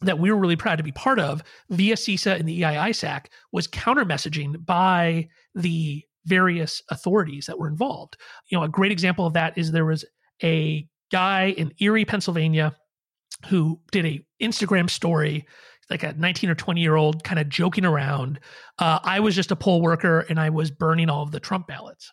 that 0.02 0.18
we 0.18 0.30
were 0.30 0.38
really 0.38 0.56
proud 0.56 0.76
to 0.76 0.84
be 0.84 0.92
part 0.92 1.18
of 1.18 1.42
via 1.70 1.94
CISA 1.94 2.38
and 2.38 2.48
the 2.48 2.64
EI-ISAC 2.64 3.26
was 3.52 3.66
counter 3.66 4.04
messaging 4.04 4.64
by 4.64 5.28
the 5.54 6.02
various 6.24 6.82
authorities 6.90 7.46
that 7.46 7.58
were 7.58 7.68
involved. 7.68 8.16
You 8.48 8.58
know, 8.58 8.64
a 8.64 8.68
great 8.68 8.92
example 8.92 9.26
of 9.26 9.34
that 9.34 9.56
is 9.56 9.70
there 9.70 9.84
was 9.84 10.04
a 10.42 10.86
guy 11.10 11.54
in 11.56 11.72
Erie, 11.78 12.04
Pennsylvania, 12.04 12.74
who 13.46 13.80
did 13.92 14.06
a 14.06 14.24
Instagram 14.42 14.88
story, 14.90 15.46
like 15.90 16.02
a 16.02 16.12
19 16.14 16.50
or 16.50 16.54
20 16.54 16.80
year 16.80 16.96
old 16.96 17.24
kind 17.24 17.38
of 17.38 17.48
joking 17.48 17.84
around. 17.84 18.40
Uh, 18.78 18.98
I 19.02 19.20
was 19.20 19.34
just 19.34 19.52
a 19.52 19.56
poll 19.56 19.82
worker 19.82 20.20
and 20.28 20.40
I 20.40 20.50
was 20.50 20.70
burning 20.70 21.08
all 21.08 21.22
of 21.22 21.30
the 21.30 21.40
Trump 21.40 21.66
ballots. 21.66 22.12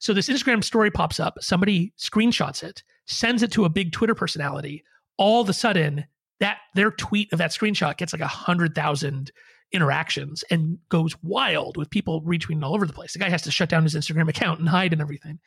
So 0.00 0.12
this 0.12 0.28
Instagram 0.28 0.64
story 0.64 0.90
pops 0.90 1.20
up. 1.20 1.38
Somebody 1.40 1.92
screenshots 1.96 2.62
it, 2.64 2.82
sends 3.06 3.42
it 3.42 3.52
to 3.52 3.64
a 3.64 3.68
big 3.68 3.92
Twitter 3.92 4.14
personality. 4.14 4.82
All 5.16 5.40
of 5.40 5.48
a 5.48 5.52
sudden, 5.52 6.04
that 6.40 6.58
their 6.74 6.90
tweet 6.90 7.32
of 7.32 7.38
that 7.38 7.52
screenshot 7.52 7.96
gets 7.96 8.12
like 8.12 8.22
a 8.22 8.26
hundred 8.26 8.74
thousand 8.74 9.30
interactions 9.70 10.42
and 10.50 10.78
goes 10.88 11.14
wild 11.22 11.76
with 11.76 11.88
people 11.88 12.22
retweeting 12.22 12.64
all 12.64 12.74
over 12.74 12.86
the 12.86 12.92
place. 12.92 13.12
The 13.12 13.20
guy 13.20 13.30
has 13.30 13.42
to 13.42 13.50
shut 13.50 13.68
down 13.68 13.84
his 13.84 13.94
Instagram 13.94 14.28
account 14.28 14.58
and 14.58 14.68
hide 14.68 14.92
and 14.92 15.00
everything. 15.00 15.38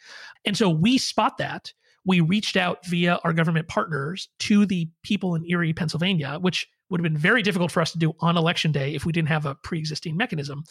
And 0.46 0.56
so 0.58 0.70
we 0.70 0.98
spot 0.98 1.38
that 1.40 1.74
we 2.06 2.22
reached 2.22 2.56
out 2.56 2.86
via 2.86 3.20
our 3.24 3.34
government 3.34 3.68
partners 3.68 4.30
to 4.40 4.66
the 4.66 4.90
people 5.04 5.36
in 5.36 5.46
Erie, 5.46 5.74
Pennsylvania, 5.74 6.38
which 6.40 6.68
would 6.90 7.00
have 7.00 7.12
been 7.12 7.20
very 7.20 7.42
difficult 7.42 7.72
for 7.72 7.82
us 7.82 7.92
to 7.92 7.98
do 7.98 8.14
on 8.20 8.38
election 8.38 8.72
day 8.72 8.94
if 8.94 9.06
we 9.06 9.12
didn't 9.12 9.30
have 9.30 9.46
a 9.46 9.56
pre 9.56 9.80
existing 9.80 10.16
mechanism. 10.16 10.64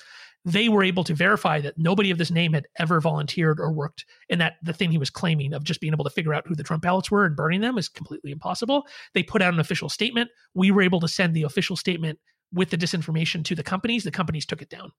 They 0.44 0.68
were 0.68 0.84
able 0.84 1.04
to 1.04 1.14
verify 1.14 1.60
that 1.62 1.78
nobody 1.78 2.10
of 2.10 2.18
this 2.18 2.30
name 2.30 2.52
had 2.52 2.66
ever 2.78 3.00
volunteered 3.00 3.58
or 3.58 3.72
worked, 3.72 4.04
and 4.30 4.40
that 4.40 4.54
the 4.62 4.72
thing 4.72 4.90
he 4.90 4.98
was 4.98 5.10
claiming 5.10 5.52
of 5.52 5.64
just 5.64 5.80
being 5.80 5.92
able 5.92 6.04
to 6.04 6.10
figure 6.10 6.34
out 6.34 6.46
who 6.46 6.54
the 6.54 6.62
Trump 6.62 6.82
ballots 6.82 7.10
were 7.10 7.24
and 7.24 7.34
burning 7.34 7.62
them 7.62 7.78
is 7.78 7.88
completely 7.88 8.30
impossible. 8.30 8.86
They 9.14 9.22
put 9.22 9.42
out 9.42 9.54
an 9.54 9.60
official 9.60 9.88
statement. 9.88 10.30
We 10.54 10.70
were 10.70 10.82
able 10.82 11.00
to 11.00 11.08
send 11.08 11.34
the 11.34 11.42
official 11.42 11.76
statement 11.76 12.18
with 12.54 12.70
the 12.70 12.78
disinformation 12.78 13.44
to 13.44 13.54
the 13.54 13.62
companies, 13.62 14.04
the 14.04 14.10
companies 14.10 14.46
took 14.46 14.62
it 14.62 14.70
down. 14.70 14.92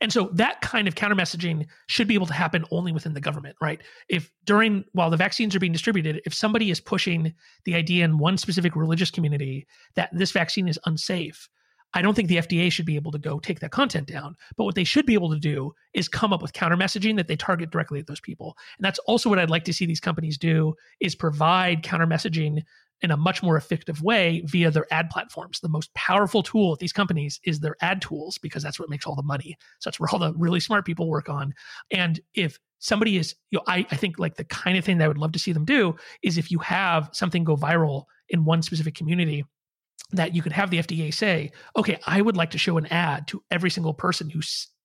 And 0.00 0.12
so 0.12 0.30
that 0.34 0.60
kind 0.60 0.88
of 0.88 0.94
counter 0.94 1.14
messaging 1.14 1.66
should 1.88 2.08
be 2.08 2.14
able 2.14 2.26
to 2.26 2.32
happen 2.32 2.64
only 2.70 2.92
within 2.92 3.14
the 3.14 3.20
government, 3.20 3.56
right? 3.60 3.80
If 4.08 4.32
during 4.44 4.84
while 4.92 5.10
the 5.10 5.16
vaccines 5.16 5.54
are 5.54 5.60
being 5.60 5.72
distributed, 5.72 6.20
if 6.24 6.34
somebody 6.34 6.70
is 6.70 6.80
pushing 6.80 7.34
the 7.64 7.74
idea 7.74 8.04
in 8.04 8.18
one 8.18 8.38
specific 8.38 8.76
religious 8.76 9.10
community 9.10 9.66
that 9.94 10.10
this 10.12 10.32
vaccine 10.32 10.68
is 10.68 10.78
unsafe, 10.86 11.48
I 11.94 12.00
don't 12.00 12.14
think 12.14 12.28
the 12.28 12.38
FDA 12.38 12.72
should 12.72 12.86
be 12.86 12.96
able 12.96 13.12
to 13.12 13.18
go 13.18 13.38
take 13.38 13.60
that 13.60 13.70
content 13.70 14.08
down. 14.08 14.34
But 14.56 14.64
what 14.64 14.74
they 14.74 14.84
should 14.84 15.04
be 15.04 15.14
able 15.14 15.30
to 15.30 15.38
do 15.38 15.74
is 15.92 16.08
come 16.08 16.32
up 16.32 16.40
with 16.40 16.54
counter 16.54 16.76
messaging 16.76 17.16
that 17.16 17.28
they 17.28 17.36
target 17.36 17.70
directly 17.70 18.00
at 18.00 18.06
those 18.06 18.20
people. 18.20 18.56
And 18.78 18.84
that's 18.84 18.98
also 19.00 19.28
what 19.28 19.38
I'd 19.38 19.50
like 19.50 19.64
to 19.64 19.74
see 19.74 19.84
these 19.84 20.00
companies 20.00 20.38
do 20.38 20.74
is 21.00 21.14
provide 21.14 21.82
counter 21.82 22.06
messaging 22.06 22.62
in 23.02 23.10
a 23.10 23.16
much 23.16 23.42
more 23.42 23.56
effective 23.56 24.02
way 24.02 24.42
via 24.46 24.70
their 24.70 24.92
ad 24.92 25.10
platforms. 25.10 25.60
The 25.60 25.68
most 25.68 25.92
powerful 25.94 26.42
tool 26.42 26.72
at 26.72 26.78
these 26.78 26.92
companies 26.92 27.40
is 27.44 27.60
their 27.60 27.76
ad 27.80 28.00
tools 28.00 28.38
because 28.38 28.62
that's 28.62 28.78
what 28.78 28.88
makes 28.88 29.06
all 29.06 29.16
the 29.16 29.22
money. 29.22 29.56
So 29.80 29.90
that's 29.90 29.98
where 30.00 30.08
all 30.12 30.18
the 30.18 30.32
really 30.34 30.60
smart 30.60 30.84
people 30.84 31.08
work 31.08 31.28
on. 31.28 31.52
And 31.90 32.20
if 32.34 32.58
somebody 32.78 33.16
is, 33.16 33.34
you 33.50 33.58
know, 33.58 33.64
I, 33.66 33.86
I 33.90 33.96
think 33.96 34.18
like 34.18 34.36
the 34.36 34.44
kind 34.44 34.78
of 34.78 34.84
thing 34.84 34.98
that 34.98 35.04
I 35.04 35.08
would 35.08 35.18
love 35.18 35.32
to 35.32 35.38
see 35.38 35.52
them 35.52 35.64
do 35.64 35.96
is 36.22 36.38
if 36.38 36.50
you 36.50 36.58
have 36.60 37.10
something 37.12 37.44
go 37.44 37.56
viral 37.56 38.04
in 38.28 38.44
one 38.44 38.62
specific 38.62 38.94
community, 38.94 39.44
that 40.12 40.34
you 40.34 40.42
could 40.42 40.52
have 40.52 40.70
the 40.70 40.78
FDA 40.78 41.12
say, 41.12 41.50
okay, 41.76 41.98
I 42.06 42.20
would 42.20 42.36
like 42.36 42.50
to 42.50 42.58
show 42.58 42.76
an 42.76 42.86
ad 42.86 43.26
to 43.28 43.42
every 43.50 43.70
single 43.70 43.94
person 43.94 44.28
who 44.28 44.40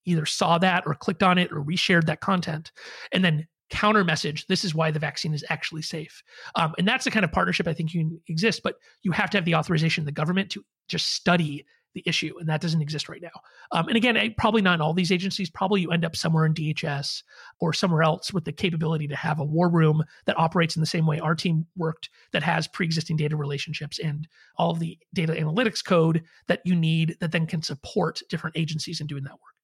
either 0.05 0.26
saw 0.26 0.57
that 0.57 0.84
or 0.86 0.93
clicked 0.93 1.22
on 1.22 1.38
it 1.38 1.51
or 1.51 1.61
reshared 1.61 2.05
that 2.05 2.22
content. 2.22 2.72
And 3.11 3.26
then 3.26 3.45
counter 3.70 4.03
message 4.03 4.47
this 4.47 4.63
is 4.63 4.74
why 4.74 4.91
the 4.91 4.99
vaccine 4.99 5.34
is 5.34 5.43
actually 5.49 5.82
safe. 5.82 6.24
Um, 6.55 6.74
and 6.78 6.88
that's 6.88 7.05
the 7.05 7.11
kind 7.11 7.26
of 7.26 7.32
partnership 7.32 7.68
i 7.68 7.74
think 7.74 7.93
you 7.93 8.22
exist 8.28 8.61
but 8.63 8.76
you 9.03 9.11
have 9.11 9.30
to 9.32 9.38
have 9.38 9.45
the 9.45 9.55
authorization 9.55 10.01
of 10.01 10.05
the 10.05 10.11
government 10.11 10.49
to 10.51 10.63
just 10.88 11.13
study 11.13 11.65
the 11.93 12.03
issue 12.05 12.36
and 12.39 12.47
that 12.47 12.61
doesn't 12.61 12.82
exist 12.82 13.09
right 13.09 13.22
now. 13.22 13.41
Um, 13.72 13.88
and 13.88 13.97
again 13.97 14.34
probably 14.38 14.61
not 14.61 14.76
in 14.76 14.82
all 14.82 14.93
these 14.93 15.11
agencies 15.11 15.49
probably 15.49 15.82
you 15.82 15.91
end 15.91 16.05
up 16.05 16.15
somewhere 16.15 16.45
in 16.45 16.53
dhs 16.53 17.24
or 17.59 17.74
somewhere 17.74 18.03
else 18.03 18.32
with 18.32 18.45
the 18.45 18.51
capability 18.51 19.07
to 19.07 19.15
have 19.15 19.39
a 19.39 19.43
war 19.43 19.70
room 19.70 20.03
that 20.26 20.38
operates 20.38 20.76
in 20.76 20.80
the 20.80 20.86
same 20.86 21.07
way 21.07 21.20
our 21.20 21.34
team 21.34 21.65
worked 21.76 22.09
that 22.34 22.43
has 22.43 22.68
pre-existing 22.68 23.18
data 23.18 23.36
relationships 23.36 23.99
and 23.99 24.28
all 24.57 24.72
of 24.72 24.80
the 24.80 24.97
data 25.13 25.34
analytics 25.34 25.84
code 25.84 26.24
that 26.47 26.61
you 26.65 26.76
need 26.76 27.18
that 27.20 27.32
then 27.32 27.47
can 27.47 27.61
support 27.61 28.22
different 28.30 28.55
agencies 28.55 29.01
in 29.01 29.07
doing 29.07 29.24
that 29.24 29.32
work. 29.32 29.55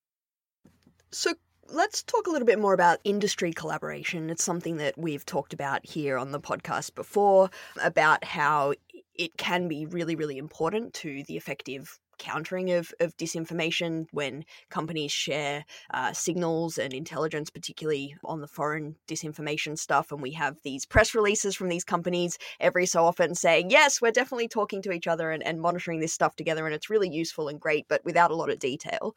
So 1.11 1.33
let's 1.73 2.03
talk 2.03 2.27
a 2.27 2.29
little 2.29 2.45
bit 2.45 2.59
more 2.59 2.73
about 2.73 2.99
industry 3.03 3.51
collaboration. 3.51 4.29
It's 4.29 4.43
something 4.43 4.77
that 4.77 4.97
we've 4.97 5.25
talked 5.25 5.53
about 5.53 5.85
here 5.85 6.17
on 6.17 6.31
the 6.31 6.39
podcast 6.39 6.93
before 6.93 7.49
about 7.81 8.23
how 8.23 8.75
it 9.15 9.37
can 9.37 9.67
be 9.67 9.85
really, 9.87 10.15
really 10.15 10.37
important 10.37 10.93
to 10.95 11.23
the 11.23 11.35
effective 11.35 11.99
countering 12.23 12.71
of, 12.71 12.93
of 13.01 13.15
disinformation 13.17 14.05
when 14.11 14.45
companies 14.69 15.11
share 15.11 15.65
uh, 15.93 16.13
signals 16.13 16.77
and 16.77 16.93
intelligence, 16.93 17.49
particularly 17.49 18.15
on 18.23 18.39
the 18.39 18.47
foreign 18.47 18.95
disinformation 19.09 19.77
stuff. 19.77 20.11
And 20.11 20.21
we 20.21 20.31
have 20.31 20.55
these 20.63 20.85
press 20.85 21.13
releases 21.13 21.53
from 21.55 21.67
these 21.67 21.83
companies 21.83 22.37
every 22.61 22.85
so 22.85 23.03
often 23.03 23.35
saying, 23.35 23.71
yes, 23.71 24.01
we're 24.01 24.11
definitely 24.11 24.47
talking 24.47 24.81
to 24.83 24.93
each 24.93 25.05
other 25.05 25.31
and, 25.31 25.43
and 25.43 25.59
monitoring 25.59 25.99
this 25.99 26.13
stuff 26.13 26.35
together. 26.37 26.65
And 26.65 26.73
it's 26.73 26.89
really 26.89 27.09
useful 27.09 27.49
and 27.49 27.59
great, 27.59 27.87
but 27.89 28.05
without 28.05 28.31
a 28.31 28.35
lot 28.35 28.49
of 28.49 28.59
detail. 28.59 29.15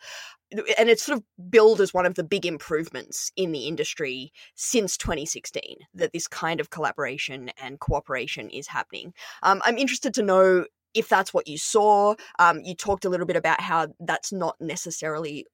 And 0.78 0.90
it's 0.90 1.04
sort 1.04 1.18
of 1.18 1.50
billed 1.50 1.80
as 1.80 1.94
one 1.94 2.06
of 2.06 2.16
the 2.16 2.24
big 2.24 2.44
improvements 2.44 3.30
in 3.36 3.52
the 3.52 3.68
industry 3.68 4.32
since 4.56 4.96
2016 4.96 5.76
that 5.94 6.12
this 6.12 6.26
kind 6.26 6.60
of 6.60 6.70
collaboration 6.70 7.50
and 7.62 7.78
cooperation 7.78 8.50
is 8.50 8.66
happening. 8.66 9.14
Um, 9.44 9.62
I'm 9.64 9.78
interested 9.78 10.12
to 10.14 10.22
know 10.22 10.64
if 10.96 11.08
that's 11.08 11.34
what 11.34 11.46
you 11.46 11.58
saw. 11.58 12.14
Um, 12.38 12.60
you 12.64 12.74
talked 12.74 13.04
a 13.04 13.08
little 13.08 13.26
bit 13.26 13.36
about 13.36 13.60
how 13.60 13.88
that's 14.00 14.32
not 14.32 14.56
necessarily 14.60 15.46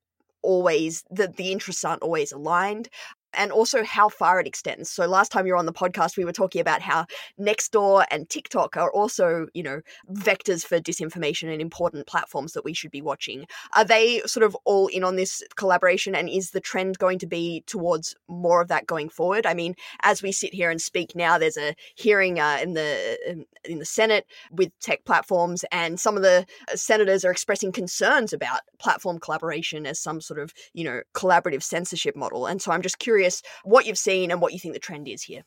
always 0.43 1.05
that 1.11 1.37
the 1.37 1.53
interests 1.53 1.85
aren't 1.85 2.03
always 2.03 2.33
aligned 2.33 2.89
and 3.35 3.53
also 3.53 3.85
how 3.85 4.09
far 4.09 4.41
it 4.41 4.47
extends. 4.47 4.91
So 4.91 5.07
last 5.07 5.31
time 5.33 5.47
you 5.47 5.53
were 5.53 5.59
on 5.59 5.67
the 5.67 5.73
podcast, 5.73 6.17
we 6.17 6.25
were 6.25 6.33
talking 6.33 6.61
about 6.61 6.83
how 6.83 7.07
Nextdoor 7.39 8.05
and 8.11 8.29
TikTok 8.29 8.77
are 8.77 8.93
also, 8.93 9.47
you 9.55 9.63
know, 9.63 9.81
vectors 10.11 10.65
for 10.65 10.79
disinformation 10.79 11.53
and 11.53 11.61
important 11.61 12.07
platforms 12.07 12.53
that 12.53 12.65
we 12.65 12.75
should 12.75 12.91
be 12.91 13.03
watching. 13.03 13.47
Are 13.75 13.85
they 13.85 14.21
sort 14.27 14.45
of 14.45 14.57
all 14.65 14.89
in 14.89 15.05
on 15.05 15.17
this 15.17 15.43
collaboration? 15.57 16.15
And 16.15 16.29
is 16.29 16.51
the 16.51 16.61
trend 16.61 16.99
going 16.99 17.19
to 17.21 17.27
be 17.27 17.63
towards 17.67 18.15
more 18.29 18.61
of 18.61 18.69
that 18.69 18.87
going 18.87 19.09
forward? 19.09 19.47
I 19.47 19.55
mean, 19.55 19.75
as 20.03 20.23
we 20.23 20.33
sit 20.33 20.55
here 20.55 20.71
and 20.71 20.81
speak 20.81 21.15
now, 21.15 21.39
there's 21.39 21.57
a 21.57 21.75
hearing 21.95 22.41
uh, 22.41 22.59
in 22.63 22.75
the 22.75 23.47
in 23.65 23.79
the 23.79 23.85
Senate 23.85 24.27
with 24.51 24.71
tech 24.81 25.05
platforms, 25.05 25.65
and 25.71 25.99
some 25.99 26.17
of 26.17 26.23
the 26.23 26.45
uh, 26.71 26.77
senators 26.77 27.25
are 27.25 27.31
expressing 27.31 27.71
concerns 27.73 28.33
about 28.33 28.61
platform 28.79 29.19
collaboration 29.19 29.87
as 29.87 30.01
some 30.01 30.21
sort 30.21 30.41
of, 30.41 30.53
you 30.75 30.85
know, 30.85 31.03
collaborative 31.15 31.63
censorship 31.63 32.17
model. 32.17 32.47
And 32.47 32.61
so 32.61 32.73
I'm 32.73 32.83
just 32.83 32.99
curious 32.99 33.22
curious 33.23 33.43
what 33.65 33.87
you've 33.87 33.99
seen 33.99 34.31
and 34.31 34.41
what 34.41 34.53
you 34.53 34.59
think 34.59 34.75
the 34.75 34.81
trend 34.81 35.09
is 35.09 35.23
here. 35.23 35.45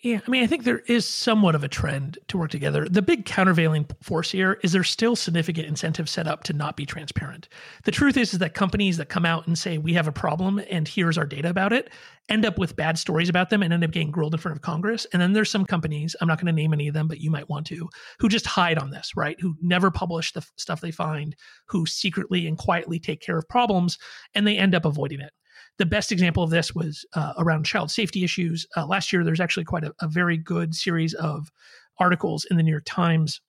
Yeah, 0.00 0.18
I 0.26 0.30
mean, 0.30 0.42
I 0.42 0.48
think 0.48 0.64
there 0.64 0.80
is 0.88 1.08
somewhat 1.08 1.54
of 1.54 1.62
a 1.62 1.68
trend 1.68 2.18
to 2.26 2.36
work 2.36 2.50
together. 2.50 2.88
The 2.88 3.02
big 3.02 3.24
countervailing 3.24 3.86
force 4.02 4.32
here 4.32 4.58
is 4.64 4.72
there's 4.72 4.90
still 4.90 5.14
significant 5.14 5.68
incentives 5.68 6.10
set 6.10 6.26
up 6.26 6.42
to 6.44 6.52
not 6.52 6.76
be 6.76 6.84
transparent. 6.84 7.48
The 7.84 7.92
truth 7.92 8.16
is, 8.16 8.32
is 8.32 8.40
that 8.40 8.54
companies 8.54 8.96
that 8.96 9.08
come 9.08 9.24
out 9.24 9.46
and 9.46 9.56
say 9.56 9.78
we 9.78 9.92
have 9.92 10.08
a 10.08 10.12
problem 10.12 10.60
and 10.68 10.88
here's 10.88 11.16
our 11.16 11.24
data 11.24 11.50
about 11.50 11.72
it 11.72 11.90
end 12.28 12.44
up 12.44 12.58
with 12.58 12.74
bad 12.74 12.98
stories 12.98 13.28
about 13.28 13.50
them 13.50 13.62
and 13.62 13.72
end 13.72 13.84
up 13.84 13.92
getting 13.92 14.10
grilled 14.10 14.34
in 14.34 14.40
front 14.40 14.56
of 14.56 14.62
Congress. 14.62 15.06
And 15.12 15.22
then 15.22 15.34
there's 15.34 15.50
some 15.50 15.64
companies, 15.64 16.16
I'm 16.20 16.26
not 16.26 16.38
going 16.38 16.46
to 16.46 16.52
name 16.52 16.72
any 16.72 16.88
of 16.88 16.94
them, 16.94 17.06
but 17.06 17.20
you 17.20 17.30
might 17.30 17.48
want 17.48 17.66
to, 17.68 17.88
who 18.18 18.28
just 18.28 18.46
hide 18.46 18.78
on 18.78 18.90
this, 18.90 19.12
right? 19.16 19.40
Who 19.40 19.54
never 19.60 19.92
publish 19.92 20.32
the 20.32 20.40
f- 20.40 20.50
stuff 20.56 20.80
they 20.80 20.90
find, 20.90 21.36
who 21.66 21.86
secretly 21.86 22.46
and 22.48 22.58
quietly 22.58 22.98
take 22.98 23.20
care 23.20 23.38
of 23.38 23.48
problems, 23.48 23.98
and 24.34 24.46
they 24.46 24.56
end 24.56 24.74
up 24.74 24.84
avoiding 24.84 25.20
it. 25.20 25.32
The 25.78 25.86
best 25.86 26.12
example 26.12 26.42
of 26.42 26.50
this 26.50 26.74
was 26.74 27.04
uh, 27.14 27.32
around 27.38 27.64
child 27.64 27.90
safety 27.90 28.24
issues. 28.24 28.66
Uh, 28.76 28.86
last 28.86 29.12
year, 29.12 29.24
there's 29.24 29.40
actually 29.40 29.64
quite 29.64 29.84
a, 29.84 29.92
a 30.00 30.08
very 30.08 30.36
good 30.36 30.74
series 30.74 31.14
of 31.14 31.50
articles 31.98 32.46
in 32.50 32.56
the 32.56 32.62
New 32.62 32.70
York 32.70 32.84
Times 32.86 33.40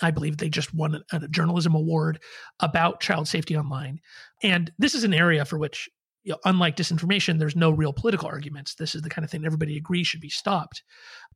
I 0.00 0.10
believe 0.10 0.36
they 0.36 0.48
just 0.48 0.74
won 0.74 0.94
a, 0.94 1.16
a, 1.16 1.28
journalism 1.28 1.74
award 1.74 2.20
about 2.60 3.00
child 3.00 3.28
safety 3.28 3.56
online. 3.56 4.00
And 4.42 4.72
this 4.78 4.94
is 4.94 5.04
an 5.04 5.14
area 5.14 5.44
for 5.44 5.58
which 5.58 5.88
you 6.24 6.32
know, 6.32 6.38
unlike 6.44 6.76
disinformation, 6.76 7.38
there's 7.38 7.56
no 7.56 7.70
real 7.70 7.92
political 7.92 8.28
arguments. 8.28 8.74
This 8.74 8.94
is 8.94 9.02
the 9.02 9.10
kind 9.10 9.24
of 9.24 9.30
thing 9.30 9.44
everybody 9.44 9.76
agrees 9.76 10.06
should 10.06 10.20
be 10.20 10.28
stopped. 10.28 10.82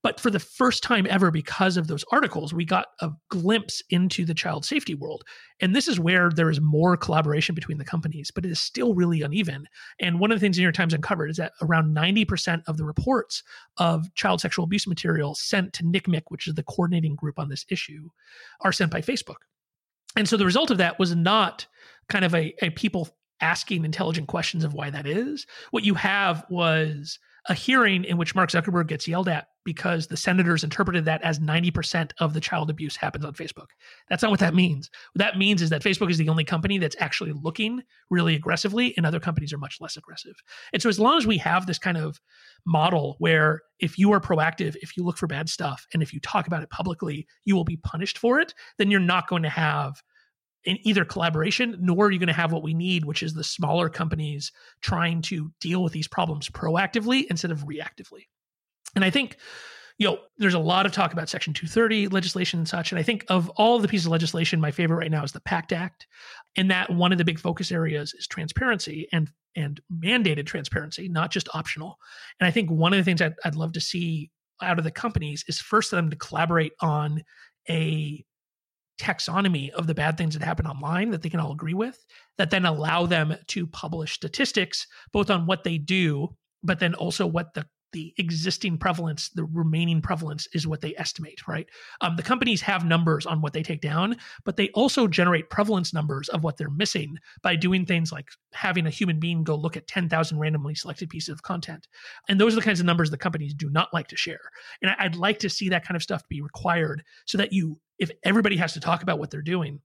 But 0.02 0.20
for 0.20 0.30
the 0.30 0.38
first 0.38 0.82
time 0.82 1.06
ever, 1.10 1.30
because 1.30 1.76
of 1.76 1.88
those 1.88 2.04
articles, 2.12 2.54
we 2.54 2.64
got 2.64 2.86
a 3.00 3.10
glimpse 3.28 3.82
into 3.90 4.24
the 4.24 4.34
child 4.34 4.64
safety 4.64 4.94
world. 4.94 5.24
And 5.60 5.74
this 5.74 5.88
is 5.88 5.98
where 5.98 6.30
there 6.30 6.50
is 6.50 6.60
more 6.60 6.96
collaboration 6.96 7.54
between 7.54 7.78
the 7.78 7.84
companies, 7.84 8.30
but 8.30 8.44
it 8.44 8.50
is 8.50 8.60
still 8.60 8.94
really 8.94 9.22
uneven. 9.22 9.66
And 10.00 10.20
one 10.20 10.30
of 10.30 10.36
the 10.36 10.40
things 10.40 10.56
the 10.56 10.60
New 10.60 10.66
York 10.66 10.76
Times 10.76 10.94
uncovered 10.94 11.30
is 11.30 11.36
that 11.38 11.52
around 11.62 11.96
90% 11.96 12.62
of 12.68 12.76
the 12.76 12.84
reports 12.84 13.42
of 13.78 14.14
child 14.14 14.40
sexual 14.40 14.64
abuse 14.64 14.86
material 14.86 15.34
sent 15.34 15.72
to 15.74 15.82
NCMEC, 15.82 16.22
which 16.28 16.46
is 16.46 16.54
the 16.54 16.62
coordinating 16.62 17.16
group 17.16 17.38
on 17.38 17.48
this 17.48 17.64
issue, 17.68 18.08
are 18.60 18.72
sent 18.72 18.92
by 18.92 19.00
Facebook. 19.00 19.36
And 20.14 20.28
so 20.28 20.36
the 20.36 20.46
result 20.46 20.70
of 20.70 20.78
that 20.78 20.98
was 20.98 21.14
not 21.14 21.66
kind 22.08 22.24
of 22.24 22.34
a, 22.34 22.54
a 22.62 22.70
people 22.70 23.15
asking 23.40 23.84
intelligent 23.84 24.28
questions 24.28 24.64
of 24.64 24.74
why 24.74 24.90
that 24.90 25.06
is. 25.06 25.46
What 25.70 25.84
you 25.84 25.94
have 25.94 26.44
was 26.48 27.18
a 27.48 27.54
hearing 27.54 28.04
in 28.04 28.16
which 28.16 28.34
Mark 28.34 28.50
Zuckerberg 28.50 28.88
gets 28.88 29.06
yelled 29.06 29.28
at 29.28 29.48
because 29.64 30.06
the 30.06 30.16
senators 30.16 30.64
interpreted 30.64 31.04
that 31.04 31.22
as 31.22 31.38
90% 31.38 32.12
of 32.20 32.34
the 32.34 32.40
child 32.40 32.70
abuse 32.70 32.96
happens 32.96 33.24
on 33.24 33.34
Facebook. 33.34 33.68
That's 34.08 34.22
not 34.22 34.30
what 34.30 34.40
that 34.40 34.54
means. 34.54 34.90
What 35.12 35.20
that 35.20 35.38
means 35.38 35.62
is 35.62 35.70
that 35.70 35.82
Facebook 35.82 36.10
is 36.10 36.18
the 36.18 36.28
only 36.28 36.44
company 36.44 36.78
that's 36.78 36.96
actually 36.98 37.32
looking 37.32 37.82
really 38.10 38.34
aggressively, 38.34 38.94
and 38.96 39.04
other 39.04 39.20
companies 39.20 39.52
are 39.52 39.58
much 39.58 39.80
less 39.80 39.96
aggressive. 39.96 40.36
And 40.72 40.80
so, 40.80 40.88
as 40.88 41.00
long 41.00 41.18
as 41.18 41.26
we 41.26 41.38
have 41.38 41.66
this 41.66 41.78
kind 41.78 41.96
of 41.96 42.20
model 42.64 43.16
where 43.18 43.62
if 43.80 43.98
you 43.98 44.12
are 44.12 44.20
proactive, 44.20 44.76
if 44.82 44.96
you 44.96 45.04
look 45.04 45.18
for 45.18 45.26
bad 45.26 45.48
stuff, 45.48 45.86
and 45.92 46.02
if 46.02 46.12
you 46.12 46.20
talk 46.20 46.46
about 46.46 46.62
it 46.62 46.70
publicly, 46.70 47.26
you 47.44 47.54
will 47.54 47.64
be 47.64 47.76
punished 47.76 48.18
for 48.18 48.40
it, 48.40 48.54
then 48.78 48.90
you're 48.90 49.00
not 49.00 49.28
going 49.28 49.42
to 49.42 49.50
have 49.50 50.00
in 50.66 50.78
either 50.82 51.04
collaboration, 51.04 51.76
nor 51.80 52.06
are 52.06 52.10
you 52.10 52.18
going 52.18 52.26
to 52.26 52.32
have 52.32 52.52
what 52.52 52.62
we 52.62 52.74
need, 52.74 53.04
which 53.04 53.22
is 53.22 53.32
the 53.32 53.44
smaller 53.44 53.88
companies 53.88 54.52
trying 54.82 55.22
to 55.22 55.50
deal 55.60 55.82
with 55.82 55.92
these 55.92 56.08
problems 56.08 56.48
proactively 56.50 57.24
instead 57.30 57.52
of 57.52 57.64
reactively. 57.64 58.26
And 58.96 59.04
I 59.04 59.10
think, 59.10 59.36
you 59.98 60.06
know, 60.06 60.18
there's 60.38 60.54
a 60.54 60.58
lot 60.58 60.84
of 60.84 60.92
talk 60.92 61.12
about 61.12 61.28
Section 61.28 61.54
230 61.54 62.08
legislation 62.08 62.58
and 62.58 62.68
such. 62.68 62.90
And 62.90 62.98
I 62.98 63.02
think 63.02 63.24
of 63.28 63.48
all 63.50 63.78
the 63.78 63.88
pieces 63.88 64.06
of 64.06 64.12
legislation, 64.12 64.60
my 64.60 64.72
favorite 64.72 64.96
right 64.96 65.10
now 65.10 65.22
is 65.22 65.32
the 65.32 65.40
PACT 65.40 65.72
Act. 65.72 66.06
And 66.56 66.70
that 66.70 66.90
one 66.90 67.12
of 67.12 67.18
the 67.18 67.24
big 67.24 67.38
focus 67.38 67.70
areas 67.70 68.12
is 68.12 68.26
transparency 68.26 69.08
and 69.12 69.30
and 69.54 69.80
mandated 69.90 70.44
transparency, 70.44 71.08
not 71.08 71.30
just 71.30 71.48
optional. 71.54 71.96
And 72.38 72.46
I 72.46 72.50
think 72.50 72.70
one 72.70 72.92
of 72.92 72.98
the 72.98 73.04
things 73.04 73.22
I'd, 73.22 73.36
I'd 73.42 73.54
love 73.54 73.72
to 73.72 73.80
see 73.80 74.30
out 74.60 74.76
of 74.76 74.84
the 74.84 74.90
companies 74.90 75.44
is 75.48 75.58
first 75.58 75.90
them 75.90 76.10
to 76.10 76.16
collaborate 76.16 76.72
on 76.80 77.22
a 77.70 78.22
taxonomy 78.98 79.70
of 79.70 79.86
the 79.86 79.94
bad 79.94 80.16
things 80.16 80.34
that 80.34 80.44
happen 80.44 80.66
online 80.66 81.10
that 81.10 81.22
they 81.22 81.28
can 81.28 81.40
all 81.40 81.52
agree 81.52 81.74
with 81.74 82.04
that 82.38 82.50
then 82.50 82.64
allow 82.64 83.04
them 83.06 83.34
to 83.46 83.66
publish 83.66 84.14
statistics 84.14 84.86
both 85.12 85.30
on 85.30 85.46
what 85.46 85.64
they 85.64 85.78
do 85.78 86.34
but 86.62 86.78
then 86.78 86.94
also 86.94 87.26
what 87.26 87.54
the 87.54 87.66
the 87.92 88.12
existing 88.18 88.76
prevalence 88.76 89.30
the 89.30 89.44
remaining 89.44 90.02
prevalence 90.02 90.48
is 90.52 90.66
what 90.66 90.80
they 90.80 90.94
estimate 90.96 91.46
right? 91.46 91.66
Um, 92.00 92.16
the 92.16 92.22
companies 92.22 92.60
have 92.62 92.84
numbers 92.84 93.24
on 93.24 93.40
what 93.40 93.52
they 93.52 93.62
take 93.62 93.80
down 93.80 94.16
but 94.44 94.56
they 94.56 94.68
also 94.70 95.06
generate 95.06 95.50
prevalence 95.50 95.94
numbers 95.94 96.28
of 96.28 96.42
what 96.42 96.56
they're 96.56 96.68
missing 96.68 97.16
by 97.42 97.56
doing 97.56 97.86
things 97.86 98.12
like 98.12 98.28
having 98.52 98.86
a 98.86 98.90
human 98.90 99.20
being 99.20 99.44
go 99.44 99.54
look 99.54 99.76
at 99.76 99.86
10,000 99.86 100.38
randomly 100.38 100.74
selected 100.74 101.08
pieces 101.08 101.30
of 101.30 101.42
content. 101.42 101.86
And 102.28 102.40
those 102.40 102.52
are 102.52 102.56
the 102.56 102.62
kinds 102.62 102.80
of 102.80 102.86
numbers 102.86 103.10
the 103.10 103.16
companies 103.16 103.54
do 103.54 103.70
not 103.70 103.94
like 103.94 104.08
to 104.08 104.16
share. 104.16 104.50
And 104.82 104.94
i'd 104.98 105.16
like 105.16 105.38
to 105.38 105.48
see 105.48 105.68
that 105.70 105.86
kind 105.86 105.96
of 105.96 106.02
stuff 106.02 106.28
be 106.28 106.42
required 106.42 107.02
so 107.24 107.38
that 107.38 107.52
you 107.52 107.78
if 107.98 108.10
everybody 108.24 108.56
has 108.56 108.74
to 108.74 108.80
talk 108.80 109.02
about 109.02 109.18
what 109.18 109.30
they're 109.30 109.42
doing, 109.42 109.80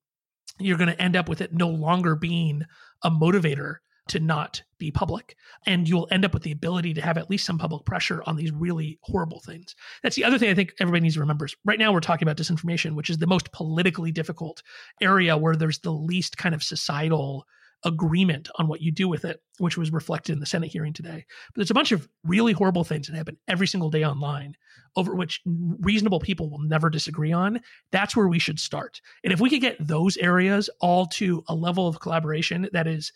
you're 0.59 0.77
going 0.77 0.89
to 0.89 1.01
end 1.01 1.15
up 1.15 1.29
with 1.29 1.41
it 1.41 1.53
no 1.53 1.69
longer 1.69 2.15
being 2.15 2.63
a 3.03 3.09
motivator 3.09 3.77
to 4.09 4.19
not 4.19 4.63
be 4.77 4.91
public. 4.91 5.37
And 5.65 5.87
you'll 5.87 6.07
end 6.11 6.25
up 6.25 6.33
with 6.33 6.43
the 6.43 6.51
ability 6.51 6.93
to 6.95 7.01
have 7.01 7.17
at 7.17 7.29
least 7.29 7.45
some 7.45 7.57
public 7.57 7.85
pressure 7.85 8.21
on 8.25 8.35
these 8.35 8.51
really 8.51 8.99
horrible 9.03 9.39
things. 9.39 9.75
That's 10.03 10.15
the 10.15 10.25
other 10.25 10.37
thing 10.37 10.49
I 10.49 10.53
think 10.53 10.73
everybody 10.79 11.01
needs 11.01 11.15
to 11.15 11.21
remember. 11.21 11.45
Is 11.45 11.55
Right 11.63 11.79
now, 11.79 11.93
we're 11.93 11.99
talking 12.01 12.27
about 12.27 12.37
disinformation, 12.37 12.95
which 12.95 13.09
is 13.09 13.19
the 13.19 13.27
most 13.27 13.51
politically 13.51 14.11
difficult 14.11 14.63
area 15.01 15.37
where 15.37 15.55
there's 15.55 15.79
the 15.79 15.93
least 15.93 16.37
kind 16.37 16.55
of 16.55 16.63
societal 16.63 17.45
agreement 17.83 18.49
on 18.55 18.67
what 18.67 18.81
you 18.81 18.91
do 18.91 19.07
with 19.07 19.25
it, 19.25 19.41
which 19.57 19.77
was 19.77 19.91
reflected 19.91 20.33
in 20.33 20.39
the 20.39 20.45
Senate 20.45 20.71
hearing 20.71 20.93
today. 20.93 21.25
But 21.47 21.55
there's 21.55 21.71
a 21.71 21.75
bunch 21.75 21.91
of 21.91 22.07
really 22.23 22.53
horrible 22.53 22.83
things 22.83 23.07
that 23.07 23.15
happen 23.15 23.37
every 23.47 23.67
single 23.67 23.89
day 23.89 24.05
online 24.05 24.55
over 24.95 25.15
which 25.15 25.41
reasonable 25.45 26.19
people 26.19 26.49
will 26.49 26.59
never 26.59 26.89
disagree 26.89 27.31
on. 27.31 27.59
That's 27.91 28.15
where 28.15 28.27
we 28.27 28.39
should 28.39 28.59
start. 28.59 29.01
And 29.23 29.33
if 29.33 29.39
we 29.39 29.49
could 29.49 29.61
get 29.61 29.77
those 29.79 30.17
areas 30.17 30.69
all 30.79 31.07
to 31.07 31.43
a 31.47 31.55
level 31.55 31.87
of 31.87 31.99
collaboration 31.99 32.69
that 32.73 32.87
is 32.87 33.11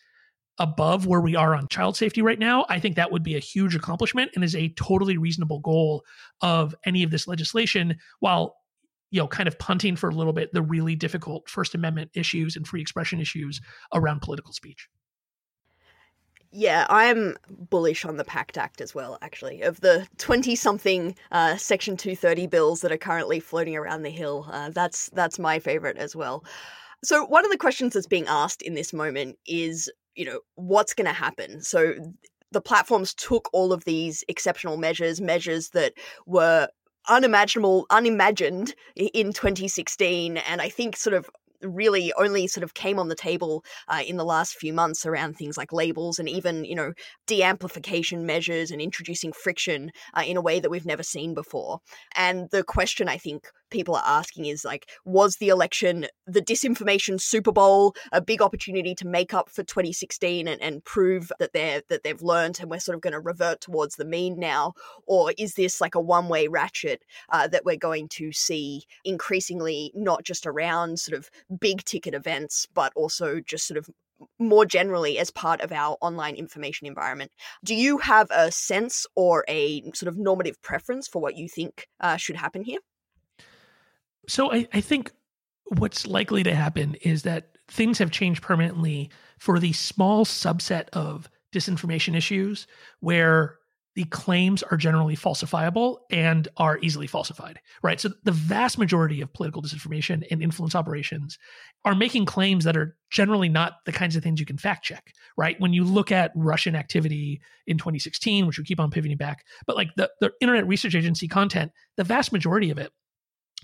above 0.57 1.05
where 1.05 1.21
we 1.21 1.35
are 1.35 1.53
on 1.53 1.67
child 1.67 1.97
safety 1.97 2.21
right 2.21 2.39
now, 2.39 2.65
I 2.69 2.79
think 2.79 2.95
that 2.95 3.11
would 3.11 3.23
be 3.23 3.35
a 3.35 3.39
huge 3.39 3.75
accomplishment 3.75 4.31
and 4.35 4.43
is 4.43 4.55
a 4.55 4.69
totally 4.69 5.17
reasonable 5.17 5.59
goal 5.59 6.03
of 6.41 6.73
any 6.85 7.03
of 7.03 7.11
this 7.11 7.27
legislation 7.27 7.97
while 8.19 8.55
you 9.11 9.21
know, 9.21 9.27
kind 9.27 9.47
of 9.47 9.57
punting 9.59 9.95
for 9.95 10.09
a 10.09 10.15
little 10.15 10.33
bit 10.33 10.51
the 10.53 10.61
really 10.61 10.95
difficult 10.95 11.49
First 11.49 11.75
Amendment 11.75 12.11
issues 12.13 12.55
and 12.55 12.67
free 12.67 12.81
expression 12.81 13.19
issues 13.19 13.61
around 13.93 14.21
political 14.21 14.53
speech. 14.53 14.89
Yeah, 16.57 16.85
I'm 16.89 17.35
bullish 17.49 18.05
on 18.05 18.15
the 18.15 18.23
PACT 18.23 18.57
Act 18.57 18.79
as 18.79 18.95
well, 18.95 19.17
actually. 19.21 19.61
Of 19.61 19.81
the 19.81 20.07
20 20.19 20.55
something 20.55 21.13
uh, 21.33 21.57
Section 21.57 21.97
230 21.97 22.47
bills 22.47 22.79
that 22.79 22.93
are 22.93 22.97
currently 22.97 23.41
floating 23.41 23.75
around 23.75 24.03
the 24.03 24.09
Hill, 24.09 24.47
uh, 24.49 24.69
that's, 24.69 25.09
that's 25.09 25.37
my 25.37 25.59
favorite 25.59 25.97
as 25.97 26.15
well. 26.15 26.45
So, 27.03 27.25
one 27.25 27.43
of 27.43 27.51
the 27.51 27.57
questions 27.57 27.93
that's 27.93 28.07
being 28.07 28.25
asked 28.27 28.61
in 28.61 28.73
this 28.73 28.93
moment 28.93 29.37
is, 29.45 29.91
you 30.15 30.25
know, 30.25 30.39
what's 30.55 30.93
going 30.93 31.07
to 31.07 31.13
happen? 31.13 31.61
So, 31.61 31.93
the 32.51 32.61
platforms 32.61 33.13
took 33.13 33.49
all 33.51 33.73
of 33.73 33.83
these 33.83 34.23
exceptional 34.29 34.77
measures, 34.77 35.19
measures 35.19 35.71
that 35.71 35.91
were 36.25 36.69
unimaginable, 37.07 37.85
unimagined 37.89 38.75
in 38.95 39.33
2016, 39.33 40.37
and 40.37 40.61
I 40.61 40.69
think 40.69 40.97
sort 40.97 41.13
of 41.13 41.29
really 41.61 42.13
only 42.13 42.47
sort 42.47 42.63
of 42.63 42.73
came 42.73 42.99
on 42.99 43.07
the 43.07 43.15
table 43.15 43.63
uh, 43.87 44.01
in 44.05 44.17
the 44.17 44.25
last 44.25 44.55
few 44.55 44.73
months 44.73 45.05
around 45.05 45.35
things 45.35 45.57
like 45.57 45.73
labels 45.73 46.19
and 46.19 46.29
even 46.29 46.65
you 46.65 46.75
know 46.75 46.93
de-amplification 47.27 48.25
measures 48.25 48.71
and 48.71 48.81
introducing 48.81 49.31
friction 49.31 49.91
uh, 50.13 50.23
in 50.25 50.37
a 50.37 50.41
way 50.41 50.59
that 50.59 50.69
we've 50.69 50.85
never 50.85 51.03
seen 51.03 51.33
before. 51.33 51.79
And 52.15 52.49
the 52.51 52.63
question 52.63 53.07
i 53.09 53.17
think 53.17 53.47
people 53.69 53.95
are 53.95 54.03
asking 54.05 54.45
is 54.45 54.65
like, 54.65 54.89
was 55.05 55.37
the 55.37 55.49
election 55.49 56.07
the 56.27 56.41
disinformation 56.41 57.19
Super 57.19 57.51
Bowl, 57.51 57.95
a 58.11 58.21
big 58.21 58.41
opportunity 58.41 58.95
to 58.95 59.07
make 59.07 59.33
up 59.33 59.49
for 59.49 59.63
2016 59.63 60.47
and, 60.47 60.61
and 60.61 60.83
prove 60.83 61.31
that 61.39 61.53
they're 61.53 61.81
that 61.89 62.03
they've 62.03 62.21
learned 62.21 62.59
and 62.59 62.69
we're 62.69 62.79
sort 62.79 62.95
of 62.95 63.01
going 63.01 63.13
to 63.13 63.19
revert 63.19 63.61
towards 63.61 63.95
the 63.95 64.05
mean 64.05 64.39
now, 64.39 64.73
or 65.05 65.33
is 65.37 65.53
this 65.53 65.81
like 65.81 65.95
a 65.95 65.99
one 65.99 66.27
way 66.27 66.47
ratchet 66.47 67.03
uh, 67.29 67.47
that 67.47 67.65
we're 67.65 67.75
going 67.75 68.07
to 68.09 68.31
see 68.31 68.83
increasingly 69.03 69.91
not 69.95 70.23
just 70.23 70.45
around 70.45 70.99
sort 70.99 71.17
of 71.17 71.29
big 71.59 71.83
ticket 71.83 72.13
events, 72.13 72.67
but 72.73 72.91
also 72.95 73.39
just 73.39 73.67
sort 73.67 73.77
of 73.77 73.89
more 74.39 74.65
generally 74.65 75.17
as 75.19 75.29
part 75.29 75.61
of 75.61 75.71
our 75.71 75.97
online 76.01 76.35
information 76.35 76.87
environment. 76.87 77.31
Do 77.63 77.75
you 77.75 77.97
have 77.99 78.27
a 78.31 78.51
sense 78.51 79.05
or 79.15 79.43
a 79.47 79.81
sort 79.93 80.07
of 80.07 80.17
normative 80.17 80.61
preference 80.61 81.07
for 81.07 81.21
what 81.21 81.35
you 81.35 81.49
think 81.49 81.87
uh, 81.99 82.17
should 82.17 82.37
happen 82.37 82.63
here? 82.63 82.79
So 84.27 84.51
I, 84.51 84.67
I 84.73 84.81
think 84.81 85.11
what's 85.65 86.07
likely 86.07 86.43
to 86.43 86.55
happen 86.55 86.95
is 87.01 87.23
that 87.23 87.49
things 87.67 87.97
have 87.97 88.11
changed 88.11 88.41
permanently 88.41 89.09
for 89.39 89.59
the 89.59 89.73
small 89.73 90.25
subset 90.25 90.89
of 90.93 91.29
disinformation 91.53 92.15
issues 92.15 92.67
where 92.99 93.57
the 93.95 94.03
claims 94.05 94.61
are 94.61 94.75
generally 94.75 95.15
falsifiable 95.15 95.99
and 96.11 96.49
are 96.57 96.77
easily 96.79 97.07
falsified, 97.07 97.59
right? 97.81 97.99
So 97.99 98.09
the 98.23 98.31
vast 98.33 98.77
majority 98.77 99.21
of 99.21 99.31
political 99.31 99.61
disinformation 99.61 100.27
and 100.29 100.43
influence 100.43 100.75
operations 100.75 101.39
are 101.85 101.95
making 101.95 102.25
claims 102.25 102.65
that 102.65 102.75
are 102.75 102.97
generally 103.09 103.47
not 103.47 103.75
the 103.85 103.93
kinds 103.93 104.17
of 104.17 104.23
things 104.23 104.39
you 104.39 104.45
can 104.45 104.57
fact 104.57 104.83
check, 104.83 105.13
right? 105.37 105.59
When 105.61 105.71
you 105.71 105.85
look 105.85 106.11
at 106.11 106.33
Russian 106.35 106.75
activity 106.75 107.41
in 107.67 107.77
2016, 107.77 108.45
which 108.45 108.57
we 108.57 108.65
keep 108.65 108.81
on 108.81 108.91
pivoting 108.91 109.17
back, 109.17 109.45
but 109.65 109.77
like 109.77 109.95
the, 109.95 110.11
the 110.19 110.33
Internet 110.41 110.67
Research 110.67 110.95
Agency 110.95 111.29
content, 111.29 111.71
the 111.95 112.03
vast 112.03 112.33
majority 112.33 112.71
of 112.71 112.77
it 112.77 112.91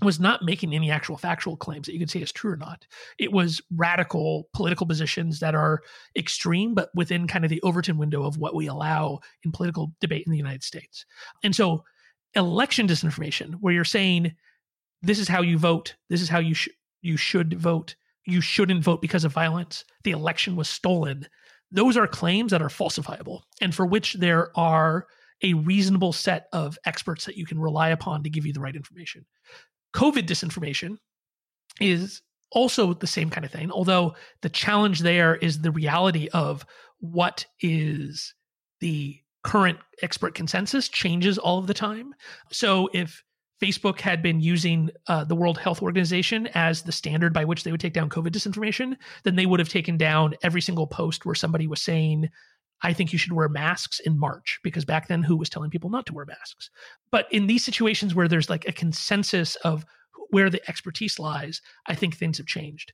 was 0.02 0.20
not 0.20 0.44
making 0.44 0.74
any 0.74 0.90
actual 0.90 1.16
factual 1.16 1.56
claims 1.56 1.86
that 1.86 1.92
you 1.92 1.98
could 1.98 2.10
say 2.10 2.20
is 2.20 2.32
true 2.32 2.52
or 2.52 2.56
not. 2.56 2.86
It 3.18 3.32
was 3.32 3.60
radical 3.76 4.48
political 4.52 4.86
positions 4.86 5.40
that 5.40 5.54
are 5.54 5.82
extreme, 6.16 6.74
but 6.74 6.90
within 6.94 7.26
kind 7.26 7.44
of 7.44 7.48
the 7.48 7.62
Overton 7.62 7.98
window 7.98 8.24
of 8.24 8.38
what 8.38 8.54
we 8.54 8.66
allow 8.66 9.20
in 9.44 9.52
political 9.52 9.92
debate 10.00 10.24
in 10.26 10.32
the 10.32 10.38
United 10.38 10.62
States. 10.62 11.04
And 11.42 11.54
so, 11.54 11.84
election 12.34 12.86
disinformation, 12.86 13.54
where 13.60 13.74
you're 13.74 13.84
saying 13.84 14.32
this 15.02 15.18
is 15.18 15.28
how 15.28 15.42
you 15.42 15.58
vote, 15.58 15.94
this 16.08 16.22
is 16.22 16.28
how 16.28 16.38
you 16.38 16.54
sh- 16.54 16.68
you 17.02 17.16
should 17.16 17.58
vote, 17.60 17.94
you 18.24 18.40
shouldn't 18.40 18.84
vote 18.84 19.02
because 19.02 19.24
of 19.24 19.32
violence, 19.32 19.84
the 20.04 20.12
election 20.12 20.56
was 20.56 20.68
stolen. 20.68 21.26
Those 21.70 21.96
are 21.96 22.06
claims 22.06 22.52
that 22.52 22.62
are 22.62 22.68
falsifiable, 22.68 23.42
and 23.60 23.74
for 23.74 23.86
which 23.86 24.14
there 24.14 24.56
are 24.58 25.06
a 25.42 25.54
reasonable 25.54 26.12
set 26.12 26.46
of 26.52 26.78
experts 26.84 27.24
that 27.24 27.36
you 27.36 27.46
can 27.46 27.58
rely 27.58 27.88
upon 27.90 28.22
to 28.22 28.30
give 28.30 28.46
you 28.46 28.52
the 28.52 28.60
right 28.60 28.76
information. 28.76 29.26
COVID 29.94 30.26
disinformation 30.26 30.96
is 31.80 32.22
also 32.50 32.92
the 32.94 33.06
same 33.06 33.30
kind 33.30 33.44
of 33.44 33.50
thing, 33.50 33.70
although 33.70 34.14
the 34.42 34.48
challenge 34.48 35.00
there 35.00 35.36
is 35.36 35.60
the 35.60 35.70
reality 35.70 36.28
of 36.32 36.64
what 37.00 37.46
is 37.60 38.34
the 38.80 39.18
current 39.42 39.78
expert 40.02 40.34
consensus 40.34 40.88
changes 40.88 41.38
all 41.38 41.58
of 41.58 41.66
the 41.66 41.74
time. 41.74 42.14
So 42.50 42.88
if 42.92 43.22
Facebook 43.62 44.00
had 44.00 44.22
been 44.22 44.40
using 44.40 44.90
uh, 45.06 45.24
the 45.24 45.36
World 45.36 45.56
Health 45.58 45.82
Organization 45.82 46.48
as 46.48 46.82
the 46.82 46.92
standard 46.92 47.32
by 47.32 47.44
which 47.44 47.62
they 47.62 47.70
would 47.70 47.80
take 47.80 47.92
down 47.92 48.08
COVID 48.08 48.30
disinformation, 48.30 48.96
then 49.24 49.36
they 49.36 49.46
would 49.46 49.60
have 49.60 49.68
taken 49.68 49.96
down 49.96 50.34
every 50.42 50.60
single 50.60 50.86
post 50.86 51.24
where 51.24 51.34
somebody 51.34 51.66
was 51.66 51.80
saying, 51.80 52.28
I 52.82 52.92
think 52.92 53.12
you 53.12 53.18
should 53.18 53.32
wear 53.32 53.48
masks 53.48 54.00
in 54.00 54.18
March 54.18 54.58
because 54.62 54.84
back 54.84 55.08
then 55.08 55.22
who 55.22 55.36
was 55.36 55.48
telling 55.48 55.70
people 55.70 55.90
not 55.90 56.06
to 56.06 56.14
wear 56.14 56.26
masks? 56.26 56.70
But 57.10 57.26
in 57.32 57.46
these 57.46 57.64
situations 57.64 58.14
where 58.14 58.28
there's 58.28 58.50
like 58.50 58.66
a 58.66 58.72
consensus 58.72 59.56
of 59.56 59.84
where 60.30 60.50
the 60.50 60.66
expertise 60.68 61.18
lies, 61.18 61.60
I 61.86 61.94
think 61.94 62.16
things 62.16 62.38
have 62.38 62.46
changed. 62.46 62.92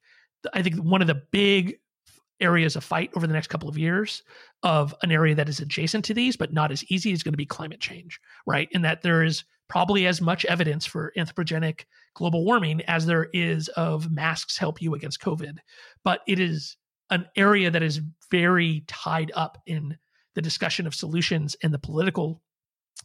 I 0.53 0.63
think 0.63 0.77
one 0.77 1.01
of 1.01 1.07
the 1.07 1.23
big 1.31 1.79
areas 2.41 2.77
of 2.77 2.85
fight 2.85 3.11
over 3.17 3.27
the 3.27 3.33
next 3.33 3.49
couple 3.49 3.69
of 3.69 3.79
years 3.79 4.23
of 4.63 4.95
an 5.03 5.11
area 5.11 5.35
that 5.35 5.49
is 5.49 5.59
adjacent 5.59 6.05
to 6.05 6.15
these 6.15 6.37
but 6.37 6.53
not 6.53 6.71
as 6.71 6.85
easy 6.85 7.11
is 7.11 7.23
going 7.23 7.33
to 7.33 7.39
be 7.39 7.47
climate 7.47 7.81
change, 7.81 8.21
right? 8.47 8.69
And 8.73 8.85
that 8.85 9.03
there 9.03 9.25
is 9.25 9.45
probably 9.69 10.07
as 10.07 10.21
much 10.21 10.45
evidence 10.47 10.87
for 10.87 11.13
anthropogenic 11.17 11.85
global 12.15 12.45
warming 12.45 12.81
as 12.83 13.07
there 13.07 13.29
is 13.33 13.69
of 13.69 14.11
masks 14.11 14.57
help 14.57 14.81
you 14.81 14.95
against 14.95 15.21
COVID. 15.21 15.59
But 16.05 16.21
it 16.27 16.39
is 16.39 16.77
an 17.11 17.27
area 17.37 17.71
that 17.71 17.83
is 17.83 18.01
very 18.31 18.85
tied 18.87 19.33
up 19.35 19.59
in 19.67 19.97
the 20.35 20.43
discussion 20.43 20.87
of 20.87 20.95
solutions 20.95 21.57
and 21.63 21.73
the 21.73 21.79
political 21.79 22.43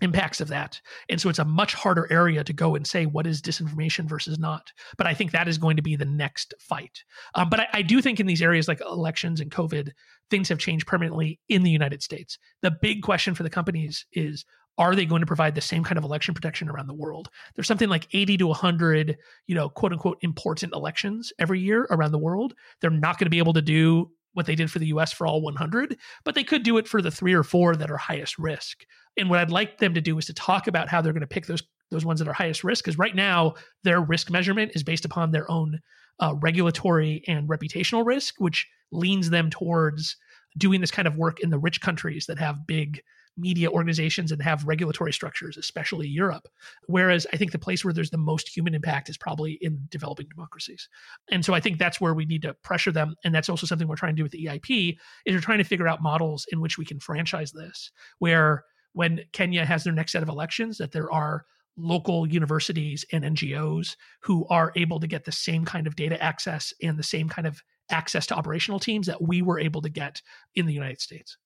impacts 0.02 0.42
of 0.42 0.48
that. 0.48 0.82
And 1.08 1.22
so 1.22 1.30
it's 1.30 1.40
a 1.40 1.46
much 1.46 1.74
harder 1.74 2.12
area 2.12 2.44
to 2.44 2.54
go 2.54 2.76
and 2.76 2.86
say 2.86 3.06
what 3.06 3.28
is 3.28 3.42
disinformation 3.42 4.06
versus 4.06 4.40
not. 4.40 4.72
But 4.98 5.08
I 5.08 5.14
think 5.14 5.32
that 5.32 5.48
is 5.48 5.58
going 5.58 5.78
to 5.78 5.84
be 5.84 5.96
the 5.96 6.06
next 6.06 6.54
fight. 6.60 7.04
Um, 7.36 7.50
but 7.50 7.60
I, 7.60 7.68
I, 7.74 7.82
do 7.84 8.02
think 8.02 8.20
in 8.20 8.26
these 8.26 8.42
areas 8.42 8.68
like 8.68 8.82
elections 8.82 9.40
and 9.40 9.52
COVID, 9.52 9.92
things 10.30 10.50
have 10.50 10.58
changed 10.58 10.88
permanently 10.88 11.40
in 11.48 11.64
the 11.64 11.72
United 11.72 12.02
States. 12.02 12.40
The 12.64 12.72
big 12.72 13.04
question 13.04 13.36
for 13.36 13.44
the 13.44 13.50
companies 13.50 14.06
is 14.14 14.46
are 14.78 14.96
they 14.96 15.06
going 15.06 15.22
to 15.22 15.28
provide 15.28 15.56
the 15.56 15.62
same 15.62 15.84
kind 15.84 15.98
of 15.98 16.04
election 16.04 16.34
protection 16.34 16.70
around 16.70 16.88
the 16.88 16.94
world? 16.94 17.30
There's 17.56 17.68
something 17.68 17.90
like 17.90 18.08
80 18.12 18.38
to 18.38 18.48
100, 18.48 19.18
you 19.48 19.56
know, 19.56 19.70
quote 19.70 19.92
unquote 19.92 20.18
important 20.22 20.74
elections 20.74 21.32
every 21.40 21.60
year 21.60 21.88
around 21.92 22.12
the 22.12 22.18
world. 22.18 22.54
They're 22.82 22.90
not 22.90 23.18
going 23.18 23.26
to 23.26 23.32
be 23.32 23.38
able 23.38 23.54
to 23.54 23.62
do 23.62 24.12
what 24.34 24.48
they 24.48 24.56
did 24.56 24.72
for 24.72 24.80
the 24.80 24.88
US 24.88 25.14
for 25.14 25.28
all 25.28 25.42
100, 25.42 25.98
but 26.24 26.34
they 26.36 26.44
could 26.44 26.64
do 26.64 26.78
it 26.78 26.88
for 26.88 27.02
the 27.02 27.12
3 27.12 27.34
or 27.34 27.44
4 27.44 27.76
that 27.76 27.92
are 27.92 27.98
highest 27.98 28.40
risk. 28.40 28.86
And 29.16 29.30
what 29.30 29.40
I'd 29.40 29.52
like 29.52 29.78
them 29.78 29.94
to 29.94 30.02
do 30.02 30.18
is 30.18 30.26
to 30.26 30.34
talk 30.34 30.68
about 30.68 30.90
how 30.90 31.02
they're 31.02 31.14
going 31.14 31.22
to 31.22 31.28
pick 31.28 31.46
those 31.46 31.64
those 31.92 32.06
ones 32.06 32.18
that 32.20 32.28
are 32.28 32.34
highest 32.34 32.64
risk 32.64 32.84
because 32.84 32.98
right 32.98 33.16
now 33.16 33.54
their 33.84 34.02
risk 34.02 34.32
measurement 34.32 34.72
is 34.74 34.82
based 34.82 35.06
upon 35.06 35.30
their 35.30 35.50
own 35.52 35.80
uh, 36.20 36.34
regulatory 36.42 37.24
and 37.28 37.48
reputational 37.48 38.06
risk, 38.06 38.36
which 38.40 38.68
leans 38.92 39.30
them 39.30 39.50
towards 39.50 40.18
doing 40.58 40.82
this 40.82 40.92
kind 40.92 41.08
of 41.08 41.18
work 41.18 41.40
in 41.40 41.50
the 41.50 41.60
rich 41.60 41.82
countries 41.82 42.26
that 42.26 42.40
have 42.40 42.68
big 42.68 43.02
media 43.38 43.70
organizations 43.70 44.32
and 44.32 44.42
have 44.42 44.66
regulatory 44.66 45.12
structures, 45.12 45.58
especially 45.58 46.08
Europe. 46.08 46.48
Whereas 46.88 47.26
I 47.34 47.38
think 47.38 47.52
the 47.52 47.60
place 47.60 47.84
where 47.84 47.94
there's 47.94 48.12
the 48.12 48.18
most 48.18 48.56
human 48.56 48.76
impact 48.76 49.10
is 49.10 49.18
probably 49.18 49.54
in 49.62 49.88
developing 49.90 50.28
democracies. 50.30 50.88
And 51.32 51.44
so 51.44 51.54
I 51.54 51.60
think 51.60 51.80
that's 51.80 52.00
where 52.00 52.14
we 52.14 52.26
need 52.26 52.44
to 52.44 52.54
pressure 52.54 52.92
them. 52.92 53.16
And 53.24 53.34
that's 53.34 53.50
also 53.50 53.66
something 53.66 53.88
we're 53.88 53.96
trying 53.96 54.16
to 54.16 54.20
do 54.20 54.24
with 54.24 54.32
the 54.32 54.46
EIP 54.46 54.98
is 55.26 55.36
we're 55.36 55.42
trying 55.42 55.58
to 55.58 55.64
figure 55.64 55.88
out 55.88 56.04
models 56.04 56.46
in 56.52 56.62
which 56.62 56.78
we 56.78 56.86
can 56.86 57.00
franchise 57.00 57.52
this, 57.52 57.92
where 58.20 58.64
when 58.94 59.22
Kenya 59.32 59.66
has 59.66 59.84
their 59.84 59.94
next 59.94 60.12
set 60.12 60.24
of 60.24 60.30
elections, 60.30 60.78
that 60.78 60.92
there 60.92 61.12
are 61.12 61.46
local 61.76 62.28
universities 62.28 63.04
and 63.12 63.24
NGOs 63.24 63.96
who 64.22 64.46
are 64.50 64.72
able 64.76 65.00
to 65.00 65.08
get 65.08 65.26
the 65.26 65.32
same 65.32 65.66
kind 65.66 65.88
of 65.88 65.96
data 65.96 66.22
access 66.22 66.72
and 66.84 66.98
the 66.98 67.04
same 67.04 67.28
kind 67.28 67.48
of 67.48 67.64
access 67.90 68.28
to 68.28 68.36
operational 68.36 68.80
teams 68.80 69.08
that 69.08 69.22
we 69.22 69.42
were 69.42 69.60
able 69.60 69.82
to 69.82 69.90
get 69.90 70.22
in 70.56 70.66
the 70.66 70.74
United 70.74 71.02
States. 71.02 71.38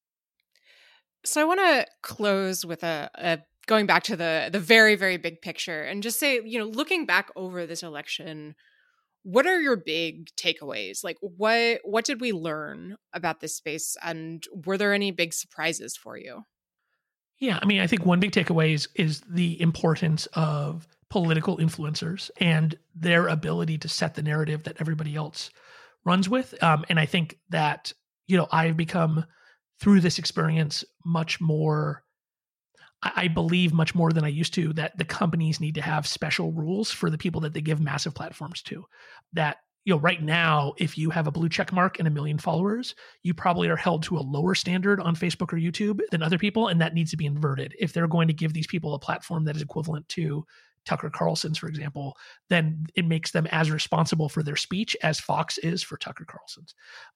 So 1.25 1.41
I 1.41 1.45
want 1.45 1.59
to 1.59 1.85
close 2.01 2.65
with 2.65 2.83
a, 2.83 3.09
a 3.15 3.39
going 3.67 3.85
back 3.85 4.03
to 4.03 4.15
the 4.15 4.49
the 4.51 4.59
very 4.59 4.95
very 4.95 5.17
big 5.17 5.41
picture 5.41 5.83
and 5.83 6.03
just 6.03 6.19
say, 6.19 6.41
you 6.43 6.57
know, 6.59 6.65
looking 6.65 7.05
back 7.05 7.29
over 7.35 7.65
this 7.65 7.83
election, 7.83 8.55
what 9.23 9.45
are 9.45 9.59
your 9.59 9.75
big 9.75 10.29
takeaways? 10.35 11.03
Like 11.03 11.17
what 11.21 11.81
what 11.83 12.05
did 12.05 12.21
we 12.21 12.31
learn 12.31 12.95
about 13.13 13.41
this 13.41 13.55
space 13.55 13.97
and 14.03 14.43
were 14.65 14.77
there 14.77 14.93
any 14.93 15.11
big 15.11 15.33
surprises 15.33 15.97
for 15.97 16.17
you? 16.17 16.43
Yeah, 17.39 17.59
I 17.61 17.65
mean, 17.65 17.81
I 17.81 17.87
think 17.87 18.05
one 18.05 18.19
big 18.19 18.31
takeaway 18.31 18.73
is, 18.73 18.87
is 18.95 19.21
the 19.29 19.61
importance 19.61 20.25
of 20.33 20.87
political 21.09 21.57
influencers 21.57 22.31
and 22.37 22.75
their 22.95 23.27
ability 23.27 23.77
to 23.79 23.87
set 23.87 24.15
the 24.15 24.23
narrative 24.23 24.63
that 24.63 24.77
everybody 24.79 25.15
else 25.15 25.51
runs 26.03 26.27
with. 26.27 26.61
Um, 26.63 26.83
and 26.89 26.99
I 26.99 27.05
think 27.05 27.37
that, 27.49 27.93
you 28.27 28.37
know, 28.37 28.47
I've 28.51 28.75
become 28.75 29.25
through 29.79 30.01
this 30.01 30.19
experience 30.19 30.83
much 31.05 31.39
more 31.39 32.03
I 33.03 33.27
believe 33.27 33.73
much 33.73 33.93
more 33.93 34.11
than 34.11 34.23
I 34.23 34.29
used 34.29 34.55
to 34.55 34.73
that 34.73 34.97
the 34.97 35.05
companies 35.05 35.59
need 35.59 35.75
to 35.75 35.81
have 35.81 36.07
special 36.07 36.51
rules 36.51 36.89
for 36.89 37.09
the 37.09 37.17
people 37.17 37.41
that 37.41 37.53
they 37.53 37.61
give 37.61 37.79
massive 37.79 38.15
platforms 38.15 38.63
to. 38.63 38.85
That, 39.33 39.57
you 39.85 39.93
know, 39.93 39.99
right 39.99 40.21
now, 40.21 40.73
if 40.77 40.97
you 40.97 41.11
have 41.11 41.27
a 41.27 41.31
blue 41.31 41.47
check 41.47 41.71
mark 41.71 41.99
and 41.99 42.07
a 42.07 42.11
million 42.11 42.39
followers, 42.39 42.95
you 43.21 43.35
probably 43.35 43.67
are 43.69 43.75
held 43.75 44.01
to 44.03 44.17
a 44.17 44.19
lower 44.19 44.55
standard 44.55 44.99
on 44.99 45.15
Facebook 45.15 45.53
or 45.53 45.57
YouTube 45.57 45.99
than 46.09 46.23
other 46.23 46.39
people. 46.39 46.69
And 46.69 46.81
that 46.81 46.95
needs 46.95 47.11
to 47.11 47.17
be 47.17 47.27
inverted. 47.27 47.75
If 47.79 47.93
they're 47.93 48.07
going 48.07 48.29
to 48.29 48.33
give 48.33 48.53
these 48.53 48.67
people 48.67 48.95
a 48.95 48.99
platform 48.99 49.45
that 49.45 49.55
is 49.55 49.61
equivalent 49.61 50.09
to 50.09 50.43
Tucker 50.87 51.09
Carlson's, 51.09 51.57
for 51.57 51.67
example, 51.67 52.17
then 52.49 52.87
it 52.95 53.05
makes 53.05 53.31
them 53.31 53.45
as 53.47 53.69
responsible 53.69 54.29
for 54.29 54.41
their 54.41 54.55
speech 54.55 54.95
as 55.03 55.19
Fox 55.19 55.57
is 55.57 55.83
for 55.83 55.97
Tucker 55.97 56.25
Carlson's. 56.25 56.73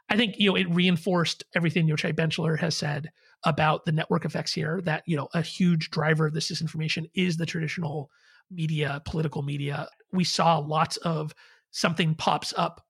I 0.09 0.17
think 0.17 0.35
you 0.37 0.49
know 0.49 0.57
it 0.57 0.69
reinforced 0.69 1.45
everything 1.55 1.87
Yochai 1.87 2.13
Benkler 2.13 2.59
has 2.59 2.75
said 2.75 3.11
about 3.45 3.85
the 3.85 3.93
network 3.93 4.25
effects 4.25 4.51
here. 4.51 4.81
That 4.81 5.03
you 5.05 5.15
know 5.15 5.29
a 5.33 5.41
huge 5.41 5.89
driver 5.89 6.27
of 6.27 6.33
this 6.33 6.51
disinformation 6.51 7.09
is 7.15 7.37
the 7.37 7.45
traditional 7.45 8.11
media, 8.51 9.01
political 9.05 9.41
media. 9.41 9.87
We 10.11 10.25
saw 10.25 10.57
lots 10.57 10.97
of 10.97 11.33
something 11.71 12.13
pops 12.15 12.53
up 12.57 12.85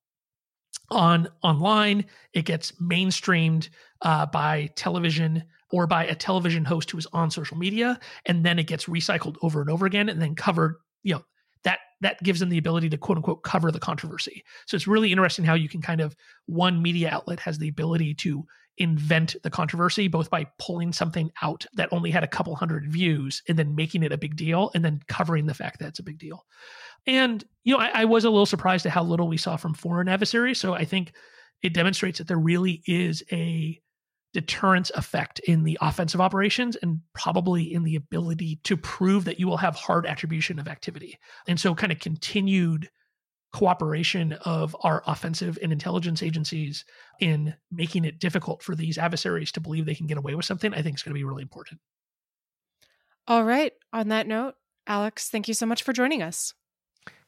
on 0.92 1.28
online, 1.42 2.06
it 2.34 2.46
gets 2.46 2.74
mainstreamed 2.74 3.70
uh, 4.02 4.26
by 4.28 4.70
television 4.76 5.44
or 5.72 5.88
by 5.88 6.06
a 6.06 6.16
television 6.16 6.66
host 6.66 6.92
who 6.92 6.98
is 6.98 7.08
on 7.14 7.32
social 7.32 7.58
media 7.58 8.00
and 8.26 8.46
then 8.46 8.60
it 8.60 8.68
gets 8.68 8.86
recycled 8.86 9.38
over 9.42 9.62
and 9.62 9.70
over 9.70 9.86
again 9.86 10.10
and 10.10 10.22
then 10.22 10.36
covered 10.36 10.76
you 11.04 11.14
know 11.14 11.24
that 11.64 11.80
that 12.02 12.22
gives 12.24 12.40
them 12.40 12.50
the 12.50 12.58
ability 12.58 12.90
to 12.90 12.98
quote 12.98 13.18
unquote 13.18 13.44
cover 13.44 13.72
the 13.72 13.80
controversy. 13.80 14.44
So 14.66 14.76
it's 14.76 14.88
really 14.88 15.12
interesting 15.12 15.46
how 15.46 15.54
you 15.54 15.70
can 15.70 15.82
kind 15.82 16.02
of 16.02 16.16
one 16.46 16.82
media 16.82 17.10
outlet 17.10 17.40
has 17.42 17.58
the 17.58 17.70
ability 17.70 18.16
to 18.16 18.46
invent 18.78 19.36
the 19.44 19.50
controversy 19.50 20.08
both 20.08 20.30
by 20.30 20.48
pulling 20.58 20.94
something 20.94 21.32
out 21.42 21.66
that 21.74 21.90
only 21.92 22.10
had 22.10 22.24
a 22.24 22.28
couple 22.28 22.56
hundred 22.56 22.92
views 22.92 23.44
and 23.48 23.60
then 23.60 23.76
making 23.76 24.02
it 24.02 24.12
a 24.12 24.18
big 24.18 24.36
deal 24.36 24.72
and 24.74 24.84
then 24.84 25.00
covering 25.08 25.46
the 25.46 25.54
fact 25.54 25.80
that 25.80 25.90
it's 25.90 26.00
a 26.00 26.04
big 26.04 26.18
deal. 26.18 26.46
And 27.08 27.44
you 27.64 27.74
know, 27.74 27.80
I, 27.80 28.02
I 28.02 28.06
was 28.06 28.26
a 28.26 28.30
little 28.30 28.46
surprised 28.46 28.86
at 28.86 28.92
how 28.92 29.04
little 29.04 29.28
we 29.28 29.38
saw 29.38 29.56
from 29.56 29.74
foreign 29.74 30.08
adversaries. 30.08 30.60
So 30.60 30.74
I 30.74 30.86
think 30.86 31.14
it 31.62 31.74
demonstrates 31.74 32.18
that 32.18 32.28
there 32.28 32.38
really 32.38 32.82
is 32.86 33.24
a 33.32 33.80
deterrence 34.34 34.92
effect 34.92 35.40
in 35.40 35.64
the 35.64 35.78
offensive 35.82 36.22
operations 36.22 36.76
and 36.78 37.02
probably 37.14 37.74
in 37.74 37.84
the 37.84 37.96
ability 37.96 38.60
to 38.64 38.78
prove 38.78 39.26
that 39.26 39.40
you 39.40 39.48
will 39.48 39.58
have 39.58 39.76
hard 39.76 40.06
attribution 40.06 40.58
of 40.58 40.68
activity. 40.68 41.20
And 41.48 41.60
so, 41.60 41.76
kind 41.76 41.92
of 41.92 42.00
continued 42.00 42.90
cooperation 43.54 44.34
of 44.46 44.76
our 44.82 45.04
offensive 45.06 45.60
and 45.62 45.74
intelligence 45.74 46.24
agencies 46.24 46.86
in 47.20 47.54
making 47.70 48.06
it 48.06 48.20
difficult 48.20 48.64
for 48.64 48.76
these 48.76 48.98
adversaries 48.98 49.52
to 49.52 49.60
believe 49.60 49.86
they 49.86 49.96
can 49.96 50.08
get 50.08 50.18
away 50.18 50.36
with 50.36 50.46
something, 50.46 50.74
I 50.74 50.82
think 50.82 50.98
is 50.98 51.04
going 51.04 51.14
to 51.14 51.20
be 51.20 51.26
really 51.26 51.42
important. 51.42 51.82
All 53.28 53.44
right. 53.44 53.74
On 53.92 54.08
that 54.08 54.26
note, 54.26 54.56
Alex, 54.88 55.30
thank 55.30 55.50
you 55.50 55.54
so 55.54 55.66
much 55.66 55.84
for 55.84 55.92
joining 55.92 56.22
us. 56.22 56.54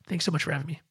Thanks 0.08 0.26
so 0.26 0.32
much 0.32 0.44
for 0.44 0.52
having 0.52 0.68
me. 0.68 0.82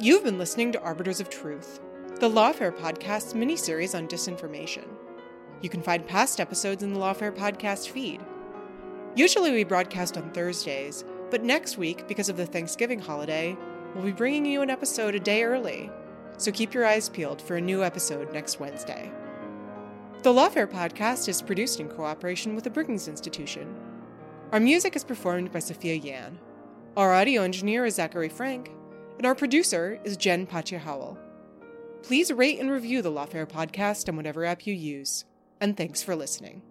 You've 0.00 0.22
been 0.22 0.38
listening 0.38 0.70
to 0.72 0.80
Arbiters 0.80 1.20
of 1.20 1.28
Truth 1.28 1.80
the 2.20 2.28
Lawfare 2.28 2.76
Podcast's 2.76 3.32
mini-series 3.32 3.94
on 3.94 4.08
disinformation. 4.08 4.84
You 5.62 5.68
can 5.68 5.80
find 5.80 6.04
past 6.04 6.40
episodes 6.40 6.82
in 6.82 6.92
the 6.92 6.98
Lawfare 6.98 7.32
Podcast 7.32 7.90
feed. 7.90 8.20
Usually 9.14 9.52
we 9.52 9.62
broadcast 9.62 10.16
on 10.16 10.32
Thursdays, 10.32 11.04
but 11.30 11.44
next 11.44 11.78
week, 11.78 12.08
because 12.08 12.28
of 12.28 12.36
the 12.36 12.44
Thanksgiving 12.44 12.98
holiday, 12.98 13.56
we'll 13.94 14.04
be 14.04 14.10
bringing 14.10 14.46
you 14.46 14.62
an 14.62 14.70
episode 14.70 15.14
a 15.14 15.20
day 15.20 15.44
early, 15.44 15.92
so 16.38 16.50
keep 16.50 16.74
your 16.74 16.84
eyes 16.84 17.08
peeled 17.08 17.40
for 17.40 17.56
a 17.56 17.60
new 17.60 17.84
episode 17.84 18.32
next 18.32 18.58
Wednesday. 18.58 19.12
The 20.22 20.32
Lawfare 20.32 20.66
Podcast 20.66 21.28
is 21.28 21.40
produced 21.40 21.78
in 21.78 21.88
cooperation 21.88 22.56
with 22.56 22.64
the 22.64 22.70
Brookings 22.70 23.06
Institution. 23.06 23.72
Our 24.50 24.60
music 24.60 24.96
is 24.96 25.04
performed 25.04 25.52
by 25.52 25.58
Sophia 25.58 25.92
Yan. 25.92 26.38
Our 26.96 27.12
audio 27.12 27.42
engineer 27.42 27.84
is 27.84 27.96
Zachary 27.96 28.30
Frank, 28.30 28.70
and 29.18 29.26
our 29.26 29.34
producer 29.34 30.00
is 30.04 30.16
Jen 30.16 30.46
Patja 30.46 30.78
Howell. 30.78 31.18
Please 32.02 32.32
rate 32.32 32.58
and 32.58 32.70
review 32.70 33.02
the 33.02 33.12
Lawfare 33.12 33.46
podcast 33.46 34.08
on 34.08 34.16
whatever 34.16 34.46
app 34.46 34.66
you 34.66 34.72
use. 34.72 35.26
And 35.60 35.76
thanks 35.76 36.02
for 36.02 36.16
listening. 36.16 36.62